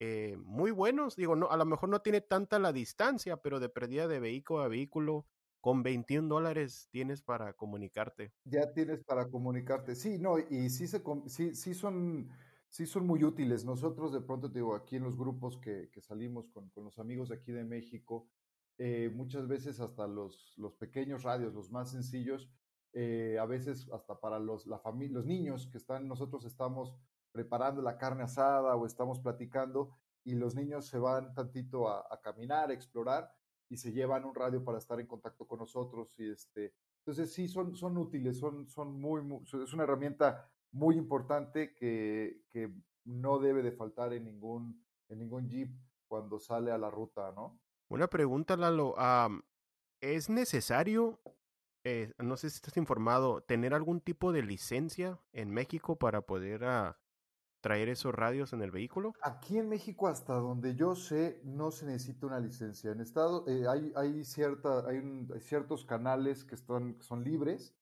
eh, 0.00 0.36
muy 0.38 0.70
buenos. 0.70 1.16
Digo, 1.16 1.36
no, 1.36 1.50
a 1.50 1.56
lo 1.56 1.64
mejor 1.64 1.88
no 1.88 2.00
tiene 2.00 2.20
tanta 2.20 2.58
la 2.58 2.72
distancia, 2.72 3.36
pero 3.38 3.60
de 3.60 3.68
pérdida 3.68 4.08
de 4.08 4.20
vehículo 4.20 4.62
a 4.62 4.68
vehículo, 4.68 5.26
con 5.60 5.82
21 5.82 6.28
dólares 6.28 6.88
tienes 6.92 7.22
para 7.22 7.52
comunicarte. 7.54 8.32
Ya 8.44 8.72
tienes 8.72 9.02
para 9.02 9.28
comunicarte. 9.28 9.96
Sí, 9.96 10.18
no, 10.18 10.38
y 10.38 10.70
sí, 10.70 10.86
se, 10.86 11.02
sí, 11.26 11.56
sí, 11.56 11.74
son, 11.74 12.28
sí 12.68 12.86
son 12.86 13.06
muy 13.06 13.24
útiles. 13.24 13.64
Nosotros 13.64 14.12
de 14.12 14.20
pronto, 14.20 14.50
te 14.50 14.60
digo, 14.60 14.76
aquí 14.76 14.96
en 14.96 15.02
los 15.02 15.16
grupos 15.16 15.56
que, 15.58 15.90
que 15.90 16.00
salimos 16.00 16.48
con, 16.50 16.70
con, 16.70 16.84
los 16.84 16.98
amigos 16.98 17.30
de 17.30 17.36
aquí 17.36 17.50
de 17.50 17.64
México, 17.64 18.28
eh, 18.78 19.10
muchas 19.12 19.48
veces 19.48 19.80
hasta 19.80 20.06
los, 20.06 20.54
los 20.56 20.74
pequeños 20.74 21.24
radios, 21.24 21.54
los 21.54 21.72
más 21.72 21.90
sencillos, 21.90 22.48
eh, 22.92 23.36
a 23.40 23.46
veces 23.46 23.90
hasta 23.92 24.20
para 24.20 24.38
los, 24.38 24.66
la 24.66 24.78
familia, 24.78 25.16
los 25.16 25.26
niños 25.26 25.66
que 25.66 25.78
están, 25.78 26.06
nosotros 26.06 26.44
estamos 26.44 26.94
preparando 27.36 27.82
la 27.82 27.98
carne 27.98 28.22
asada 28.22 28.74
o 28.76 28.86
estamos 28.86 29.20
platicando 29.20 29.90
y 30.24 30.34
los 30.34 30.54
niños 30.54 30.86
se 30.86 30.98
van 30.98 31.34
tantito 31.34 31.88
a, 31.88 32.06
a, 32.10 32.20
caminar, 32.20 32.70
a 32.70 32.72
explorar 32.72 33.30
y 33.68 33.76
se 33.76 33.92
llevan 33.92 34.24
un 34.24 34.34
radio 34.34 34.64
para 34.64 34.78
estar 34.78 34.98
en 34.98 35.06
contacto 35.06 35.46
con 35.46 35.58
nosotros 35.58 36.18
y 36.18 36.30
este 36.30 36.74
entonces 37.06 37.32
sí 37.32 37.46
son, 37.46 37.76
son 37.76 37.96
útiles, 37.98 38.36
son, 38.36 38.66
son 38.66 39.00
muy, 39.00 39.22
es 39.44 39.72
una 39.72 39.84
herramienta 39.84 40.50
muy 40.72 40.96
importante 40.96 41.72
que, 41.72 42.42
que, 42.50 42.72
no 43.04 43.38
debe 43.38 43.62
de 43.62 43.70
faltar 43.70 44.12
en 44.12 44.24
ningún, 44.24 44.84
en 45.08 45.20
ningún 45.20 45.48
Jeep 45.48 45.70
cuando 46.08 46.40
sale 46.40 46.72
a 46.72 46.78
la 46.78 46.90
ruta, 46.90 47.32
¿no? 47.36 47.60
Una 47.88 48.08
pregunta, 48.08 48.56
Lalo. 48.56 48.96
¿Es 50.00 50.28
necesario, 50.28 51.20
eh, 51.84 52.12
no 52.18 52.36
sé 52.36 52.50
si 52.50 52.56
estás 52.56 52.76
informado, 52.76 53.42
tener 53.42 53.74
algún 53.74 54.00
tipo 54.00 54.32
de 54.32 54.42
licencia 54.42 55.20
en 55.32 55.52
México 55.52 55.94
para 56.00 56.22
poder 56.22 56.64
uh, 56.64 56.94
traer 57.66 57.88
esos 57.88 58.14
radios 58.14 58.52
en 58.52 58.62
el 58.62 58.70
vehículo? 58.70 59.12
Aquí 59.22 59.58
en 59.58 59.68
México, 59.68 60.06
hasta 60.06 60.34
donde 60.34 60.76
yo 60.76 60.94
sé, 60.94 61.40
no 61.42 61.72
se 61.72 61.84
necesita 61.84 62.28
una 62.28 62.38
licencia. 62.38 62.92
En 62.92 63.00
estado 63.00 63.44
eh, 63.48 63.66
hay, 63.68 63.92
hay, 63.96 64.24
cierta, 64.24 64.86
hay, 64.88 65.02
ciertos 65.40 65.84
canales 65.84 66.44
que, 66.44 66.54
están, 66.54 66.96
son 67.00 67.24
libres, 67.24 67.74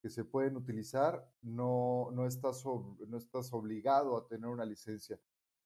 que 0.00 0.10
se 0.10 0.24
pueden 0.24 0.56
utilizar. 0.56 1.28
No, 1.40 2.10
no, 2.12 2.28
estás, 2.28 2.64
no 2.64 3.16
estás 3.16 3.52
obligado 3.52 4.16
a 4.16 4.28
tener 4.28 4.48
una 4.48 4.64
licencia. 4.64 5.18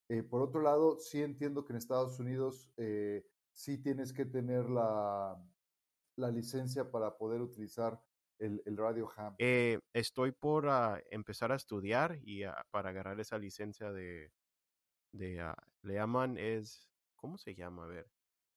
Eh, 0.08 0.22
por 0.22 0.40
otro 0.40 0.62
lado, 0.62 0.98
sí 0.98 1.20
entiendo 1.20 1.66
que 1.66 1.74
en 1.74 1.76
Estados 1.76 2.18
Unidos 2.18 2.72
eh, 2.78 3.26
sí 3.52 3.76
tienes 3.76 4.14
que 4.14 4.24
tener 4.24 4.70
la, 4.70 5.36
la 6.16 6.30
licencia 6.30 6.90
para 6.90 7.18
poder 7.18 7.42
utilizar 7.42 8.02
el, 8.38 8.62
el 8.64 8.76
radio 8.76 9.10
ham? 9.16 9.34
Eh, 9.38 9.78
estoy 9.92 10.32
por 10.32 10.66
uh, 10.66 10.98
empezar 11.10 11.52
a 11.52 11.56
estudiar 11.56 12.18
y 12.22 12.46
uh, 12.46 12.52
para 12.70 12.90
agarrar 12.90 13.18
esa 13.20 13.38
licencia 13.38 13.92
de, 13.92 14.32
de 15.12 15.42
uh, 15.42 15.54
le 15.82 15.94
llaman 15.94 16.36
es, 16.38 16.88
¿cómo 17.16 17.38
se 17.38 17.54
llama? 17.54 17.84
A 17.84 17.88
ver, 17.88 18.10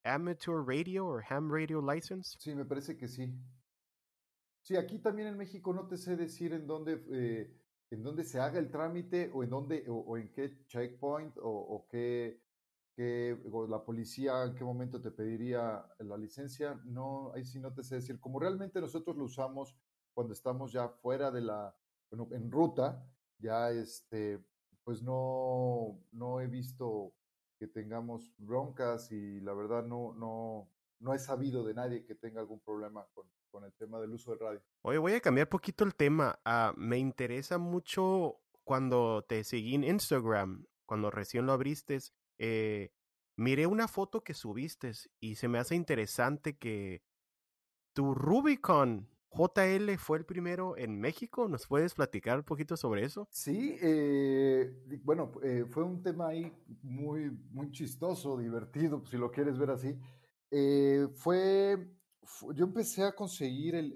Amateur 0.03 0.65
Radio 0.65 1.07
o 1.07 1.21
Ham 1.29 1.51
Radio 1.51 1.81
License. 1.81 2.37
Sí, 2.39 2.55
me 2.55 2.65
parece 2.65 2.95
que 2.97 3.07
sí. 3.07 3.33
Sí, 4.61 4.75
aquí 4.75 4.99
también 4.99 5.29
en 5.29 5.37
México 5.37 5.73
no 5.73 5.87
te 5.87 5.97
sé 5.97 6.15
decir 6.15 6.53
en 6.53 6.67
dónde, 6.67 7.03
eh, 7.11 7.57
en 7.89 8.03
dónde 8.03 8.23
se 8.23 8.39
haga 8.39 8.59
el 8.59 8.69
trámite 8.69 9.31
o 9.33 9.43
en 9.43 9.49
dónde 9.49 9.85
o, 9.87 9.95
o 9.95 10.17
en 10.17 10.31
qué 10.31 10.65
checkpoint 10.65 11.37
o, 11.37 11.49
o 11.49 11.87
qué, 11.87 12.41
qué 12.99 13.41
o 13.49 13.65
la 13.65 13.81
policía 13.81 14.43
en 14.43 14.55
qué 14.55 14.65
momento 14.65 14.99
te 14.99 15.09
pediría 15.09 15.85
la 15.99 16.17
licencia. 16.17 16.77
No, 16.83 17.31
ahí 17.33 17.45
sí 17.45 17.57
no 17.57 17.73
te 17.73 17.81
sé 17.81 17.95
decir. 17.95 18.19
Como 18.19 18.41
realmente 18.41 18.81
nosotros 18.81 19.15
lo 19.15 19.23
usamos 19.23 19.73
cuando 20.13 20.33
estamos 20.33 20.73
ya 20.73 20.89
fuera 20.89 21.31
de 21.31 21.39
la, 21.39 21.73
bueno, 22.11 22.27
en 22.31 22.51
ruta, 22.51 23.01
ya 23.37 23.71
este, 23.71 24.43
pues 24.83 25.01
no, 25.01 25.97
no 26.11 26.41
he 26.41 26.47
visto 26.47 27.13
que 27.57 27.67
tengamos 27.67 28.33
broncas 28.37 29.13
y 29.13 29.39
la 29.39 29.53
verdad 29.53 29.85
no, 29.85 30.13
no, 30.15 30.69
no 30.99 31.13
he 31.13 31.19
sabido 31.19 31.63
de 31.63 31.75
nadie 31.75 32.03
que 32.03 32.15
tenga 32.15 32.41
algún 32.41 32.59
problema 32.59 33.07
con, 33.13 33.25
con 33.49 33.63
el 33.63 33.71
tema 33.75 34.01
del 34.01 34.11
uso 34.11 34.31
del 34.31 34.41
radio. 34.41 34.61
Oye, 34.81 34.97
voy 34.97 35.13
a 35.13 35.21
cambiar 35.21 35.47
poquito 35.47 35.85
el 35.85 35.95
tema. 35.95 36.37
Uh, 36.45 36.77
me 36.77 36.97
interesa 36.97 37.57
mucho 37.57 38.41
cuando 38.65 39.23
te 39.23 39.45
seguí 39.45 39.75
en 39.75 39.85
Instagram, 39.85 40.65
cuando 40.85 41.09
recién 41.11 41.45
lo 41.45 41.53
abriste, 41.53 41.97
eh, 42.39 42.91
miré 43.35 43.67
una 43.67 43.87
foto 43.87 44.23
que 44.23 44.33
subiste 44.33 44.91
y 45.19 45.35
se 45.35 45.47
me 45.47 45.59
hace 45.59 45.75
interesante 45.75 46.57
que 46.57 47.03
tu 47.93 48.15
Rubicon 48.15 49.07
JL 49.31 49.97
fue 49.97 50.17
el 50.17 50.25
primero 50.25 50.75
en 50.77 50.99
México. 50.99 51.47
¿Nos 51.47 51.67
puedes 51.67 51.93
platicar 51.93 52.39
un 52.39 52.43
poquito 52.43 52.75
sobre 52.75 53.05
eso? 53.05 53.27
Sí, 53.31 53.77
eh, 53.81 54.73
bueno, 55.03 55.31
eh, 55.43 55.65
fue 55.69 55.83
un 55.83 56.01
tema 56.01 56.29
ahí 56.29 56.51
muy, 56.81 57.29
muy 57.51 57.71
chistoso, 57.71 58.37
divertido, 58.37 59.05
si 59.05 59.17
lo 59.17 59.31
quieres 59.31 59.57
ver 59.57 59.71
así. 59.71 59.95
Eh, 60.51 61.07
fue, 61.13 61.91
yo 62.55 62.65
empecé 62.65 63.03
a 63.03 63.13
conseguir 63.13 63.75
el, 63.75 63.93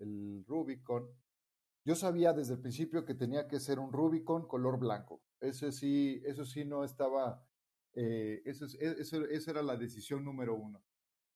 el, 0.00 0.44
Rubicon. 0.46 1.08
Yo 1.84 1.94
sabía 1.94 2.32
desde 2.32 2.54
el 2.54 2.60
principio 2.60 3.04
que 3.04 3.14
tenía 3.14 3.48
que 3.48 3.60
ser 3.60 3.78
un 3.78 3.92
Rubicon 3.92 4.46
color 4.46 4.78
blanco. 4.78 5.22
Eso 5.40 5.70
sí, 5.72 6.22
eso 6.24 6.44
sí 6.44 6.64
no 6.64 6.84
estaba, 6.84 7.44
eso, 8.44 8.66
eso, 8.78 9.24
esa 9.26 9.50
era 9.50 9.62
la 9.62 9.76
decisión 9.76 10.24
número 10.24 10.54
uno. 10.54 10.82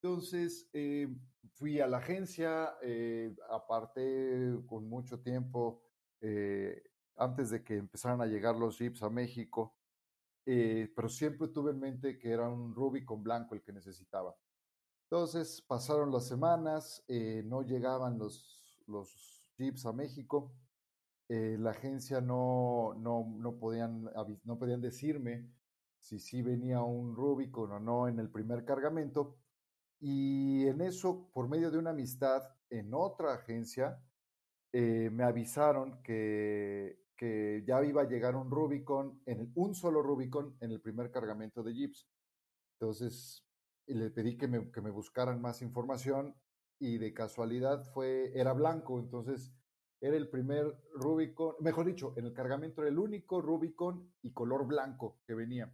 Entonces, 0.03 0.69
eh, 0.73 1.07
fui 1.53 1.79
a 1.79 1.87
la 1.87 1.97
agencia, 1.99 2.75
eh, 2.81 3.33
aparte 3.49 4.59
con 4.67 4.89
mucho 4.89 5.21
tiempo, 5.21 5.81
eh, 6.19 6.83
antes 7.15 7.51
de 7.51 7.63
que 7.63 7.77
empezaran 7.77 8.19
a 8.19 8.25
llegar 8.25 8.57
los 8.57 8.77
jeeps 8.77 9.01
a 9.01 9.09
México, 9.09 9.77
pero 10.43 11.07
siempre 11.07 11.47
tuve 11.47 11.71
en 11.71 11.79
mente 11.79 12.19
que 12.19 12.31
era 12.31 12.49
un 12.49 12.75
Rubicon 12.75 13.23
blanco 13.23 13.55
el 13.55 13.61
que 13.61 13.71
necesitaba. 13.71 14.35
Entonces, 15.05 15.61
pasaron 15.61 16.11
las 16.11 16.27
semanas, 16.27 17.01
no 17.45 17.61
llegaban 17.61 18.17
los, 18.17 18.83
los 18.87 19.41
jeeps 19.57 19.85
a 19.85 19.93
México, 19.93 20.53
la 21.29 21.71
agencia 21.71 22.19
no, 22.19 22.93
no, 22.97 23.33
no, 23.37 23.57
podían, 23.57 24.09
no 24.43 24.59
podían 24.59 24.81
decirme 24.81 25.49
si 26.03 26.19
sí 26.19 26.41
venía 26.41 26.81
un 26.81 27.15
Rubicon 27.15 27.71
o 27.71 27.79
no 27.79 28.09
en 28.09 28.19
el 28.19 28.29
primer 28.29 28.65
cargamento. 28.65 29.37
Y 30.01 30.67
en 30.67 30.81
eso, 30.81 31.29
por 31.33 31.47
medio 31.47 31.71
de 31.71 31.77
una 31.77 31.91
amistad 31.91 32.43
en 32.69 32.93
otra 32.93 33.35
agencia, 33.35 34.03
eh, 34.73 35.09
me 35.09 35.23
avisaron 35.23 36.03
que, 36.03 37.05
que, 37.15 37.63
ya 37.65 37.81
iba 37.85 38.01
a 38.01 38.09
llegar 38.09 38.35
un 38.35 38.51
Rubicon, 38.51 39.21
en 39.25 39.49
un 39.55 39.75
solo 39.75 40.01
Rubicon 40.03 40.57
en 40.59 40.71
el 40.71 40.81
primer 40.81 41.09
cargamento 41.09 41.63
de 41.63 41.73
Jeeps. 41.73 42.09
Entonces, 42.73 43.45
le 43.87 44.09
pedí 44.09 44.35
que 44.35 44.49
me, 44.49 44.71
que 44.71 44.81
me 44.81 44.91
buscaran 44.91 45.41
más 45.41 45.61
información 45.61 46.35
y 46.79 46.97
de 46.97 47.13
casualidad 47.13 47.85
fue, 47.93 48.37
era 48.37 48.51
blanco, 48.51 48.99
entonces 48.99 49.53
era 50.01 50.17
el 50.17 50.27
primer 50.27 50.65
Rubicon, 50.95 51.55
mejor 51.61 51.85
dicho, 51.85 52.13
en 52.17 52.25
el 52.25 52.33
cargamento 52.33 52.81
era 52.81 52.89
el 52.89 52.99
único 52.99 53.41
Rubicon 53.41 54.11
y 54.21 54.33
color 54.33 54.67
blanco 54.67 55.21
que 55.25 55.33
venía. 55.33 55.73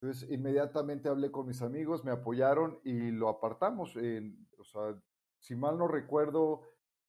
Entonces, 0.00 0.30
inmediatamente 0.30 1.08
hablé 1.08 1.30
con 1.30 1.46
mis 1.46 1.60
amigos, 1.60 2.04
me 2.04 2.12
apoyaron 2.12 2.78
y 2.84 3.10
lo 3.10 3.28
apartamos. 3.28 3.96
o 3.96 4.64
sea, 4.64 5.02
si 5.40 5.56
mal 5.56 5.76
no 5.76 5.88
recuerdo, 5.88 6.62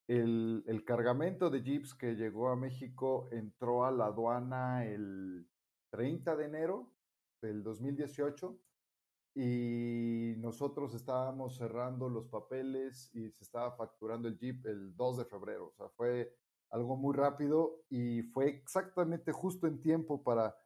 el, 0.08 0.64
el, 0.66 0.84
cargamento 0.84 1.50
de 1.50 1.62
Jeeps 1.62 1.94
que 1.94 2.16
llegó 2.16 2.48
a 2.48 2.56
México 2.56 3.28
entró 3.30 3.84
a 3.84 3.92
la 3.92 4.06
aduana 4.06 4.84
el 4.84 5.48
30 5.90 6.34
de 6.34 6.44
enero 6.46 6.92
del 7.40 7.62
2018 7.62 8.58
y 9.34 10.34
nosotros 10.38 10.94
estábamos 10.94 11.56
cerrando 11.56 12.08
los 12.08 12.26
papeles 12.26 13.10
y 13.14 13.30
se 13.30 13.44
estaba 13.44 13.72
facturando 13.72 14.26
el 14.26 14.36
Jeep 14.36 14.66
el 14.66 14.96
2 14.96 15.18
de 15.18 15.24
febrero. 15.24 15.68
O 15.68 15.72
sea, 15.72 15.88
fue 15.90 16.34
algo 16.70 16.96
muy 16.96 17.14
rápido 17.14 17.84
y 17.88 18.22
fue 18.22 18.48
exactamente 18.48 19.32
justo 19.32 19.66
en 19.66 19.80
tiempo 19.80 20.22
para 20.22 20.56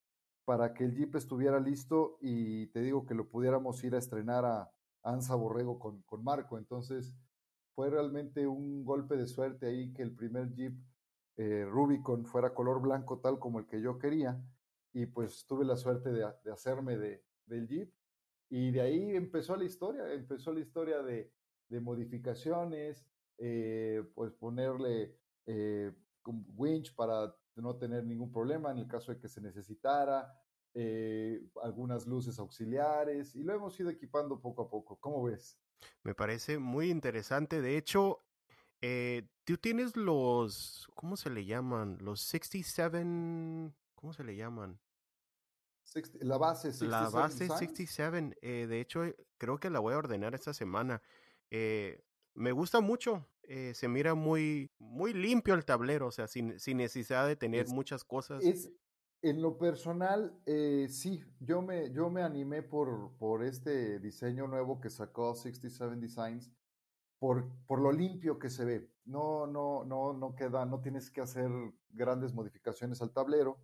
para 0.44 0.74
que 0.74 0.84
el 0.84 0.94
Jeep 0.94 1.14
estuviera 1.16 1.60
listo 1.60 2.18
y 2.20 2.66
te 2.68 2.80
digo 2.80 3.06
que 3.06 3.14
lo 3.14 3.28
pudiéramos 3.28 3.82
ir 3.84 3.94
a 3.94 3.98
estrenar 3.98 4.44
a 4.44 4.70
Ansa 5.02 5.34
Borrego 5.34 5.78
con, 5.78 6.02
con 6.02 6.22
Marco. 6.22 6.58
Entonces 6.58 7.14
fue 7.74 7.90
realmente 7.90 8.46
un 8.46 8.84
golpe 8.84 9.16
de 9.16 9.26
suerte 9.26 9.66
ahí 9.66 9.92
que 9.92 10.02
el 10.02 10.14
primer 10.14 10.52
Jeep 10.54 10.74
eh, 11.36 11.66
Rubicon 11.68 12.26
fuera 12.26 12.54
color 12.54 12.80
blanco 12.80 13.18
tal 13.18 13.38
como 13.38 13.58
el 13.58 13.66
que 13.66 13.80
yo 13.80 13.98
quería 13.98 14.40
y 14.92 15.06
pues 15.06 15.44
tuve 15.46 15.64
la 15.64 15.76
suerte 15.76 16.10
de, 16.10 16.24
de 16.44 16.52
hacerme 16.52 16.96
de, 16.96 17.24
del 17.46 17.66
Jeep 17.66 17.92
y 18.50 18.70
de 18.70 18.80
ahí 18.80 19.16
empezó 19.16 19.56
la 19.56 19.64
historia, 19.64 20.12
empezó 20.12 20.52
la 20.52 20.60
historia 20.60 21.02
de, 21.02 21.32
de 21.68 21.80
modificaciones, 21.80 23.04
eh, 23.38 24.04
pues 24.14 24.32
ponerle 24.32 25.16
eh, 25.46 25.92
winch 26.26 26.94
para 26.94 27.34
no 27.56 27.76
tener 27.76 28.04
ningún 28.04 28.32
problema 28.32 28.70
en 28.70 28.78
el 28.78 28.88
caso 28.88 29.12
de 29.12 29.18
que 29.18 29.28
se 29.28 29.40
necesitara, 29.40 30.32
eh, 30.76 31.40
algunas 31.62 32.04
luces 32.04 32.38
auxiliares 32.40 33.36
y 33.36 33.44
lo 33.44 33.54
hemos 33.54 33.78
ido 33.78 33.90
equipando 33.90 34.40
poco 34.40 34.62
a 34.62 34.68
poco. 34.68 34.96
¿Cómo 34.96 35.22
ves? 35.22 35.56
Me 36.02 36.14
parece 36.14 36.58
muy 36.58 36.90
interesante. 36.90 37.62
De 37.62 37.76
hecho, 37.76 38.24
eh, 38.80 39.28
tú 39.44 39.56
tienes 39.56 39.96
los, 39.96 40.90
¿cómo 40.94 41.16
se 41.16 41.30
le 41.30 41.44
llaman? 41.44 41.98
Los 42.00 42.22
67, 42.22 43.04
¿cómo 43.94 44.12
se 44.12 44.24
le 44.24 44.36
llaman? 44.36 44.80
la 46.22 46.38
base 46.38 46.72
67. 46.72 46.90
La 46.90 47.08
base 47.08 47.46
67. 47.46 48.36
Eh, 48.42 48.66
de 48.66 48.80
hecho, 48.80 49.02
creo 49.38 49.58
que 49.58 49.70
la 49.70 49.78
voy 49.78 49.94
a 49.94 49.98
ordenar 49.98 50.34
esta 50.34 50.52
semana. 50.52 51.00
me 51.50 52.52
gusta 52.52 52.80
mucho. 52.80 53.28
Se 53.74 53.88
mira 53.88 54.14
muy, 54.14 54.70
muy 54.78 55.12
limpio 55.12 55.54
el 55.54 55.64
tablero, 55.64 56.08
o 56.08 56.10
sea, 56.10 56.26
sin, 56.26 56.58
sin 56.58 56.78
necesidad 56.78 57.26
de 57.26 57.36
tener 57.36 57.68
muchas 57.68 58.04
cosas. 58.04 58.44
Es, 58.44 58.70
en 59.24 59.40
lo 59.40 59.56
personal, 59.56 60.38
eh, 60.44 60.86
sí, 60.90 61.24
yo 61.40 61.62
me, 61.62 61.90
yo 61.92 62.10
me 62.10 62.22
animé 62.22 62.62
por, 62.62 63.16
por 63.16 63.42
este 63.42 63.98
diseño 63.98 64.46
nuevo 64.46 64.82
que 64.82 64.90
sacó 64.90 65.34
67 65.34 65.96
Designs, 65.96 66.52
por, 67.18 67.50
por 67.66 67.80
lo 67.80 67.90
limpio 67.90 68.38
que 68.38 68.50
se 68.50 68.66
ve. 68.66 68.90
No, 69.06 69.46
no, 69.46 69.82
no, 69.86 70.12
no 70.12 70.34
queda, 70.34 70.66
no 70.66 70.82
tienes 70.82 71.10
que 71.10 71.22
hacer 71.22 71.50
grandes 71.88 72.34
modificaciones 72.34 73.00
al 73.00 73.12
tablero. 73.12 73.58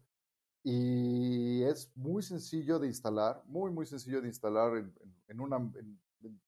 Y 0.62 1.62
es 1.64 1.94
muy 1.94 2.22
sencillo 2.22 2.78
de 2.78 2.86
instalar, 2.86 3.42
muy, 3.44 3.70
muy 3.70 3.84
sencillo 3.84 4.22
de 4.22 4.28
instalar. 4.28 4.78
En, 4.78 4.94
en 5.28 5.40
una, 5.40 5.56
en 5.56 6.00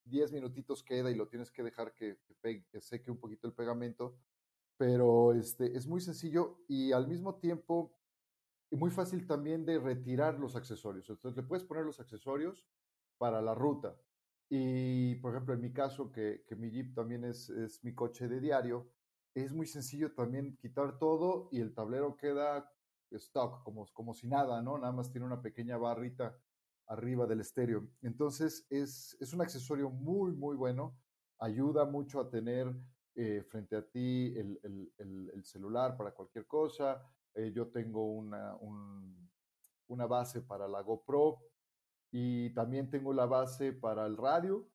10 0.04 0.32
minutitos 0.32 0.82
queda 0.82 1.10
y 1.10 1.14
lo 1.14 1.28
tienes 1.28 1.50
que 1.50 1.62
dejar 1.62 1.94
que, 1.94 2.18
que, 2.42 2.80
seque 2.80 3.10
un 3.10 3.18
poquito 3.18 3.46
el 3.46 3.54
pegamento. 3.54 4.18
Pero 4.76 5.32
este, 5.32 5.76
es 5.76 5.86
muy 5.86 6.00
sencillo 6.00 6.58
y 6.68 6.92
al 6.92 7.06
mismo 7.06 7.36
tiempo 7.36 7.96
muy 8.70 8.90
fácil 8.90 9.26
también 9.26 9.64
de 9.64 9.78
retirar 9.78 10.38
los 10.38 10.56
accesorios. 10.56 11.08
Entonces 11.10 11.36
le 11.36 11.46
puedes 11.46 11.64
poner 11.64 11.84
los 11.84 12.00
accesorios 12.00 12.66
para 13.18 13.42
la 13.42 13.54
ruta. 13.54 13.96
Y 14.48 15.14
por 15.16 15.32
ejemplo, 15.32 15.54
en 15.54 15.60
mi 15.60 15.72
caso, 15.72 16.10
que, 16.10 16.44
que 16.46 16.56
mi 16.56 16.70
Jeep 16.70 16.94
también 16.94 17.24
es, 17.24 17.48
es, 17.50 17.82
mi 17.84 17.94
coche 17.94 18.28
de 18.28 18.40
diario, 18.40 18.90
es 19.34 19.52
muy 19.52 19.66
sencillo 19.66 20.12
también 20.12 20.56
quitar 20.56 20.98
todo 20.98 21.48
y 21.52 21.60
el 21.60 21.74
tablero 21.74 22.16
queda 22.16 22.70
stock, 23.10 23.62
como, 23.62 23.86
como 23.92 24.14
si 24.14 24.26
nada, 24.26 24.62
¿no? 24.62 24.78
Nada 24.78 24.92
más 24.92 25.10
tiene 25.10 25.26
una 25.26 25.40
pequeña 25.40 25.76
barrita 25.76 26.38
arriba 26.86 27.26
del 27.26 27.40
estéreo. 27.40 27.88
Entonces 28.02 28.66
es, 28.70 29.16
es 29.20 29.32
un 29.32 29.40
accesorio 29.40 29.90
muy, 29.90 30.32
muy 30.32 30.56
bueno. 30.56 30.96
Ayuda 31.38 31.84
mucho 31.84 32.20
a 32.20 32.30
tener 32.30 32.72
eh, 33.14 33.42
frente 33.46 33.76
a 33.76 33.82
ti 33.82 34.32
el, 34.36 34.58
el, 34.62 35.30
el, 35.34 35.44
celular 35.44 35.98
para 35.98 36.12
cualquier 36.12 36.46
cosa, 36.46 37.02
eh, 37.34 37.52
yo 37.54 37.68
tengo 37.68 38.10
una, 38.10 38.56
una 39.88 40.06
base 40.06 40.40
para 40.40 40.66
la 40.66 40.80
GoPro 40.80 41.42
y 42.10 42.54
también 42.54 42.88
tengo 42.88 43.12
la 43.12 43.26
base 43.26 43.74
para 43.74 44.06
el 44.06 44.16
radio 44.16 44.66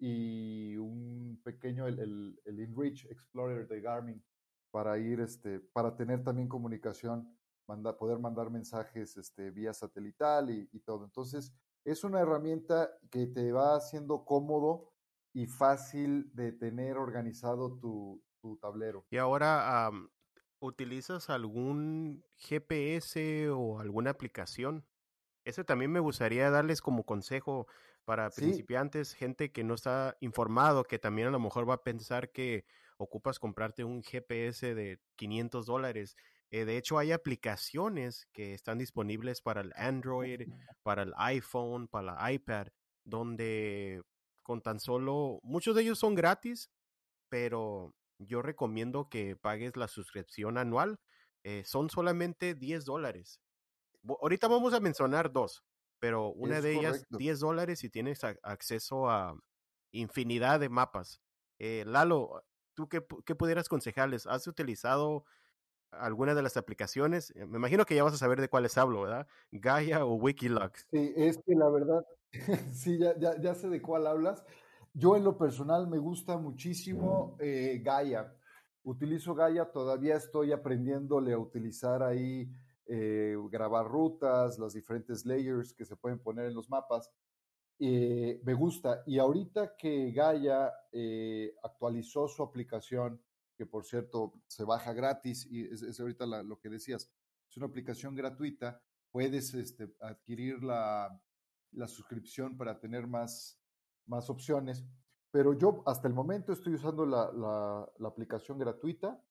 y 0.00 0.76
un 0.76 1.40
pequeño, 1.44 1.86
el, 1.86 2.36
InReach 2.44 3.04
Explorer 3.06 3.68
de 3.68 3.80
Garmin 3.80 4.24
para 4.72 4.98
ir, 4.98 5.20
este, 5.20 5.60
para 5.60 5.96
tener 5.96 6.24
también 6.24 6.48
comunicación, 6.48 7.32
manda, 7.66 7.96
poder 7.96 8.18
mandar 8.18 8.50
mensajes 8.50 9.16
este, 9.16 9.50
vía 9.50 9.72
satelital 9.72 10.50
y, 10.50 10.68
y, 10.72 10.80
todo. 10.80 11.04
Entonces, 11.04 11.52
es 11.84 12.04
una 12.04 12.20
herramienta 12.20 12.90
que 13.10 13.26
te 13.26 13.52
va 13.52 13.76
haciendo 13.76 14.24
cómodo 14.24 14.92
y 15.32 15.46
fácil 15.46 16.30
de 16.34 16.52
tener 16.52 16.96
organizado 16.96 17.78
tu, 17.78 18.22
tu 18.40 18.56
tablero. 18.58 19.04
Y 19.10 19.18
ahora, 19.18 19.90
¿Utilizas 20.64 21.28
algún 21.28 22.24
GPS 22.36 23.50
o 23.50 23.80
alguna 23.80 24.08
aplicación? 24.08 24.86
Ese 25.44 25.62
también 25.62 25.92
me 25.92 26.00
gustaría 26.00 26.48
darles 26.48 26.80
como 26.80 27.04
consejo 27.04 27.66
para 28.06 28.30
principiantes, 28.30 29.12
gente 29.12 29.52
que 29.52 29.62
no 29.62 29.74
está 29.74 30.16
informado, 30.20 30.84
que 30.84 30.98
también 30.98 31.28
a 31.28 31.32
lo 31.32 31.38
mejor 31.38 31.68
va 31.68 31.74
a 31.74 31.82
pensar 31.82 32.32
que 32.32 32.64
ocupas 32.96 33.38
comprarte 33.38 33.84
un 33.84 34.02
GPS 34.02 34.74
de 34.74 35.00
500 35.16 35.66
dólares. 35.66 36.16
Eh, 36.54 36.64
de 36.64 36.76
hecho, 36.76 36.98
hay 36.98 37.10
aplicaciones 37.10 38.28
que 38.32 38.54
están 38.54 38.78
disponibles 38.78 39.40
para 39.40 39.60
el 39.60 39.72
Android, 39.74 40.42
para 40.84 41.02
el 41.02 41.12
iPhone, 41.16 41.88
para 41.88 42.28
el 42.28 42.34
iPad, 42.36 42.68
donde 43.02 44.04
con 44.44 44.62
tan 44.62 44.78
solo, 44.78 45.40
muchos 45.42 45.74
de 45.74 45.82
ellos 45.82 45.98
son 45.98 46.14
gratis, 46.14 46.70
pero 47.28 47.92
yo 48.20 48.40
recomiendo 48.40 49.08
que 49.08 49.34
pagues 49.34 49.76
la 49.76 49.88
suscripción 49.88 50.56
anual. 50.56 51.00
Eh, 51.42 51.64
son 51.66 51.90
solamente 51.90 52.54
10 52.54 52.84
dólares. 52.84 53.40
Ahorita 54.06 54.46
vamos 54.46 54.74
a 54.74 54.80
mencionar 54.80 55.32
dos, 55.32 55.64
pero 55.98 56.28
una 56.28 56.60
de 56.60 56.78
ellas 56.78 57.04
10 57.10 57.40
dólares 57.40 57.82
y 57.82 57.90
tienes 57.90 58.22
acceso 58.22 59.10
a 59.10 59.36
infinidad 59.90 60.60
de 60.60 60.68
mapas. 60.68 61.20
Eh, 61.58 61.82
Lalo, 61.84 62.44
¿tú 62.74 62.88
qué, 62.88 63.04
qué 63.26 63.34
pudieras 63.34 63.66
aconsejarles? 63.66 64.28
¿Has 64.28 64.46
utilizado 64.46 65.24
alguna 66.00 66.34
de 66.34 66.42
las 66.42 66.56
aplicaciones? 66.56 67.32
Eh, 67.36 67.46
me 67.46 67.58
imagino 67.58 67.84
que 67.84 67.94
ya 67.94 68.04
vas 68.04 68.14
a 68.14 68.18
saber 68.18 68.40
de 68.40 68.48
cuáles 68.48 68.76
hablo, 68.78 69.02
¿verdad? 69.02 69.26
Gaia 69.50 70.04
o 70.04 70.14
Wikiloc. 70.14 70.76
Sí, 70.90 71.12
es 71.16 71.38
que 71.38 71.54
la 71.54 71.68
verdad, 71.70 72.04
sí, 72.72 72.98
ya, 72.98 73.18
ya, 73.18 73.40
ya, 73.40 73.54
sé 73.54 73.68
de 73.68 73.82
cuál 73.82 74.06
hablas. 74.06 74.44
Yo 74.92 75.16
en 75.16 75.24
lo 75.24 75.36
personal 75.36 75.88
me 75.88 75.98
gusta 75.98 76.36
muchísimo 76.38 77.36
eh, 77.40 77.80
Gaia. 77.84 78.32
Utilizo 78.84 79.34
Gaia, 79.34 79.64
todavía 79.72 80.16
estoy 80.16 80.52
aprendiéndole 80.52 81.32
a 81.32 81.38
utilizar 81.38 82.02
ahí, 82.02 82.48
eh, 82.86 83.36
grabar 83.50 83.86
rutas, 83.86 84.58
las 84.58 84.74
diferentes 84.74 85.24
layers 85.26 85.72
que 85.72 85.84
se 85.84 85.96
pueden 85.96 86.20
poner 86.20 86.46
en 86.46 86.54
los 86.54 86.70
mapas. 86.70 87.10
Eh, 87.80 88.40
me 88.44 88.54
gusta. 88.54 89.02
Y 89.06 89.18
ahorita 89.18 89.76
que 89.76 90.12
Gaia 90.12 90.72
actualizó 91.62 92.28
su 92.28 92.42
aplicación, 92.42 93.20
que 93.56 93.66
por 93.66 93.84
cierto 93.84 94.32
se 94.46 94.64
baja 94.64 94.92
gratis, 94.92 95.46
y 95.50 95.62
es, 95.62 95.98
ahorita 95.98 96.26
lo 96.42 96.58
que 96.58 96.68
decías, 96.68 97.10
es 97.48 97.56
una 97.56 97.66
aplicación 97.66 98.14
gratuita, 98.14 98.82
puedes 99.10 99.54
este, 99.54 99.94
adquirir 100.00 100.62
la, 100.62 101.20
la, 101.72 101.86
suscripción 101.86 102.56
para 102.56 102.80
tener 102.80 103.06
más, 103.06 103.60
más 104.06 104.28
opciones. 104.28 104.84
Pero 105.30 105.52
yo 105.52 105.82
hasta 105.86 106.08
el 106.08 106.14
momento 106.14 106.52
estoy 106.52 106.74
usando 106.74 107.06
la, 107.06 107.30
la, 107.32 107.88
la 107.98 108.08
aplicación 108.08 108.58
gratuita, 108.58 109.22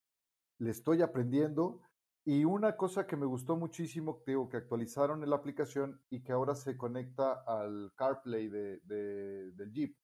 le 0.59 0.71
estoy 0.71 1.01
aprendiendo 1.01 1.81
y 2.25 2.45
una 2.45 2.77
cosa 2.77 3.05
que 3.05 3.17
me 3.17 3.25
gustó 3.25 3.57
muchísimo, 3.57 4.23
digo, 4.25 4.47
que 4.47 4.55
actualizaron 4.55 5.23
en 5.23 5.29
la 5.29 5.35
aplicación 5.35 6.01
y 6.09 6.23
que 6.23 6.31
ahora 6.31 6.55
se 6.55 6.77
conecta 6.77 7.43
al 7.45 7.91
CarPlay 7.95 8.47
de, 8.47 8.79
del 9.51 9.73
Jeep. 9.73 9.97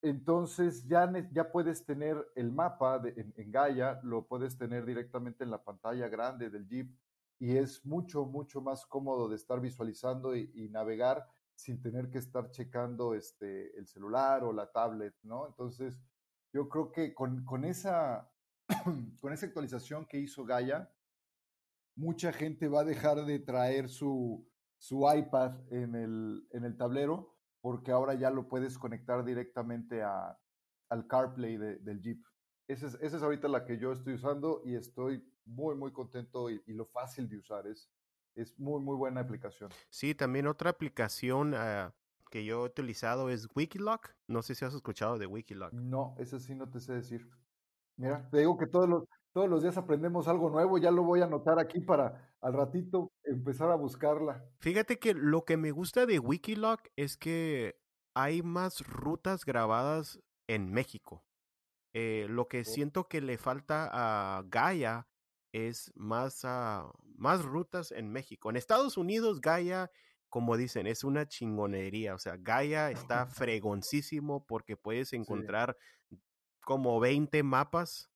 Entonces 0.00 0.86
ya, 0.86 1.10
ya 1.32 1.50
puedes 1.50 1.84
tener 1.84 2.24
el 2.36 2.52
mapa 2.52 3.00
de, 3.00 3.32
en, 3.36 3.50
Gaia, 3.50 3.98
lo 4.04 4.26
puedes 4.26 4.56
tener 4.56 4.84
directamente 4.86 5.42
en 5.42 5.50
la 5.50 5.62
pantalla 5.62 6.08
grande 6.08 6.50
del 6.50 6.68
Jeep 6.68 6.94
y 7.40 7.56
es 7.56 7.84
mucho, 7.84 8.24
mucho 8.24 8.60
más 8.60 8.86
cómodo 8.86 9.28
de 9.28 9.36
estar 9.36 9.60
visualizando 9.60 10.36
y, 10.36 10.68
navegar 10.70 11.26
sin 11.54 11.80
tener 11.80 12.10
que 12.10 12.18
estar 12.18 12.50
checando 12.50 13.14
este, 13.14 13.76
el 13.76 13.88
celular 13.88 14.44
o 14.44 14.52
la 14.52 14.70
tablet, 14.70 15.14
¿no? 15.22 15.48
Entonces, 15.48 16.00
yo 16.52 16.68
creo 16.68 16.92
que 16.92 17.12
con, 17.12 17.44
con, 17.44 17.64
esa, 17.64 18.30
con 19.20 19.32
esa 19.32 19.46
actualización 19.46 20.06
que 20.06 20.18
hizo 20.18 20.44
Gaia, 20.44 20.88
mucha 21.96 22.32
gente 22.32 22.68
va 22.68 22.80
a 22.80 22.84
dejar 22.84 23.24
de 23.24 23.40
traer 23.40 23.88
su, 23.88 24.48
su 24.78 25.04
iPad 25.12 25.56
en 25.72 25.96
el, 25.96 26.46
en 26.52 26.64
el 26.64 26.76
tablero 26.76 27.37
porque 27.60 27.90
ahora 27.90 28.14
ya 28.14 28.30
lo 28.30 28.48
puedes 28.48 28.78
conectar 28.78 29.24
directamente 29.24 30.02
a, 30.02 30.38
al 30.90 31.06
CarPlay 31.06 31.56
del 31.56 32.00
Jeep. 32.00 32.22
Esa 32.68 32.86
es, 32.86 32.94
esa 33.00 33.16
es 33.16 33.22
ahorita 33.22 33.48
la 33.48 33.64
que 33.64 33.78
yo 33.78 33.92
estoy 33.92 34.14
usando 34.14 34.62
y 34.64 34.74
estoy 34.74 35.24
muy, 35.44 35.74
muy 35.74 35.92
contento 35.92 36.50
y, 36.50 36.60
lo 36.66 36.86
fácil 36.86 37.28
de 37.28 37.38
usar. 37.38 37.66
Es, 37.66 37.90
es 38.34 38.58
muy, 38.58 38.80
muy 38.80 38.96
buena 38.96 39.20
aplicación. 39.20 39.70
Sí, 39.88 40.14
también 40.14 40.46
otra 40.46 40.70
aplicación 40.70 41.54
uh, 41.54 41.90
que 42.30 42.44
yo 42.44 42.62
he 42.62 42.66
utilizado 42.66 43.30
es 43.30 43.48
Wikiloc. 43.54 44.10
No 44.26 44.42
sé 44.42 44.54
si 44.54 44.64
has 44.64 44.74
escuchado 44.74 45.18
de 45.18 45.26
Wikiloc. 45.26 45.72
No, 45.72 46.14
ese 46.18 46.38
sí 46.38 46.54
no 46.54 46.68
te 46.68 46.80
sé 46.80 46.92
decir. 46.92 47.28
Mira, 47.96 48.28
te 48.30 48.38
digo 48.38 48.56
que 48.58 48.66
todos 48.66 48.88
los, 48.88 49.04
todos 49.32 49.48
los 49.48 49.62
días 49.62 49.76
aprendemos 49.76 50.28
algo 50.28 50.50
nuevo, 50.50 50.78
ya 50.78 50.90
lo 50.90 51.02
voy 51.02 51.20
a 51.20 51.24
anotar 51.24 51.58
aquí 51.58 51.80
para 51.80 52.27
al 52.40 52.52
ratito 52.52 53.12
empezar 53.24 53.70
a 53.70 53.74
buscarla. 53.76 54.44
Fíjate 54.60 54.98
que 54.98 55.14
lo 55.14 55.44
que 55.44 55.56
me 55.56 55.70
gusta 55.70 56.06
de 56.06 56.18
Wikiloc 56.18 56.88
es 56.96 57.16
que 57.16 57.80
hay 58.14 58.42
más 58.42 58.86
rutas 58.86 59.44
grabadas 59.44 60.20
en 60.46 60.72
México. 60.72 61.24
Eh, 61.94 62.26
lo 62.28 62.48
que 62.48 62.64
siento 62.64 63.08
que 63.08 63.20
le 63.20 63.38
falta 63.38 63.88
a 63.92 64.42
Gaia 64.46 65.08
es 65.52 65.90
más, 65.94 66.44
uh, 66.44 66.92
más 67.16 67.44
rutas 67.44 67.92
en 67.92 68.10
México. 68.10 68.50
En 68.50 68.56
Estados 68.56 68.96
Unidos, 68.96 69.40
Gaia, 69.40 69.90
como 70.28 70.56
dicen, 70.56 70.86
es 70.86 71.04
una 71.04 71.26
chingonería. 71.26 72.14
O 72.14 72.18
sea, 72.18 72.36
Gaia 72.36 72.90
está 72.90 73.26
fregoncísimo 73.26 74.46
porque 74.46 74.76
puedes 74.76 75.12
encontrar 75.12 75.76
como 76.60 77.00
20 77.00 77.42
mapas 77.42 78.10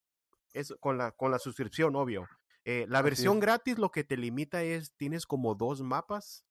es 0.53 0.75
con 0.81 0.99
la, 0.99 1.13
con 1.13 1.31
la 1.31 1.39
suscripción, 1.39 1.97
obvio. 1.97 2.29
Eh, 2.65 2.87
la 2.89 3.03
versión 3.03 3.41
gratis 3.41 3.79
lo 3.79 3.91
que 3.91 4.05
te 4.05 4.17
limita 4.17 4.63
es, 4.63 4.93
tienes 4.97 5.27
como 5.27 5.55
dos 5.55 5.83
mapas 5.83 6.47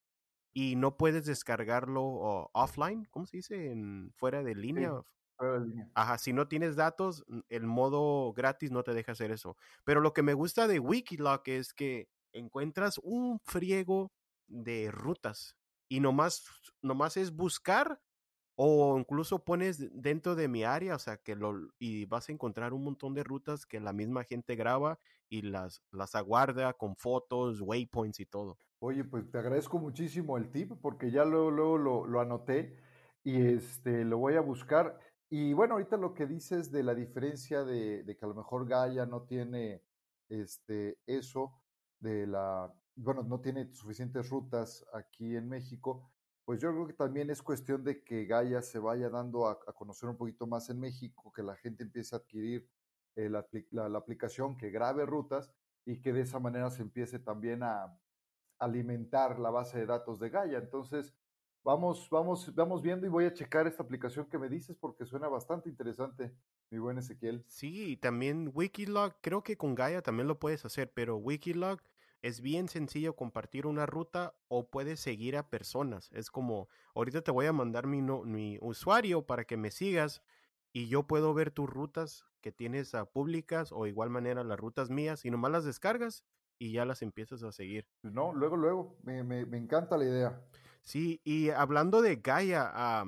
y 0.54 0.76
no 0.76 0.98
puedes 0.98 1.26
descargarlo 1.26 2.50
offline, 2.54 3.08
¿cómo 3.12 3.26
se 3.26 3.38
dice? 3.38 3.72
En, 3.72 4.12
fuera 4.18 4.44
de 4.44 4.56
línea. 4.56 4.92
fuera 5.38 5.60
de 5.60 5.68
línea. 5.68 5.90
Ajá, 5.96 6.18
si 6.18 6.34
no 6.34 6.48
tienes 6.48 6.76
datos, 6.76 7.24
el 7.48 7.66
modo 7.66 8.34
gratis 8.34 8.72
no 8.72 8.84
te 8.84 8.94
deja 8.94 9.14
hacer 9.14 9.32
eso. 9.32 9.56
Pero 9.86 10.02
lo 10.02 10.14
que 10.14 10.24
me 10.24 10.34
gusta 10.34 10.68
de 10.68 10.80
Wikiloc 10.80 11.48
es 11.48 11.74
que 11.74 12.10
encuentras 12.34 13.00
un 13.04 13.40
friego 13.46 14.12
de 14.48 14.92
rutas 14.92 15.56
y 15.88 16.00
nomás, 16.00 16.46
nomás 16.82 17.18
es 17.18 17.32
buscar 17.32 18.02
o 18.56 18.98
incluso 18.98 19.44
pones 19.44 19.90
dentro 19.94 20.36
de 20.36 20.48
mi 20.48 20.64
área, 20.64 20.96
o 20.96 21.00
sea, 21.00 21.18
que 21.18 21.36
lo, 21.36 21.70
y 21.80 22.06
vas 22.06 22.30
a 22.30 22.32
encontrar 22.32 22.74
un 22.74 22.84
montón 22.84 23.14
de 23.14 23.24
rutas 23.24 23.66
que 23.66 23.80
la 23.80 23.94
misma 23.94 24.24
gente 24.24 24.56
graba 24.56 25.00
y 25.30 25.42
las, 25.42 25.82
las 25.92 26.16
aguarda 26.16 26.74
con 26.74 26.96
fotos, 26.96 27.62
waypoints 27.62 28.20
y 28.20 28.26
todo. 28.26 28.58
Oye, 28.80 29.04
pues 29.04 29.30
te 29.30 29.38
agradezco 29.38 29.80
muchísimo 29.80 30.38
el 30.38 30.50
tip 30.50 30.74
porque 30.82 31.12
ya 31.12 31.24
luego, 31.24 31.52
luego 31.52 32.06
lo, 32.06 32.20
anoté 32.20 32.78
y 33.24 33.42
este, 33.42 34.04
lo 34.04 34.18
voy 34.18 34.36
a 34.36 34.42
buscar. 34.42 35.00
Y 35.30 35.54
bueno, 35.54 35.76
ahorita 35.76 35.98
lo 35.98 36.14
que 36.14 36.26
dices 36.26 36.72
de 36.72 36.84
la 36.84 36.94
diferencia 36.94 37.64
de, 37.64 38.04
de 38.04 38.18
que 38.18 38.26
a 38.26 38.28
lo 38.28 38.36
mejor 38.36 38.68
Gaia 38.68 39.06
no 39.06 39.22
tiene 39.24 39.84
este, 40.30 40.98
eso 41.06 41.54
de 42.00 42.26
la, 42.28 42.74
bueno, 42.96 43.24
no 43.24 43.40
tiene 43.40 43.72
suficientes 43.72 44.30
rutas 44.30 44.86
aquí 44.94 45.36
en 45.36 45.48
México, 45.48 46.12
pues 46.52 46.60
yo 46.60 46.74
creo 46.74 46.86
que 46.86 46.92
también 46.92 47.30
es 47.30 47.42
cuestión 47.42 47.82
de 47.82 48.04
que 48.04 48.26
Gaia 48.26 48.62
se 48.62 48.78
vaya 48.78 49.10
dando 49.10 49.48
a, 49.48 49.58
conocer 49.74 50.10
un 50.10 50.18
poquito 50.18 50.46
más 50.46 50.70
en 50.70 50.82
México, 50.82 51.32
que 51.32 51.44
la 51.44 51.56
gente 51.56 51.82
empiece 51.82 52.14
a 52.14 52.18
adquirir 52.18 52.70
eh, 53.16 53.30
la, 53.30 53.46
aplicación, 53.98 54.58
que 54.58 54.70
grabe 54.70 55.06
rutas 55.06 55.50
y 55.86 56.02
que 56.02 56.12
de 56.12 56.20
esa 56.20 56.40
manera 56.40 56.70
se 56.70 56.82
empiece 56.82 57.20
también 57.20 57.64
a 57.64 57.98
alimentar 58.60 59.40
la 59.40 59.50
base 59.50 59.80
de 59.80 59.86
datos 59.86 60.20
de 60.20 60.30
Gaia. 60.30 60.58
Entonces, 60.58 61.16
vamos, 61.64 62.10
vamos, 62.10 62.54
vamos 62.54 62.82
viendo 62.82 63.06
y 63.06 63.10
voy 63.10 63.24
a 63.24 63.34
checar 63.34 63.66
esta 63.66 63.84
aplicación 63.84 64.26
que 64.26 64.38
me 64.38 64.50
dices 64.50 64.76
porque 64.76 65.06
suena 65.06 65.30
bastante 65.30 65.70
interesante, 65.70 66.36
mi 66.70 66.80
buen 66.80 66.98
Ezequiel. 66.98 67.46
Sí, 67.48 67.96
también 67.96 68.52
Wikiloc, 68.54 69.16
creo 69.22 69.42
que 69.42 69.56
con 69.56 69.74
Gaia 69.74 70.02
también 70.02 70.28
lo 70.28 70.38
puedes 70.38 70.66
hacer, 70.66 70.92
pero 70.92 71.16
Wikiloc 71.16 71.82
es 72.22 72.42
bien 72.42 72.68
sencillo 72.68 73.16
compartir 73.16 73.66
una 73.66 73.86
ruta 73.86 74.34
o 74.48 74.68
puedes 74.68 75.00
seguir 75.00 75.38
a 75.38 75.50
personas. 75.50 76.10
Es 76.14 76.30
como, 76.30 76.70
ahorita 76.94 77.22
te 77.22 77.32
voy 77.32 77.48
a 77.48 77.54
mandar 77.54 77.88
mi, 77.88 78.02
mi 78.02 78.58
usuario 78.62 79.26
para 79.26 79.46
que 79.46 79.58
me 79.58 79.72
sigas 79.72 80.22
y 80.72 80.88
yo 80.88 81.04
puedo 81.04 81.34
ver 81.34 81.52
tus 81.52 81.70
rutas 81.70 82.26
que 82.42 82.52
tienes 82.52 82.96
a 82.96 83.06
públicas 83.06 83.72
o 83.72 83.88
igual 83.88 84.10
manera 84.10 84.44
las 84.44 84.60
rutas 84.60 84.90
mías 84.90 85.26
y 85.26 85.32
nomás 85.32 85.52
las 85.52 85.66
descargas 85.66 86.24
y 86.60 86.72
ya 86.72 86.86
las 86.86 87.02
empiezas 87.02 87.44
a 87.44 87.52
seguir. 87.52 87.88
No, 88.04 88.34
luego, 88.34 88.56
luego, 88.56 88.98
me, 89.04 89.24
me, 89.24 89.46
me 89.46 89.58
encanta 89.58 89.98
la 89.98 90.06
idea. 90.06 90.42
Sí, 90.84 91.22
y 91.24 91.50
hablando 91.50 92.02
de 92.02 92.18
Gaia, 92.18 93.04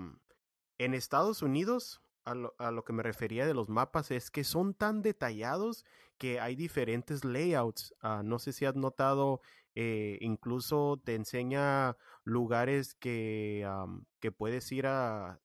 en 0.80 0.94
Estados 0.94 1.42
Unidos, 1.42 2.02
a 2.26 2.36
lo, 2.36 2.56
a 2.58 2.72
lo, 2.72 2.84
que 2.84 2.94
me 2.94 3.04
refería 3.04 3.46
de 3.46 3.54
los 3.54 3.70
mapas 3.70 4.10
es 4.12 4.32
que 4.32 4.44
son 4.44 4.74
tan 4.74 5.02
detallados 5.02 5.86
que 6.18 6.40
hay 6.40 6.56
diferentes 6.56 7.24
layouts. 7.26 7.94
Ah, 8.02 8.22
no 8.24 8.40
sé 8.40 8.54
si 8.54 8.66
has 8.66 8.76
notado, 8.76 9.42
eh, 9.76 10.18
incluso 10.22 11.02
te 11.04 11.16
enseña 11.16 11.98
lugares 12.24 12.96
que, 12.96 13.68
que 14.20 14.32
puedes 14.32 14.72
ir 14.72 14.88
a 14.88 15.40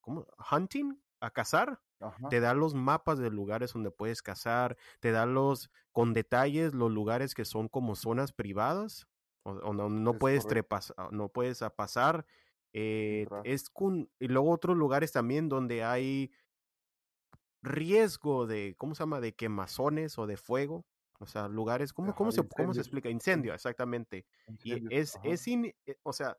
¿cómo? 0.00 0.26
hunting, 0.50 0.98
a 1.20 1.30
cazar. 1.30 1.80
Te 2.28 2.40
da 2.40 2.52
los 2.52 2.74
mapas 2.74 3.18
de 3.18 3.30
lugares 3.30 3.72
donde 3.72 3.90
puedes 3.90 4.20
cazar, 4.20 4.76
te 5.00 5.12
da 5.12 5.24
los 5.24 5.70
con 5.92 6.12
detalles 6.12 6.74
los 6.74 6.92
lugares 6.92 7.34
que 7.34 7.46
son 7.46 7.68
como 7.68 7.94
zonas 7.96 8.32
privadas 8.34 9.08
o, 9.44 9.72
no, 9.72 9.88
no 9.88 10.18
puedes 10.18 10.46
trepas, 10.46 10.92
ah, 10.96 11.08
no 11.10 11.28
puedes 11.28 11.60
pasar. 11.74 12.26
Eh, 12.72 13.26
es 13.44 13.70
con, 13.70 14.10
y 14.18 14.28
luego 14.28 14.50
otros 14.50 14.76
lugares 14.76 15.12
también 15.12 15.48
donde 15.48 15.84
hay 15.84 16.30
riesgo 17.66 18.46
de, 18.46 18.74
¿cómo 18.78 18.94
se 18.94 19.00
llama? 19.00 19.20
De 19.20 19.34
quemazones 19.34 20.18
o 20.18 20.26
de 20.26 20.36
fuego. 20.36 20.86
O 21.18 21.26
sea, 21.26 21.48
lugares, 21.48 21.92
¿cómo, 21.92 22.14
cómo, 22.14 22.30
se, 22.30 22.46
¿cómo 22.46 22.74
se 22.74 22.80
explica? 22.80 23.08
Incendio, 23.08 23.54
exactamente. 23.54 24.26
y 24.62 24.94
es, 24.94 25.18
es 25.22 25.46
eh, 25.46 25.74
o 26.02 26.12
sea, 26.12 26.36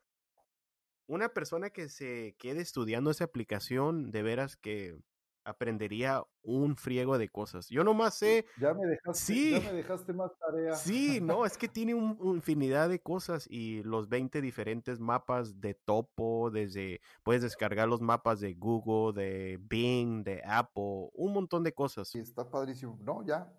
una 1.08 1.30
persona 1.30 1.70
que 1.70 1.90
se 1.90 2.36
quede 2.38 2.62
estudiando 2.62 3.10
esa 3.10 3.24
aplicación, 3.24 4.12
de 4.12 4.22
veras 4.22 4.56
que 4.56 5.00
aprendería 5.48 6.24
un 6.44 6.76
friego 6.76 7.18
de 7.18 7.30
cosas. 7.30 7.70
Yo 7.70 7.84
nomás 7.84 8.16
sé. 8.16 8.46
Ya 8.60 8.74
me 8.74 8.86
dejaste, 8.86 9.20
sí, 9.20 9.52
ya 9.52 9.72
me 9.72 9.78
dejaste 9.78 10.14
más 10.14 10.32
tarea. 10.38 10.76
Sí, 10.76 11.20
no, 11.22 11.46
es 11.46 11.58
que 11.58 11.68
tiene 11.68 11.96
una 11.96 12.16
un 12.20 12.36
infinidad 12.36 12.90
de 12.90 13.00
cosas 13.00 13.48
y 13.50 13.82
los 13.84 14.10
20 14.10 14.42
diferentes 14.42 15.00
mapas 15.00 15.60
de 15.60 15.74
topo, 15.74 16.52
desde 16.52 17.02
puedes 17.24 17.42
descargar 17.42 17.88
los 17.88 18.02
mapas 18.02 18.40
de 18.40 18.54
Google, 18.54 19.20
de 19.20 19.58
Bing, 19.62 20.24
de 20.24 20.42
Apple, 20.46 21.10
un 21.14 21.34
montón 21.34 21.64
de 21.64 21.74
cosas. 21.74 22.10
Sí, 22.10 22.20
está 22.20 22.50
padrísimo. 22.50 22.98
No, 23.02 23.26
ya. 23.26 23.52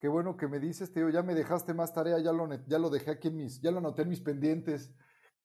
Qué 0.00 0.08
bueno 0.08 0.36
que 0.36 0.46
me 0.46 0.60
dices, 0.60 0.92
tío, 0.92 1.08
ya 1.08 1.22
me 1.22 1.34
dejaste 1.34 1.74
más 1.74 1.92
tarea, 1.92 2.18
ya 2.20 2.32
lo, 2.32 2.48
ya 2.66 2.78
lo 2.78 2.88
dejé 2.88 3.12
aquí 3.12 3.28
en 3.28 3.36
mis, 3.36 3.60
ya 3.60 3.72
lo 3.72 3.78
anoté 3.78 4.02
en 4.02 4.08
mis 4.08 4.20
pendientes, 4.20 4.92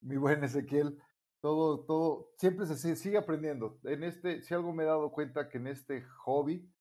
mi 0.01 0.17
buen 0.17 0.43
Ezequiel 0.43 0.99
todo, 1.43 1.83
todo, 1.83 2.31
siempre 2.37 2.65
se 2.65 2.95
sigue 2.95 3.17
aprendiendo. 3.17 3.77
En 3.83 4.05
este, 4.05 4.41
si 4.41 4.53
algo 4.53 4.71
me 4.71 4.83
he 4.83 4.85
dado 4.85 5.11
cuenta 5.11 5.49
que 5.49 5.57
en 5.57 5.67
este 5.67 6.01
hobby, 6.23 6.71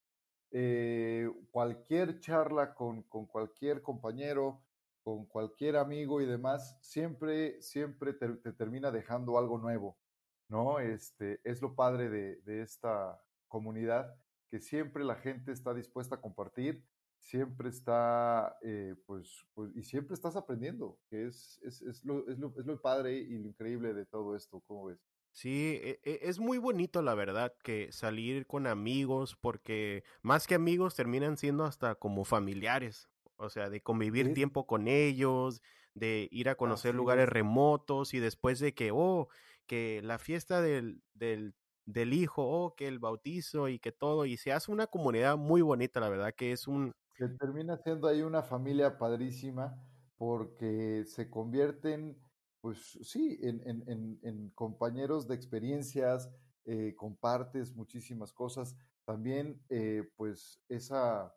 eh, 0.52 1.28
cualquier 1.50 2.20
charla 2.20 2.72
con, 2.72 3.02
con, 3.02 3.26
cualquier 3.26 3.82
compañero, 3.82 4.62
con 5.02 5.26
cualquier 5.26 5.76
amigo 5.76 6.20
y 6.20 6.26
demás, 6.26 6.78
siempre, 6.80 7.60
siempre 7.60 8.12
te, 8.12 8.28
termina 8.52 8.92
dejando 8.92 9.36
algo 9.36 9.58
nuevo, 9.58 9.98
¿no? 10.46 10.78
Este, 10.78 11.40
es 11.42 11.60
lo 11.60 11.74
padre 11.74 12.08
de, 12.08 12.36
de 12.42 12.62
esta 12.62 13.20
comunidad, 13.48 14.14
que 14.48 14.60
siempre 14.60 15.02
la 15.02 15.16
gente 15.16 15.50
está 15.50 15.74
dispuesta 15.74 16.14
a 16.14 16.20
compartir 16.20 16.86
siempre 17.22 17.68
está, 17.68 18.58
eh, 18.62 18.94
pues, 19.06 19.46
pues, 19.54 19.70
y 19.76 19.82
siempre 19.82 20.14
estás 20.14 20.36
aprendiendo, 20.36 20.98
que 21.08 21.26
es, 21.26 21.60
es, 21.62 21.80
es, 21.82 22.04
lo, 22.04 22.28
es, 22.28 22.38
lo, 22.38 22.52
es, 22.58 22.66
lo, 22.66 22.80
padre 22.80 23.16
y 23.16 23.38
lo 23.38 23.48
increíble 23.48 23.94
de 23.94 24.04
todo 24.04 24.36
esto, 24.36 24.60
¿cómo 24.66 24.86
ves? 24.86 24.98
Sí, 25.30 25.78
e, 25.82 26.00
e, 26.02 26.20
es 26.22 26.40
muy 26.40 26.58
bonito 26.58 27.00
la 27.00 27.14
verdad 27.14 27.54
que 27.62 27.90
salir 27.92 28.46
con 28.46 28.66
amigos, 28.66 29.36
porque 29.40 30.04
más 30.20 30.46
que 30.46 30.56
amigos 30.56 30.94
terminan 30.94 31.36
siendo 31.36 31.64
hasta 31.64 31.94
como 31.94 32.24
familiares, 32.24 33.08
o 33.36 33.48
sea, 33.48 33.70
de 33.70 33.80
convivir 33.80 34.26
¿Sí? 34.26 34.34
tiempo 34.34 34.66
con 34.66 34.88
ellos, 34.88 35.62
de 35.94 36.28
ir 36.32 36.48
a 36.48 36.56
conocer 36.56 36.94
lugares 36.94 37.24
es. 37.24 37.32
remotos 37.32 38.14
y 38.14 38.18
después 38.18 38.58
de 38.58 38.74
que, 38.74 38.90
oh, 38.92 39.28
que 39.66 40.02
la 40.02 40.18
fiesta 40.18 40.60
del, 40.60 41.02
del 41.14 41.54
del 41.84 42.12
hijo, 42.12 42.44
oh, 42.44 42.76
que 42.76 42.86
el 42.86 43.00
bautizo 43.00 43.68
y 43.68 43.80
que 43.80 43.90
todo, 43.90 44.24
y 44.24 44.36
se 44.36 44.52
hace 44.52 44.70
una 44.70 44.86
comunidad 44.86 45.36
muy 45.36 45.62
bonita, 45.62 45.98
la 45.98 46.08
verdad 46.08 46.32
que 46.32 46.52
es 46.52 46.68
un, 46.68 46.94
termina 47.28 47.76
siendo 47.76 48.08
ahí 48.08 48.22
una 48.22 48.42
familia 48.42 48.98
padrísima 48.98 49.76
porque 50.16 51.04
se 51.06 51.30
convierten, 51.30 52.16
pues 52.60 52.98
sí, 53.02 53.38
en, 53.42 53.60
en, 53.68 53.82
en, 53.88 54.18
en 54.22 54.50
compañeros 54.50 55.26
de 55.26 55.34
experiencias, 55.34 56.30
eh, 56.64 56.94
compartes 56.96 57.74
muchísimas 57.74 58.32
cosas. 58.32 58.76
También, 59.04 59.60
eh, 59.68 60.08
pues, 60.16 60.62
esa, 60.68 61.34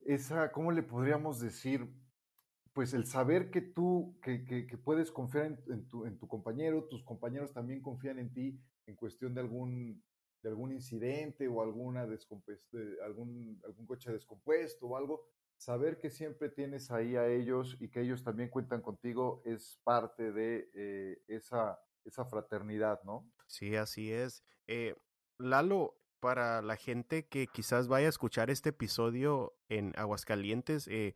esa, 0.00 0.52
¿cómo 0.52 0.72
le 0.72 0.82
podríamos 0.82 1.40
decir? 1.40 1.88
Pues 2.72 2.92
el 2.92 3.06
saber 3.06 3.50
que 3.50 3.62
tú, 3.62 4.18
que, 4.20 4.44
que, 4.44 4.66
que 4.66 4.76
puedes 4.76 5.10
confiar 5.10 5.58
en, 5.68 5.88
tu, 5.88 6.04
en 6.06 6.18
tu 6.18 6.26
compañero, 6.28 6.84
tus 6.84 7.04
compañeros 7.04 7.52
también 7.52 7.80
confían 7.80 8.18
en 8.18 8.32
ti 8.32 8.60
en 8.86 8.96
cuestión 8.96 9.32
de 9.34 9.40
algún 9.40 10.02
de 10.44 10.50
algún 10.50 10.72
incidente 10.72 11.48
o 11.48 11.62
alguna 11.62 12.06
algún, 13.02 13.60
algún 13.64 13.86
coche 13.86 14.12
descompuesto 14.12 14.86
o 14.86 14.96
algo, 14.96 15.26
saber 15.56 15.98
que 15.98 16.10
siempre 16.10 16.50
tienes 16.50 16.90
ahí 16.90 17.16
a 17.16 17.26
ellos 17.26 17.78
y 17.80 17.88
que 17.88 18.02
ellos 18.02 18.22
también 18.22 18.50
cuentan 18.50 18.82
contigo 18.82 19.42
es 19.46 19.80
parte 19.84 20.32
de 20.32 20.70
eh, 20.74 21.22
esa, 21.28 21.80
esa 22.04 22.26
fraternidad, 22.26 23.02
¿no? 23.04 23.26
Sí, 23.46 23.74
así 23.74 24.12
es. 24.12 24.44
Eh, 24.66 24.94
Lalo, 25.38 25.96
para 26.20 26.60
la 26.60 26.76
gente 26.76 27.26
que 27.26 27.46
quizás 27.46 27.88
vaya 27.88 28.06
a 28.06 28.10
escuchar 28.10 28.50
este 28.50 28.68
episodio 28.68 29.54
en 29.70 29.94
Aguascalientes, 29.96 30.88
eh, 30.88 31.14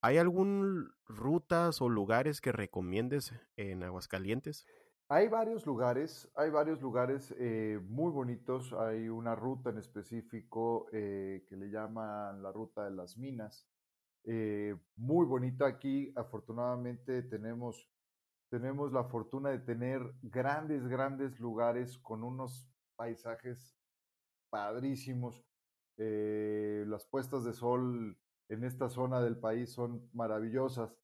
¿hay 0.00 0.18
algún 0.18 0.92
rutas 1.06 1.82
o 1.82 1.88
lugares 1.88 2.40
que 2.40 2.52
recomiendes 2.52 3.34
en 3.56 3.82
Aguascalientes? 3.82 4.64
Hay 5.12 5.26
varios 5.26 5.66
lugares, 5.66 6.30
hay 6.36 6.50
varios 6.50 6.80
lugares 6.80 7.34
eh, 7.36 7.80
muy 7.88 8.12
bonitos. 8.12 8.72
Hay 8.74 9.08
una 9.08 9.34
ruta 9.34 9.70
en 9.70 9.78
específico 9.78 10.86
eh, 10.92 11.44
que 11.48 11.56
le 11.56 11.68
llaman 11.68 12.40
la 12.40 12.52
ruta 12.52 12.84
de 12.84 12.92
las 12.92 13.18
minas. 13.18 13.66
Eh, 14.22 14.76
muy 14.94 15.26
bonita 15.26 15.66
aquí. 15.66 16.12
Afortunadamente 16.14 17.24
tenemos, 17.24 17.90
tenemos 18.50 18.92
la 18.92 19.02
fortuna 19.02 19.50
de 19.50 19.58
tener 19.58 20.00
grandes, 20.22 20.86
grandes 20.86 21.40
lugares 21.40 21.98
con 21.98 22.22
unos 22.22 22.70
paisajes 22.94 23.76
padrísimos. 24.48 25.44
las 25.96 27.04
puestas 27.06 27.44
de 27.44 27.52
sol 27.52 28.16
en 28.48 28.62
esta 28.62 28.88
zona 28.88 29.20
del 29.20 29.40
país 29.40 29.72
son 29.72 30.08
maravillosas. 30.12 30.96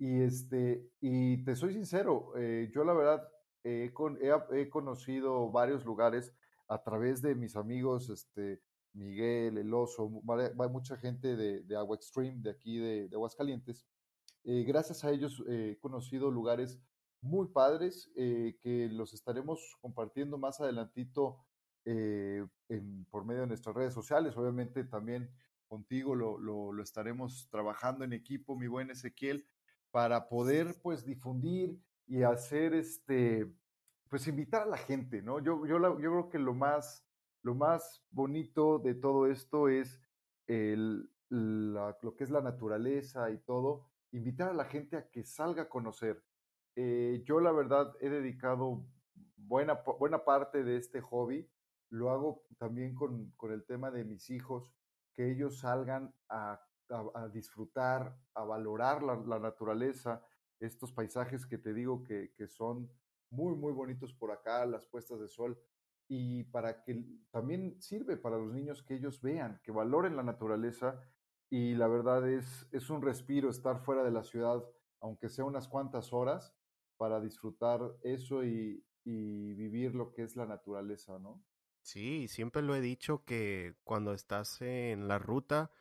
Y 0.00 0.22
este, 0.22 0.90
y 1.00 1.44
te 1.44 1.54
soy 1.54 1.74
sincero, 1.74 2.32
yo 2.72 2.82
la 2.82 2.92
verdad 2.92 3.22
he, 3.64 3.92
con, 3.92 4.18
he, 4.20 4.30
he, 4.60 4.68
conocido 4.68 5.50
varios 5.50 5.84
lugares 5.84 6.32
a 6.68 6.82
través 6.82 7.22
de 7.22 7.34
mis 7.34 7.56
amigos, 7.56 8.08
este, 8.10 8.60
Miguel, 8.94 9.58
El 9.58 9.72
Oso, 9.72 10.08
mucha 10.08 10.96
gente 10.96 11.36
de, 11.36 11.62
de 11.62 11.76
Agua 11.76 11.96
Extreme, 11.96 12.42
de 12.42 12.50
aquí 12.50 12.78
de, 12.78 13.08
de 13.08 13.16
Aguascalientes. 13.16 13.86
Eh, 14.44 14.64
gracias 14.64 15.04
a 15.04 15.10
ellos 15.10 15.42
eh, 15.48 15.74
he 15.76 15.78
conocido 15.78 16.30
lugares 16.30 16.80
muy 17.20 17.46
padres 17.48 18.10
eh, 18.16 18.58
que 18.60 18.88
los 18.88 19.14
estaremos 19.14 19.76
compartiendo 19.80 20.36
más 20.38 20.60
adelantito 20.60 21.38
en, 21.84 23.06
por 23.10 23.24
medio 23.24 23.42
de 23.42 23.46
nuestras 23.48 23.74
redes 23.74 23.94
sociales. 23.94 24.36
Obviamente 24.36 24.84
también 24.84 25.30
contigo 25.66 26.14
lo, 26.14 26.38
lo, 26.38 26.72
lo 26.72 26.82
estaremos 26.82 27.48
trabajando 27.50 28.04
en 28.04 28.12
equipo, 28.12 28.56
mi 28.56 28.66
buen 28.66 28.90
Ezequiel, 28.90 29.46
para 29.90 30.28
poder 30.28 30.76
pues 30.82 31.04
difundir 31.04 31.80
y 32.06 32.22
hacer 32.22 32.74
este, 32.74 33.46
pues 34.08 34.26
invitar 34.28 34.62
a 34.62 34.66
la 34.66 34.76
gente, 34.76 35.22
¿no? 35.22 35.38
Yo, 35.40 35.66
yo, 35.66 35.78
yo 35.78 36.10
creo 36.10 36.28
que 36.28 36.38
lo 36.38 36.54
más, 36.54 37.06
lo 37.42 37.54
más 37.54 38.04
bonito 38.10 38.78
de 38.78 38.94
todo 38.94 39.26
esto 39.26 39.68
es 39.68 40.00
el, 40.46 41.10
lo 41.30 42.14
que 42.16 42.24
es 42.24 42.30
la 42.30 42.42
naturaleza 42.42 43.30
y 43.30 43.38
todo, 43.38 43.88
invitar 44.10 44.50
a 44.50 44.54
la 44.54 44.64
gente 44.64 44.96
a 44.96 45.08
que 45.08 45.24
salga 45.24 45.62
a 45.62 45.68
conocer. 45.68 46.22
Eh, 46.76 47.22
yo 47.24 47.40
la 47.40 47.52
verdad 47.52 47.94
he 48.00 48.10
dedicado 48.10 48.84
buena, 49.36 49.82
buena 49.98 50.24
parte 50.24 50.62
de 50.64 50.76
este 50.76 51.00
hobby, 51.00 51.50
lo 51.90 52.10
hago 52.10 52.44
también 52.58 52.94
con, 52.94 53.30
con 53.36 53.52
el 53.52 53.64
tema 53.64 53.90
de 53.90 54.04
mis 54.04 54.30
hijos, 54.30 54.72
que 55.14 55.30
ellos 55.30 55.60
salgan 55.60 56.14
a, 56.28 56.60
a, 56.90 57.04
a 57.14 57.28
disfrutar, 57.28 58.16
a 58.34 58.44
valorar 58.44 59.02
la, 59.02 59.16
la 59.16 59.38
naturaleza, 59.38 60.24
estos 60.66 60.92
paisajes 60.92 61.46
que 61.46 61.58
te 61.58 61.74
digo 61.74 62.02
que, 62.04 62.32
que, 62.36 62.46
son 62.48 62.90
muy, 63.30 63.54
muy 63.54 63.72
bonitos 63.72 64.12
por 64.14 64.30
acá, 64.30 64.64
las 64.66 64.86
puestas 64.86 65.20
de 65.20 65.28
sol, 65.28 65.58
y 66.08 66.44
para 66.44 66.82
que 66.82 67.04
también 67.30 67.80
sirve 67.80 68.16
para 68.16 68.38
los 68.38 68.52
niños 68.52 68.82
que 68.82 68.94
ellos 68.94 69.20
vean, 69.22 69.60
que 69.62 69.72
valoren 69.72 70.16
la 70.16 70.22
naturaleza, 70.22 71.00
y 71.48 71.74
la 71.74 71.88
verdad 71.88 72.28
es, 72.28 72.68
es 72.72 72.90
un 72.90 73.02
respiro 73.02 73.50
estar 73.50 73.80
fuera 73.84 74.02
de 74.04 74.10
la 74.10 74.22
ciudad, 74.22 74.62
aunque 75.00 75.28
sea 75.28 75.44
unas 75.44 75.68
cuantas 75.68 76.12
horas, 76.12 76.54
para 76.96 77.20
disfrutar 77.20 77.80
eso 78.02 78.44
y, 78.44 78.84
y 79.04 79.54
vivir 79.54 79.94
lo 79.94 80.12
que 80.12 80.22
es 80.22 80.36
la 80.36 80.46
naturaleza, 80.46 81.18
¿no? 81.18 81.42
Sí, 81.82 82.28
siempre 82.28 82.62
lo 82.62 82.76
he 82.76 82.80
dicho 82.80 83.24
que 83.24 83.74
cuando 83.82 84.12
estás 84.12 84.62
en 84.62 85.08
la 85.08 85.18
ruta, 85.18 85.72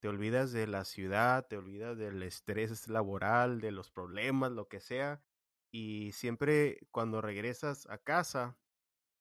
te 0.00 0.08
olvidas 0.08 0.52
de 0.52 0.66
la 0.66 0.84
ciudad, 0.84 1.46
te 1.48 1.56
olvidas 1.56 1.98
del 1.98 2.22
estrés 2.22 2.88
laboral, 2.88 3.60
de 3.60 3.72
los 3.72 3.90
problemas, 3.90 4.52
lo 4.52 4.68
que 4.68 4.80
sea. 4.80 5.22
Y 5.70 6.12
siempre 6.12 6.86
cuando 6.90 7.20
regresas 7.20 7.86
a 7.90 7.98
casa, 7.98 8.58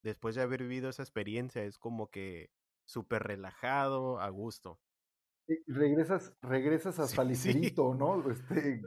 después 0.04 0.36
de 0.36 0.42
haber 0.44 0.64
vivido 0.64 0.90
esa 0.90 1.04
experiencia, 1.04 1.64
es 1.64 1.78
como 1.80 2.10
que 2.12 2.52
súper 2.86 3.24
relajado, 3.24 4.20
a 4.20 4.30
gusto. 4.30 4.80
regresas, 5.68 6.34
regresas 6.42 7.00
hasta 7.00 7.24
sí, 7.24 7.30
ligerito, 7.30 7.94
sí. 7.94 7.98
¿no? 7.98 8.32
Este, 8.32 8.82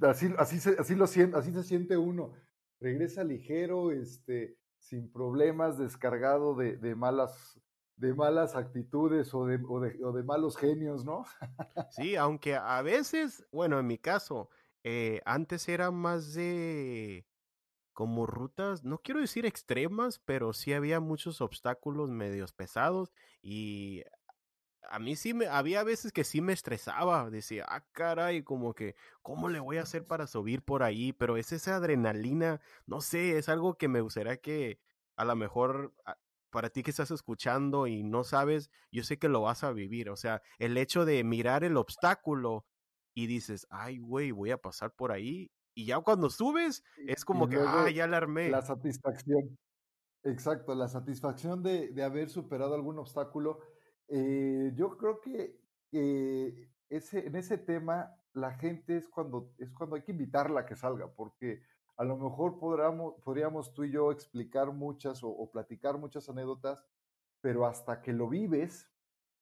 así, 0.00 0.34
así, 0.38 0.60
se, 0.60 0.76
así, 0.78 0.94
lo, 0.94 1.04
así 1.04 1.52
se 1.52 1.62
siente 1.62 1.96
uno. 1.96 2.32
Regresa 2.80 3.24
ligero, 3.24 3.92
este, 3.92 4.58
sin 4.78 5.10
problemas, 5.10 5.78
descargado 5.78 6.54
de, 6.54 6.76
de 6.76 6.94
malas 6.94 7.60
de 7.96 8.14
malas 8.14 8.56
actitudes 8.56 9.32
o 9.34 9.46
de, 9.46 9.60
o 9.68 9.80
de, 9.80 10.04
o 10.04 10.12
de 10.12 10.22
malos 10.22 10.56
genios, 10.56 11.04
¿no? 11.04 11.24
sí, 11.90 12.16
aunque 12.16 12.56
a 12.56 12.82
veces, 12.82 13.46
bueno, 13.52 13.78
en 13.78 13.86
mi 13.86 13.98
caso, 13.98 14.50
eh, 14.82 15.20
antes 15.24 15.68
era 15.68 15.90
más 15.90 16.34
de 16.34 17.26
como 17.92 18.26
rutas, 18.26 18.82
no 18.82 18.98
quiero 18.98 19.20
decir 19.20 19.46
extremas, 19.46 20.18
pero 20.18 20.52
sí 20.52 20.72
había 20.72 20.98
muchos 20.98 21.40
obstáculos 21.40 22.10
medios 22.10 22.52
pesados 22.52 23.12
y 23.40 24.02
a 24.90 24.98
mí 24.98 25.16
sí 25.16 25.32
me, 25.32 25.46
había 25.46 25.82
veces 25.84 26.12
que 26.12 26.24
sí 26.24 26.40
me 26.40 26.52
estresaba, 26.52 27.30
decía, 27.30 27.64
ah, 27.68 27.84
caray, 27.92 28.42
como 28.42 28.74
que, 28.74 28.96
¿cómo 29.22 29.48
le 29.48 29.60
voy 29.60 29.78
a 29.78 29.82
hacer 29.82 30.06
para 30.06 30.26
subir 30.26 30.62
por 30.62 30.82
ahí? 30.82 31.12
Pero 31.12 31.36
es 31.36 31.52
esa 31.52 31.76
adrenalina, 31.76 32.60
no 32.86 33.00
sé, 33.00 33.38
es 33.38 33.48
algo 33.48 33.78
que 33.78 33.88
me 33.88 34.00
gustaría 34.00 34.36
que 34.38 34.80
a 35.16 35.24
lo 35.24 35.36
mejor 35.36 35.94
para 36.54 36.70
ti 36.70 36.84
que 36.84 36.92
estás 36.92 37.10
escuchando 37.10 37.88
y 37.88 38.04
no 38.04 38.22
sabes, 38.22 38.70
yo 38.92 39.02
sé 39.02 39.18
que 39.18 39.28
lo 39.28 39.40
vas 39.40 39.64
a 39.64 39.72
vivir. 39.72 40.08
O 40.08 40.14
sea, 40.14 40.40
el 40.60 40.76
hecho 40.76 41.04
de 41.04 41.24
mirar 41.24 41.64
el 41.64 41.76
obstáculo 41.76 42.64
y 43.12 43.26
dices, 43.26 43.66
ay, 43.70 43.98
güey, 43.98 44.30
voy 44.30 44.52
a 44.52 44.62
pasar 44.62 44.94
por 44.94 45.10
ahí. 45.10 45.50
Y 45.74 45.86
ya 45.86 45.98
cuando 45.98 46.30
subes, 46.30 46.84
es 47.08 47.24
como 47.24 47.48
que, 47.48 47.56
ah, 47.58 47.90
ya 47.90 48.06
la 48.06 48.18
armé. 48.18 48.50
La 48.50 48.62
satisfacción. 48.62 49.58
Exacto, 50.22 50.76
la 50.76 50.86
satisfacción 50.86 51.64
de, 51.64 51.88
de 51.90 52.04
haber 52.04 52.30
superado 52.30 52.76
algún 52.76 53.00
obstáculo. 53.00 53.58
Eh, 54.06 54.70
yo 54.76 54.96
creo 54.96 55.20
que 55.20 55.58
ese, 56.88 57.26
en 57.26 57.34
ese 57.34 57.58
tema 57.58 58.14
la 58.32 58.52
gente 58.52 58.96
es 58.96 59.08
cuando, 59.08 59.52
es 59.58 59.72
cuando 59.72 59.96
hay 59.96 60.02
que 60.02 60.12
invitarla 60.12 60.60
a 60.60 60.66
que 60.66 60.76
salga, 60.76 61.12
porque 61.12 61.62
a 61.96 62.04
lo 62.04 62.16
mejor 62.16 62.58
podríamos, 62.58 63.72
tú 63.72 63.84
y 63.84 63.92
yo 63.92 64.10
explicar 64.10 64.72
muchas 64.72 65.20
o, 65.22 65.50
platicar 65.50 65.98
muchas 65.98 66.28
anécdotas, 66.28 66.84
pero 67.40 67.66
hasta 67.66 68.02
que 68.02 68.12
lo 68.12 68.28
vives, 68.28 68.90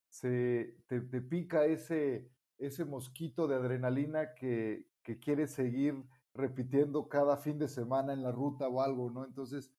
se, 0.09 0.77
te, 0.87 1.01
pica 1.01 1.65
ese, 1.65 2.31
ese 2.59 2.85
mosquito 2.85 3.47
de 3.47 3.57
adrenalina 3.57 4.35
que, 4.35 4.87
que 5.03 5.19
quieres 5.19 5.53
seguir 5.53 6.05
repitiendo 6.35 7.09
cada 7.09 7.37
fin 7.37 7.59
de 7.59 7.69
semana 7.69 8.13
en 8.13 8.23
la 8.23 8.33
ruta 8.33 8.69
o 8.69 8.83
algo, 8.83 9.11
¿no? 9.11 9.25
Entonces, 9.25 9.73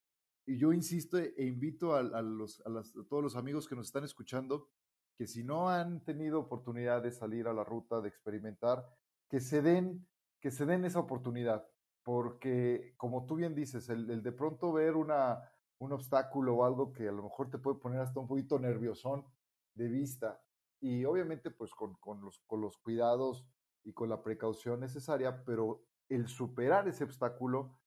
y 0.46 0.58
yo 0.58 0.74
insisto 0.74 1.18
e, 1.20 1.34
e 1.38 1.46
invito 1.46 1.96
a, 1.96 2.02
los, 2.22 2.62
a, 2.66 2.70
a, 2.70 2.84
todos 3.08 3.24
los 3.24 3.36
amigos 3.36 3.68
que 3.68 3.76
nos 3.76 3.88
están 3.88 4.04
escuchando 4.04 4.70
que 5.16 5.28
si 5.28 5.44
no 5.44 5.70
han 5.70 6.04
tenido 6.04 6.40
oportunidad 6.40 7.04
de 7.04 7.12
salir 7.12 7.48
a 7.48 7.54
la 7.54 7.64
ruta, 7.64 8.02
de 8.02 8.10
experimentar, 8.10 8.84
que 9.30 9.40
se 9.40 9.62
den, 9.62 10.08
que 10.40 10.50
se 10.50 10.66
den 10.66 10.86
esa 10.86 11.00
oportunidad 11.00 11.68
porque 12.04 12.94
como 12.98 13.26
tú 13.26 13.36
bien 13.36 13.56
dices, 13.56 13.90
el, 13.90 14.22
de 14.22 14.32
pronto 14.32 14.74
ver 14.74 14.96
una, 14.96 15.50
un 15.80 15.94
obstáculo 15.94 16.56
o 16.56 16.66
algo 16.66 16.92
que 16.92 17.08
a 17.08 17.12
lo 17.12 17.24
mejor 17.24 17.50
te 17.50 17.58
puede 17.58 17.80
poner 17.80 18.02
hasta 18.02 18.20
un 18.20 18.28
poquito 18.28 18.60
nerviosón 18.60 19.26
de 19.74 19.88
vista 19.88 20.42
y 20.82 21.06
obviamente 21.06 21.50
pues 21.50 21.74
con, 21.74 21.96
con, 21.96 22.22
los, 22.22 22.40
con 22.46 22.62
los 22.62 22.78
cuidados 22.78 23.48
y 23.86 23.94
con 23.94 24.10
la 24.10 24.22
precaución 24.22 24.82
necesaria, 24.82 25.44
pero 25.46 25.86
el 26.10 26.28
superar 26.28 26.88
ese 26.88 27.06
obstáculo, 27.06 27.80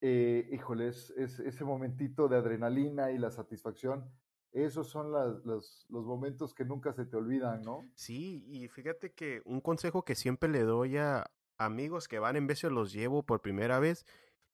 eh, 0.00 0.48
híjole, 0.52 0.88
es, 0.88 1.10
ese 1.10 1.64
momentito 1.64 2.28
de 2.28 2.36
adrenalina 2.36 3.10
y 3.10 3.18
la 3.18 3.30
satisfacción, 3.30 4.10
esos 4.52 4.88
son 4.88 5.10
los, 5.10 5.86
los 5.88 6.04
momentos 6.04 6.54
que 6.54 6.64
nunca 6.64 6.92
se 6.92 7.06
te 7.06 7.16
olvidan, 7.16 7.62
¿no? 7.62 7.90
Sí, 7.94 8.44
y 8.46 8.68
fíjate 8.68 9.12
que 9.12 9.42
un 9.44 9.60
consejo 9.60 10.04
que 10.04 10.14
siempre 10.14 10.48
le 10.48 10.62
doy 10.62 10.96
a, 10.98 11.24
amigos 11.58 12.08
que 12.08 12.18
van 12.18 12.36
en 12.36 12.46
de 12.46 12.70
los 12.70 12.92
llevo 12.92 13.22
por 13.22 13.40
primera 13.40 13.78
vez 13.78 14.06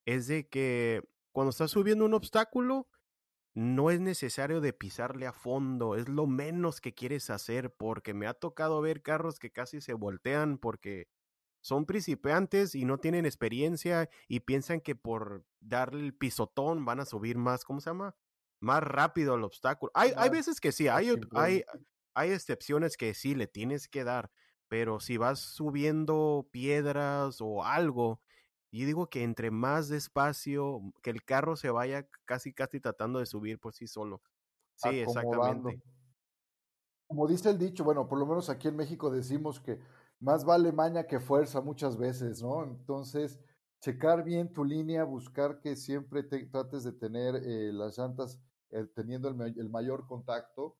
es 0.06 0.26
de 0.26 0.48
que 0.48 1.02
cuando 1.32 1.50
estás 1.50 1.70
subiendo 1.70 2.04
un 2.04 2.14
obstáculo, 2.14 2.88
no 3.54 3.90
es 3.90 4.00
necesario 4.00 4.60
de 4.60 4.72
pisarle 4.72 5.26
a 5.26 5.32
fondo, 5.32 5.96
es 5.96 6.08
lo 6.08 6.26
menos 6.26 6.80
que 6.80 6.94
quieres 6.94 7.30
hacer, 7.30 7.74
porque 7.74 8.14
me 8.14 8.26
ha 8.26 8.34
tocado 8.34 8.80
ver 8.80 9.02
carros 9.02 9.38
que 9.38 9.50
casi 9.50 9.80
se 9.80 9.92
voltean 9.92 10.58
porque 10.58 11.08
son 11.60 11.84
principiantes 11.84 12.74
y 12.74 12.84
no 12.84 12.98
tienen 12.98 13.26
experiencia 13.26 14.08
y 14.28 14.40
piensan 14.40 14.80
que 14.80 14.94
por 14.94 15.44
darle 15.60 16.00
el 16.00 16.14
pisotón 16.14 16.84
van 16.84 17.00
a 17.00 17.04
subir 17.04 17.36
más, 17.36 17.64
¿cómo 17.64 17.80
se 17.80 17.90
llama? 17.90 18.16
Más 18.60 18.82
rápido 18.82 19.34
al 19.34 19.44
obstáculo. 19.44 19.90
Hay, 19.94 20.12
hay 20.16 20.30
veces 20.30 20.60
que 20.60 20.72
sí, 20.72 20.88
hay, 20.88 21.14
hay, 21.32 21.64
hay 22.14 22.30
excepciones 22.30 22.96
que 22.96 23.14
sí 23.14 23.34
le 23.34 23.46
tienes 23.46 23.88
que 23.88 24.04
dar, 24.04 24.30
pero 24.70 25.00
si 25.00 25.16
vas 25.16 25.40
subiendo 25.40 26.46
piedras 26.52 27.40
o 27.40 27.64
algo, 27.64 28.20
yo 28.70 28.86
digo 28.86 29.08
que 29.08 29.24
entre 29.24 29.50
más 29.50 29.88
despacio, 29.88 30.80
que 31.02 31.10
el 31.10 31.24
carro 31.24 31.56
se 31.56 31.70
vaya 31.70 32.06
casi, 32.24 32.52
casi 32.52 32.78
tratando 32.78 33.18
de 33.18 33.26
subir 33.26 33.58
por 33.58 33.74
sí 33.74 33.88
solo. 33.88 34.22
Sí, 34.76 35.00
exactamente. 35.00 35.82
Como 37.08 37.26
dice 37.26 37.50
el 37.50 37.58
dicho, 37.58 37.82
bueno, 37.82 38.06
por 38.06 38.20
lo 38.20 38.26
menos 38.26 38.48
aquí 38.48 38.68
en 38.68 38.76
México 38.76 39.10
decimos 39.10 39.58
que 39.58 39.80
más 40.20 40.44
vale 40.44 40.70
maña 40.70 41.08
que 41.08 41.18
fuerza 41.18 41.60
muchas 41.60 41.96
veces, 41.96 42.40
¿no? 42.40 42.62
Entonces, 42.62 43.40
checar 43.80 44.22
bien 44.22 44.52
tu 44.52 44.64
línea, 44.64 45.02
buscar 45.02 45.60
que 45.60 45.74
siempre 45.74 46.22
trates 46.22 46.84
de 46.84 46.92
tener 46.92 47.34
eh, 47.34 47.72
las 47.72 47.98
llantas 47.98 48.40
eh, 48.70 48.86
teniendo 48.94 49.30
el, 49.30 49.58
el, 49.58 49.68
mayor 49.68 50.06
contacto 50.06 50.76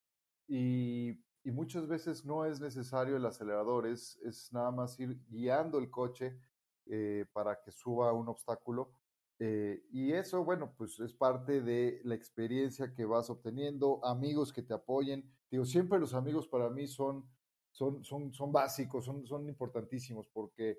y 0.46 1.20
y 1.42 1.50
muchas 1.50 1.86
veces 1.86 2.24
no 2.24 2.44
es 2.44 2.60
necesario 2.60 3.16
el 3.16 3.24
acelerador, 3.24 3.86
es, 3.86 4.18
es 4.24 4.52
nada 4.52 4.70
más 4.70 4.98
ir 5.00 5.18
guiando 5.28 5.78
el 5.78 5.90
coche 5.90 6.38
eh, 6.86 7.24
para 7.32 7.60
que 7.60 7.70
suba 7.70 8.12
un 8.12 8.28
obstáculo. 8.28 8.92
Eh, 9.38 9.82
y 9.90 10.12
eso, 10.12 10.44
bueno, 10.44 10.74
pues 10.76 11.00
es 11.00 11.14
parte 11.14 11.62
de 11.62 12.00
la 12.04 12.14
experiencia 12.14 12.92
que 12.92 13.06
vas 13.06 13.30
obteniendo, 13.30 14.04
amigos 14.04 14.52
que 14.52 14.62
te 14.62 14.74
apoyen. 14.74 15.24
Digo, 15.50 15.64
siempre 15.64 15.98
los 15.98 16.12
amigos 16.12 16.46
para 16.46 16.68
mí 16.68 16.86
son, 16.86 17.24
son, 17.70 18.04
son, 18.04 18.32
son 18.34 18.52
básicos, 18.52 19.06
son, 19.06 19.26
son 19.26 19.48
importantísimos 19.48 20.28
porque 20.28 20.78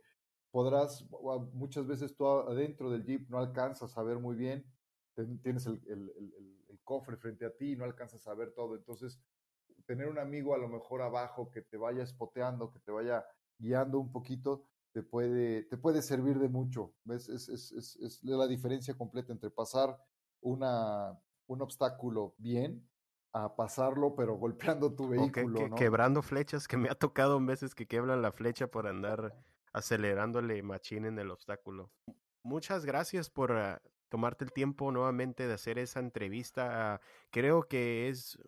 podrás, 0.52 1.08
muchas 1.54 1.88
veces 1.88 2.16
tú 2.16 2.28
adentro 2.28 2.92
del 2.92 3.04
jeep 3.04 3.28
no 3.30 3.40
alcanzas 3.40 3.98
a 3.98 4.04
ver 4.04 4.20
muy 4.20 4.36
bien, 4.36 4.66
tienes 5.42 5.66
el, 5.66 5.82
el, 5.88 6.12
el 6.70 6.80
cofre 6.84 7.18
frente 7.18 7.46
a 7.46 7.56
ti 7.56 7.72
y 7.72 7.76
no 7.76 7.86
alcanzas 7.86 8.28
a 8.28 8.34
ver 8.34 8.52
todo. 8.54 8.76
Entonces, 8.76 9.20
tener 9.92 10.08
un 10.08 10.20
amigo 10.20 10.56
a 10.56 10.58
lo 10.58 10.70
mejor 10.70 11.02
abajo 11.02 11.52
que 11.52 11.62
te 11.62 11.76
vaya 11.76 12.02
espoteando, 12.02 12.72
que 12.72 12.80
te 12.80 12.94
vaya 12.94 13.26
guiando 13.58 14.00
un 14.00 14.10
poquito, 14.10 14.64
te 14.94 15.04
puede, 15.04 15.64
te 15.64 15.76
puede 15.76 16.02
servir 16.02 16.40
de 16.40 16.48
mucho. 16.48 16.94
Es, 17.10 17.28
es, 17.28 17.50
es, 17.50 17.98
es 17.98 18.24
la 18.24 18.48
diferencia 18.48 18.94
completa 18.94 19.34
entre 19.34 19.50
pasar 19.50 20.02
una, 20.40 21.20
un 21.48 21.62
obstáculo 21.62 22.36
bien 22.38 22.90
a 23.34 23.54
pasarlo, 23.54 24.16
pero 24.16 24.38
golpeando 24.38 24.96
tu 24.96 25.10
vehículo. 25.10 25.76
Quebrando 25.76 26.22
flechas, 26.22 26.70
que 26.70 26.78
me 26.78 26.88
ha 26.88 26.96
tocado 26.96 27.36
en 27.36 27.46
veces 27.46 27.76
que 27.76 27.86
quebran 27.86 28.22
la 28.22 28.32
flecha 28.32 28.68
por 28.68 28.88
andar 28.88 29.36
acelerándole 29.74 30.64
machín 30.64 31.04
en 31.04 31.20
el 31.20 31.32
obstáculo. 31.32 31.92
Muchas 32.44 32.86
gracias 32.86 33.30
por 33.30 33.52
ah, 33.52 33.82
tomarte 34.08 34.46
el 34.46 34.54
tiempo 34.54 34.90
nuevamente 34.90 35.48
de 35.48 35.54
hacer 35.54 35.80
esa 35.80 36.00
entrevista. 36.00 37.02
creo 37.30 37.68
que 37.68 38.08
es 38.08 38.40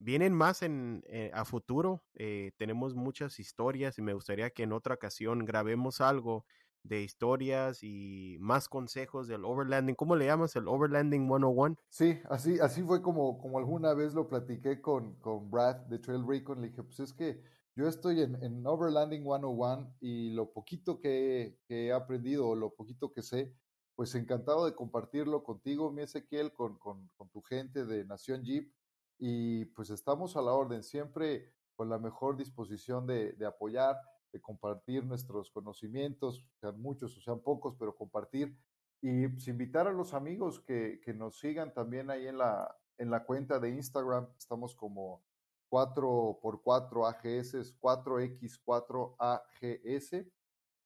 Vienen 0.00 0.32
más 0.32 0.62
en, 0.62 1.02
eh, 1.06 1.30
a 1.34 1.44
futuro. 1.44 2.02
Eh, 2.14 2.52
tenemos 2.56 2.94
muchas 2.94 3.40
historias 3.40 3.98
y 3.98 4.02
me 4.02 4.14
gustaría 4.14 4.50
que 4.50 4.62
en 4.62 4.72
otra 4.72 4.94
ocasión 4.94 5.44
grabemos 5.44 6.00
algo 6.00 6.44
de 6.84 7.02
historias 7.02 7.82
y 7.82 8.36
más 8.40 8.68
consejos 8.68 9.26
del 9.26 9.44
overlanding. 9.44 9.96
¿Cómo 9.96 10.14
le 10.14 10.26
llamas 10.26 10.54
el 10.56 10.68
overlanding 10.68 11.26
101? 11.26 11.76
Sí, 11.88 12.20
así, 12.30 12.60
así 12.60 12.82
fue 12.82 13.02
como, 13.02 13.38
como 13.38 13.58
alguna 13.58 13.92
vez 13.94 14.14
lo 14.14 14.28
platiqué 14.28 14.80
con, 14.80 15.16
con 15.16 15.50
Brad 15.50 15.76
de 15.86 15.98
Trail 15.98 16.24
Recon. 16.26 16.60
Le 16.60 16.68
dije, 16.68 16.82
pues 16.82 17.00
es 17.00 17.12
que 17.12 17.42
yo 17.74 17.88
estoy 17.88 18.22
en, 18.22 18.42
en 18.42 18.66
Overlanding 18.66 19.22
101 19.22 19.96
y 20.00 20.30
lo 20.30 20.52
poquito 20.52 21.00
que, 21.00 21.58
he 21.68 21.92
aprendido 21.92 22.48
o 22.48 22.56
lo 22.56 22.74
poquito 22.74 23.12
que 23.12 23.22
sé, 23.22 23.54
pues 23.94 24.14
encantado 24.14 24.64
de 24.64 24.74
compartirlo 24.74 25.42
contigo, 25.42 25.92
mi 25.92 26.02
Ezequiel, 26.02 26.52
con, 26.52 26.78
con, 26.78 27.08
con 27.16 27.28
tu 27.30 27.42
gente 27.42 27.84
de 27.84 28.04
Nación 28.04 28.44
Jeep 28.44 28.72
y 29.18 29.64
pues 29.66 29.90
estamos 29.90 30.36
a 30.36 30.42
la 30.42 30.52
orden, 30.52 30.82
siempre 30.82 31.52
con 31.74 31.88
la 31.88 31.98
mejor 31.98 32.36
disposición 32.36 33.06
de, 33.06 33.36
apoyar, 33.46 33.96
de 34.32 34.40
compartir 34.40 35.04
nuestros 35.04 35.50
conocimientos, 35.50 36.44
sean 36.60 36.80
muchos 36.80 37.16
o 37.16 37.20
sean 37.20 37.40
pocos, 37.40 37.76
pero 37.78 37.96
compartir 37.96 38.56
y 39.00 39.28
pues, 39.28 39.46
invitar 39.48 39.86
a 39.86 39.92
los 39.92 40.14
amigos 40.14 40.60
que, 40.60 41.00
que, 41.04 41.14
nos 41.14 41.38
sigan 41.38 41.72
también 41.72 42.10
ahí 42.10 42.26
en 42.26 42.38
la, 42.38 42.76
en 42.98 43.10
la 43.10 43.24
cuenta 43.24 43.60
de 43.60 43.70
Instagram, 43.70 44.28
estamos 44.36 44.74
como 44.74 45.22
4x4 45.70 47.08
AGS, 47.08 47.78
4X4 47.80 49.16
AGS. 49.18 50.26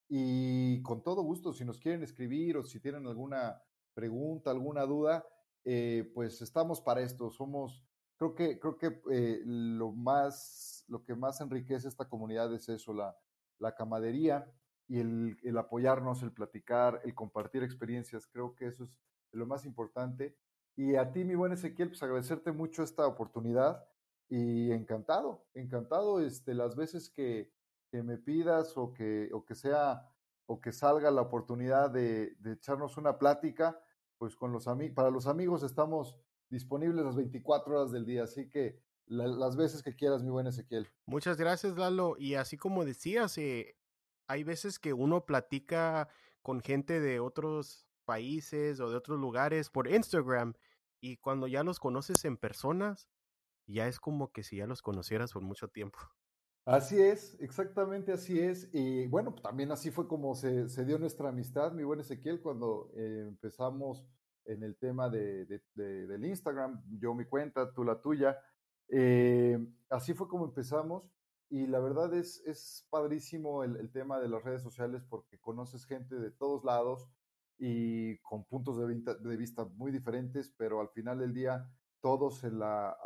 Y 0.09 0.83
con 0.83 1.03
todo 1.03 1.23
gusto, 1.23 1.53
si 1.53 1.65
nos 1.65 1.79
quieren 1.79 2.03
escribir 2.03 2.59
o 2.59 2.65
si 2.65 2.81
tienen 2.81 3.07
alguna 3.07 3.63
pregunta, 3.95 4.51
alguna 4.51 4.83
duda, 4.83 5.27
eh, 5.65 6.11
pues 6.15 6.43
estamos 6.43 6.81
para 6.81 7.01
esto. 7.01 7.31
Somos 7.31 7.83
creo 8.23 8.35
que, 8.35 8.59
creo 8.61 8.79
que 8.79 9.03
eh, 9.11 9.43
lo, 9.45 9.91
más, 9.91 10.85
lo 10.87 11.03
que 11.03 11.15
más 11.15 11.41
enriquece 11.41 11.89
esta 11.89 12.09
comunidad 12.09 12.53
es 12.55 12.69
eso, 12.69 12.93
la, 12.93 13.17
la 13.59 13.75
camadería 13.75 14.47
y 14.87 15.01
el, 15.01 15.39
el, 15.43 15.59
apoyarnos, 15.59 16.23
el 16.23 16.33
platicar, 16.33 17.01
el 17.05 17.15
compartir 17.15 17.65
experiencias. 17.65 18.27
Creo 18.29 18.55
que 18.55 18.67
eso 18.67 18.85
es 18.85 18.91
lo 19.33 19.47
más 19.47 19.65
importante. 19.65 20.37
Y 20.77 20.95
a 20.95 21.11
ti, 21.11 21.25
mi 21.25 21.35
buen 21.35 21.53
Ezequiel, 21.53 21.89
pues 21.89 22.03
agradecerte 22.03 22.53
mucho 22.53 22.83
esta 22.83 23.07
oportunidad 23.07 23.85
y 24.29 24.71
encantado, 24.71 25.45
encantado 25.53 26.21
este, 26.21 26.55
las 26.55 26.77
veces 26.77 27.11
que, 27.11 27.53
que 27.91 28.03
me 28.03 28.19
pidas 28.19 28.77
o 28.77 28.93
que, 28.93 29.31
o 29.33 29.45
que 29.45 29.55
sea 29.55 30.09
o 30.47 30.61
que 30.61 30.73
salga 30.73 31.11
la 31.11 31.23
oportunidad 31.23 31.91
de, 31.91 32.37
de 32.41 32.53
echarnos 32.53 32.97
una 32.97 33.19
plática, 33.19 33.81
pues 34.19 34.37
con 34.37 34.53
los 34.53 34.69
amigos, 34.69 34.95
para 34.95 35.11
los 35.11 35.27
amigos 35.27 35.63
estamos 35.63 36.19
disponibles 36.53 37.05
las 37.05 37.17
24 37.17 37.75
horas 37.75 37.93
del 37.93 38.05
día, 38.05 38.25
así 38.25 38.49
que 38.49 38.79
las 39.07 39.57
veces 39.57 39.83
que 39.83 39.97
quieras, 39.97 40.23
mi 40.23 40.31
buen 40.31 40.47
Ezequiel. 40.47 40.89
Muchas 41.07 41.37
gracias, 41.37 41.77
Lalo. 41.77 42.15
Y 42.19 42.35
así 42.35 42.57
como 42.57 42.85
decías, 42.85 43.37
eh, 43.39 43.77
hay 44.29 44.45
veces 44.45 44.79
que 44.79 44.93
uno 44.93 45.27
platica 45.27 46.09
con 46.41 46.61
gente 46.61 47.01
de 47.01 47.21
otros 47.21 47.87
países 48.05 48.81
o 48.81 48.91
de 48.91 48.97
otros 48.97 49.19
lugares 49.19 49.71
por 49.71 49.89
Instagram 49.89 50.55
y 51.01 51.17
cuando 51.17 51.47
ya 51.47 51.65
los 51.65 51.81
conoces 51.81 52.25
en 52.25 52.37
personas, 52.37 53.09
ya 53.67 53.89
es 53.89 53.99
como 53.99 54.33
que 54.33 54.43
si 54.43 54.57
ya 54.57 54.67
los 54.67 54.83
conocieras 54.83 55.33
por 55.33 55.43
mucho 55.43 55.69
tiempo. 55.69 55.99
Así 56.65 57.01
es, 57.01 57.37
exactamente 57.41 58.13
así 58.13 58.39
es. 58.39 58.71
Y 58.73 59.09
bueno, 59.09 59.35
también 59.35 59.73
así 59.73 59.91
fue 59.91 60.07
como 60.07 60.35
se, 60.35 60.85
dio 60.85 60.99
nuestra 60.99 61.31
amistad, 61.31 61.73
mi 61.73 61.83
buen 61.83 62.01
Ezequiel, 62.01 62.41
cuando 62.41 62.93
eh, 62.95 63.25
empezamos 63.27 64.07
en 64.45 64.63
el 64.63 64.77
tema 64.77 65.09
de, 65.09 65.47
del 65.75 66.25
Instagram, 66.25 66.83
yo 66.99 67.15
mi 67.15 67.25
cuenta, 67.25 67.73
tú 67.73 67.85
la 67.85 68.01
tuya. 68.01 68.39
Eh, 68.89 69.59
así 69.91 70.15
fue 70.15 70.29
como 70.29 70.45
empezamos 70.45 71.05
y 71.49 71.67
la 71.67 71.81
verdad 71.81 72.15
es, 72.15 72.43
es 72.47 72.87
padrísimo 72.91 73.65
el, 73.65 73.91
tema 73.93 74.19
de 74.21 74.29
las 74.29 74.43
redes 74.43 74.63
sociales 74.63 75.03
porque 75.09 75.39
conoces 75.39 75.85
gente 75.87 76.17
de 76.17 76.31
todos 76.31 76.65
lados 76.65 77.09
y 77.59 78.19
con 78.19 78.45
puntos 78.45 78.79
de 78.79 78.87
vista, 78.87 79.15
de 79.15 79.37
vista 79.37 79.65
muy 79.65 79.93
diferentes, 79.93 80.53
pero 80.57 80.81
al 80.81 80.89
final 80.89 81.19
del 81.19 81.35
día 81.35 81.71
todos 82.01 82.43
en 82.45 82.59
la, 82.59 82.97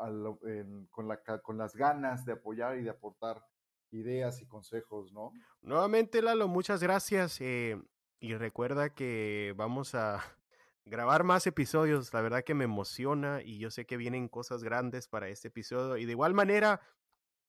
con, 0.91 1.09
la, 1.09 1.21
con 1.43 1.59
las 1.59 1.77
ganas 1.77 2.25
de 2.25 2.33
apoyar 2.33 2.79
y 2.79 2.83
de 2.83 2.91
aportar 2.91 3.45
ideas 3.91 4.41
y 4.41 4.47
consejos, 4.47 5.13
¿no? 5.13 5.33
Nuevamente, 5.61 6.23
Lalo, 6.23 6.49
muchas 6.49 6.83
gracias. 6.83 7.41
Eh, 7.41 7.81
y 8.21 8.35
recuerda 8.35 8.91
que 8.91 9.55
vamos 9.57 9.95
a 9.95 10.21
grabar 10.87 11.25
más 11.25 11.47
episodios. 11.47 12.15
La 12.15 12.23
verdad 12.23 12.45
que 12.45 12.55
me 12.55 12.65
emociona 12.65 13.43
y 13.43 13.59
yo 13.59 13.71
sé 13.71 13.85
que 13.85 13.97
vienen 13.97 14.29
cosas 14.29 14.63
grandes 14.63 15.09
para 15.09 15.29
este 15.29 15.49
episodio. 15.49 15.97
Y 15.97 16.07
de 16.07 16.13
igual 16.13 16.33
manera, 16.33 16.81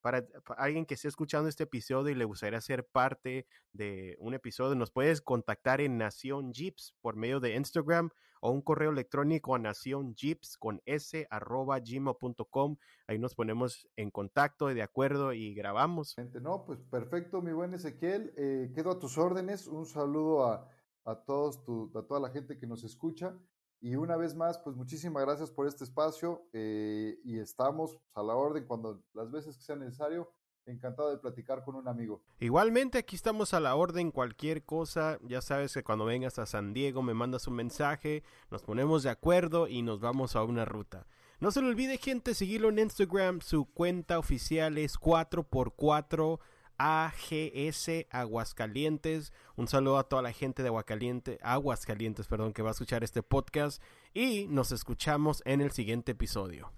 para, 0.02 0.26
alguien 0.58 0.86
que 0.86 0.96
esté 0.96 1.08
escuchando 1.08 1.48
este 1.48 1.64
episodio 1.64 2.12
y 2.12 2.16
le 2.16 2.26
gustaría 2.26 2.60
ser 2.62 2.86
parte 2.88 3.48
de 3.72 4.18
un 4.20 4.34
episodio, 4.34 4.76
nos 4.76 4.92
puedes 4.92 5.22
contactar 5.22 5.82
en 5.82 5.98
Nación 5.98 6.52
Jeeps 6.52 6.96
por 7.00 7.16
medio 7.16 7.40
de 7.40 7.56
Instagram 7.56 8.10
o 8.42 8.52
un 8.52 8.62
correo 8.62 8.92
electrónico 8.92 9.56
a 9.56 9.60
Nación 9.60 10.16
Jeeps 10.16 10.58
con 10.58 10.82
s 10.86 11.28
arroba 11.30 11.80
gmail.com. 11.80 12.78
Ahí 13.08 13.20
nos 13.20 13.36
ponemos 13.36 13.88
en 13.96 14.12
contacto, 14.12 14.68
de 14.68 14.82
acuerdo 14.82 15.34
y 15.34 15.54
grabamos. 15.54 16.16
No, 16.42 16.64
pues 16.66 16.80
perfecto, 16.90 17.42
mi 17.42 17.52
buen 17.52 17.74
Ezequiel. 17.74 18.34
Eh, 18.38 18.72
quedo 18.76 18.92
a 18.92 19.00
tus 19.00 19.18
órdenes. 19.18 19.68
Un 19.68 19.86
saludo 19.86 20.46
a, 20.46 20.70
a 21.08 21.16
todos 21.16 21.58
a 21.96 22.02
toda 22.04 22.20
la 22.20 22.30
gente 22.30 22.58
que 22.60 22.68
nos 22.68 22.84
escucha 22.84 23.36
y 23.80 23.96
una 23.96 24.18
vez 24.18 24.36
más, 24.36 24.58
pues 24.60 24.76
muchísimas 24.76 25.24
gracias 25.24 25.52
por 25.52 25.68
este 25.68 25.84
espacio 25.84 26.48
eh, 26.54 27.20
y 27.24 27.38
estamos 27.38 27.98
a 28.14 28.24
la 28.24 28.36
orden 28.36 28.66
cuando 28.66 29.04
las 29.14 29.32
veces 29.32 29.58
que 29.58 29.64
sea 29.64 29.76
necesario. 29.76 30.32
Encantado 30.66 31.12
de 31.12 31.18
platicar 31.18 31.64
con 31.64 31.76
un 31.76 31.88
amigo. 31.88 32.22
Igualmente, 32.42 32.98
aquí 32.98 33.16
estamos 33.16 33.54
a 33.54 33.62
la 33.62 33.76
orden, 33.78 34.12
cualquier 34.12 34.66
cosa. 34.66 35.18
Ya 35.24 35.40
sabes 35.40 35.74
que 35.74 35.82
cuando 35.82 36.04
vengas 36.04 36.40
a 36.40 36.46
San 36.46 36.74
Diego 36.74 37.02
me 37.02 37.14
mandas 37.14 37.48
un 37.48 37.54
mensaje, 37.54 38.22
nos 38.52 38.64
ponemos 38.64 39.02
de 39.04 39.10
acuerdo 39.10 39.70
y 39.70 39.82
nos 39.82 40.02
vamos 40.02 40.36
a 40.36 40.44
una 40.44 40.66
ruta. 40.66 41.08
No 41.40 41.52
se 41.52 41.62
le 41.62 41.70
olvide, 41.70 41.98
gente, 41.98 42.34
seguirlo 42.34 42.68
en 42.68 42.80
Instagram. 42.80 43.40
Su 43.40 43.64
cuenta 43.64 44.20
oficial 44.20 44.78
es 44.78 45.00
4x4 45.00 46.40
AGS 46.78 48.06
Aguascalientes. 48.10 49.34
Un 49.56 49.68
saludo 49.68 49.98
a 49.98 50.04
toda 50.04 50.22
la 50.22 50.32
gente 50.32 50.64
de 50.64 50.70
Aguascalientes, 50.70 51.40
Aguascalientes, 51.42 52.28
perdón, 52.28 52.54
que 52.54 52.62
va 52.62 52.70
a 52.70 52.72
escuchar 52.72 53.04
este 53.04 53.24
podcast 53.24 53.82
y 54.14 54.48
nos 54.48 54.72
escuchamos 54.72 55.42
en 55.46 55.62
el 55.62 55.72
siguiente 55.72 56.14
episodio. 56.14 56.72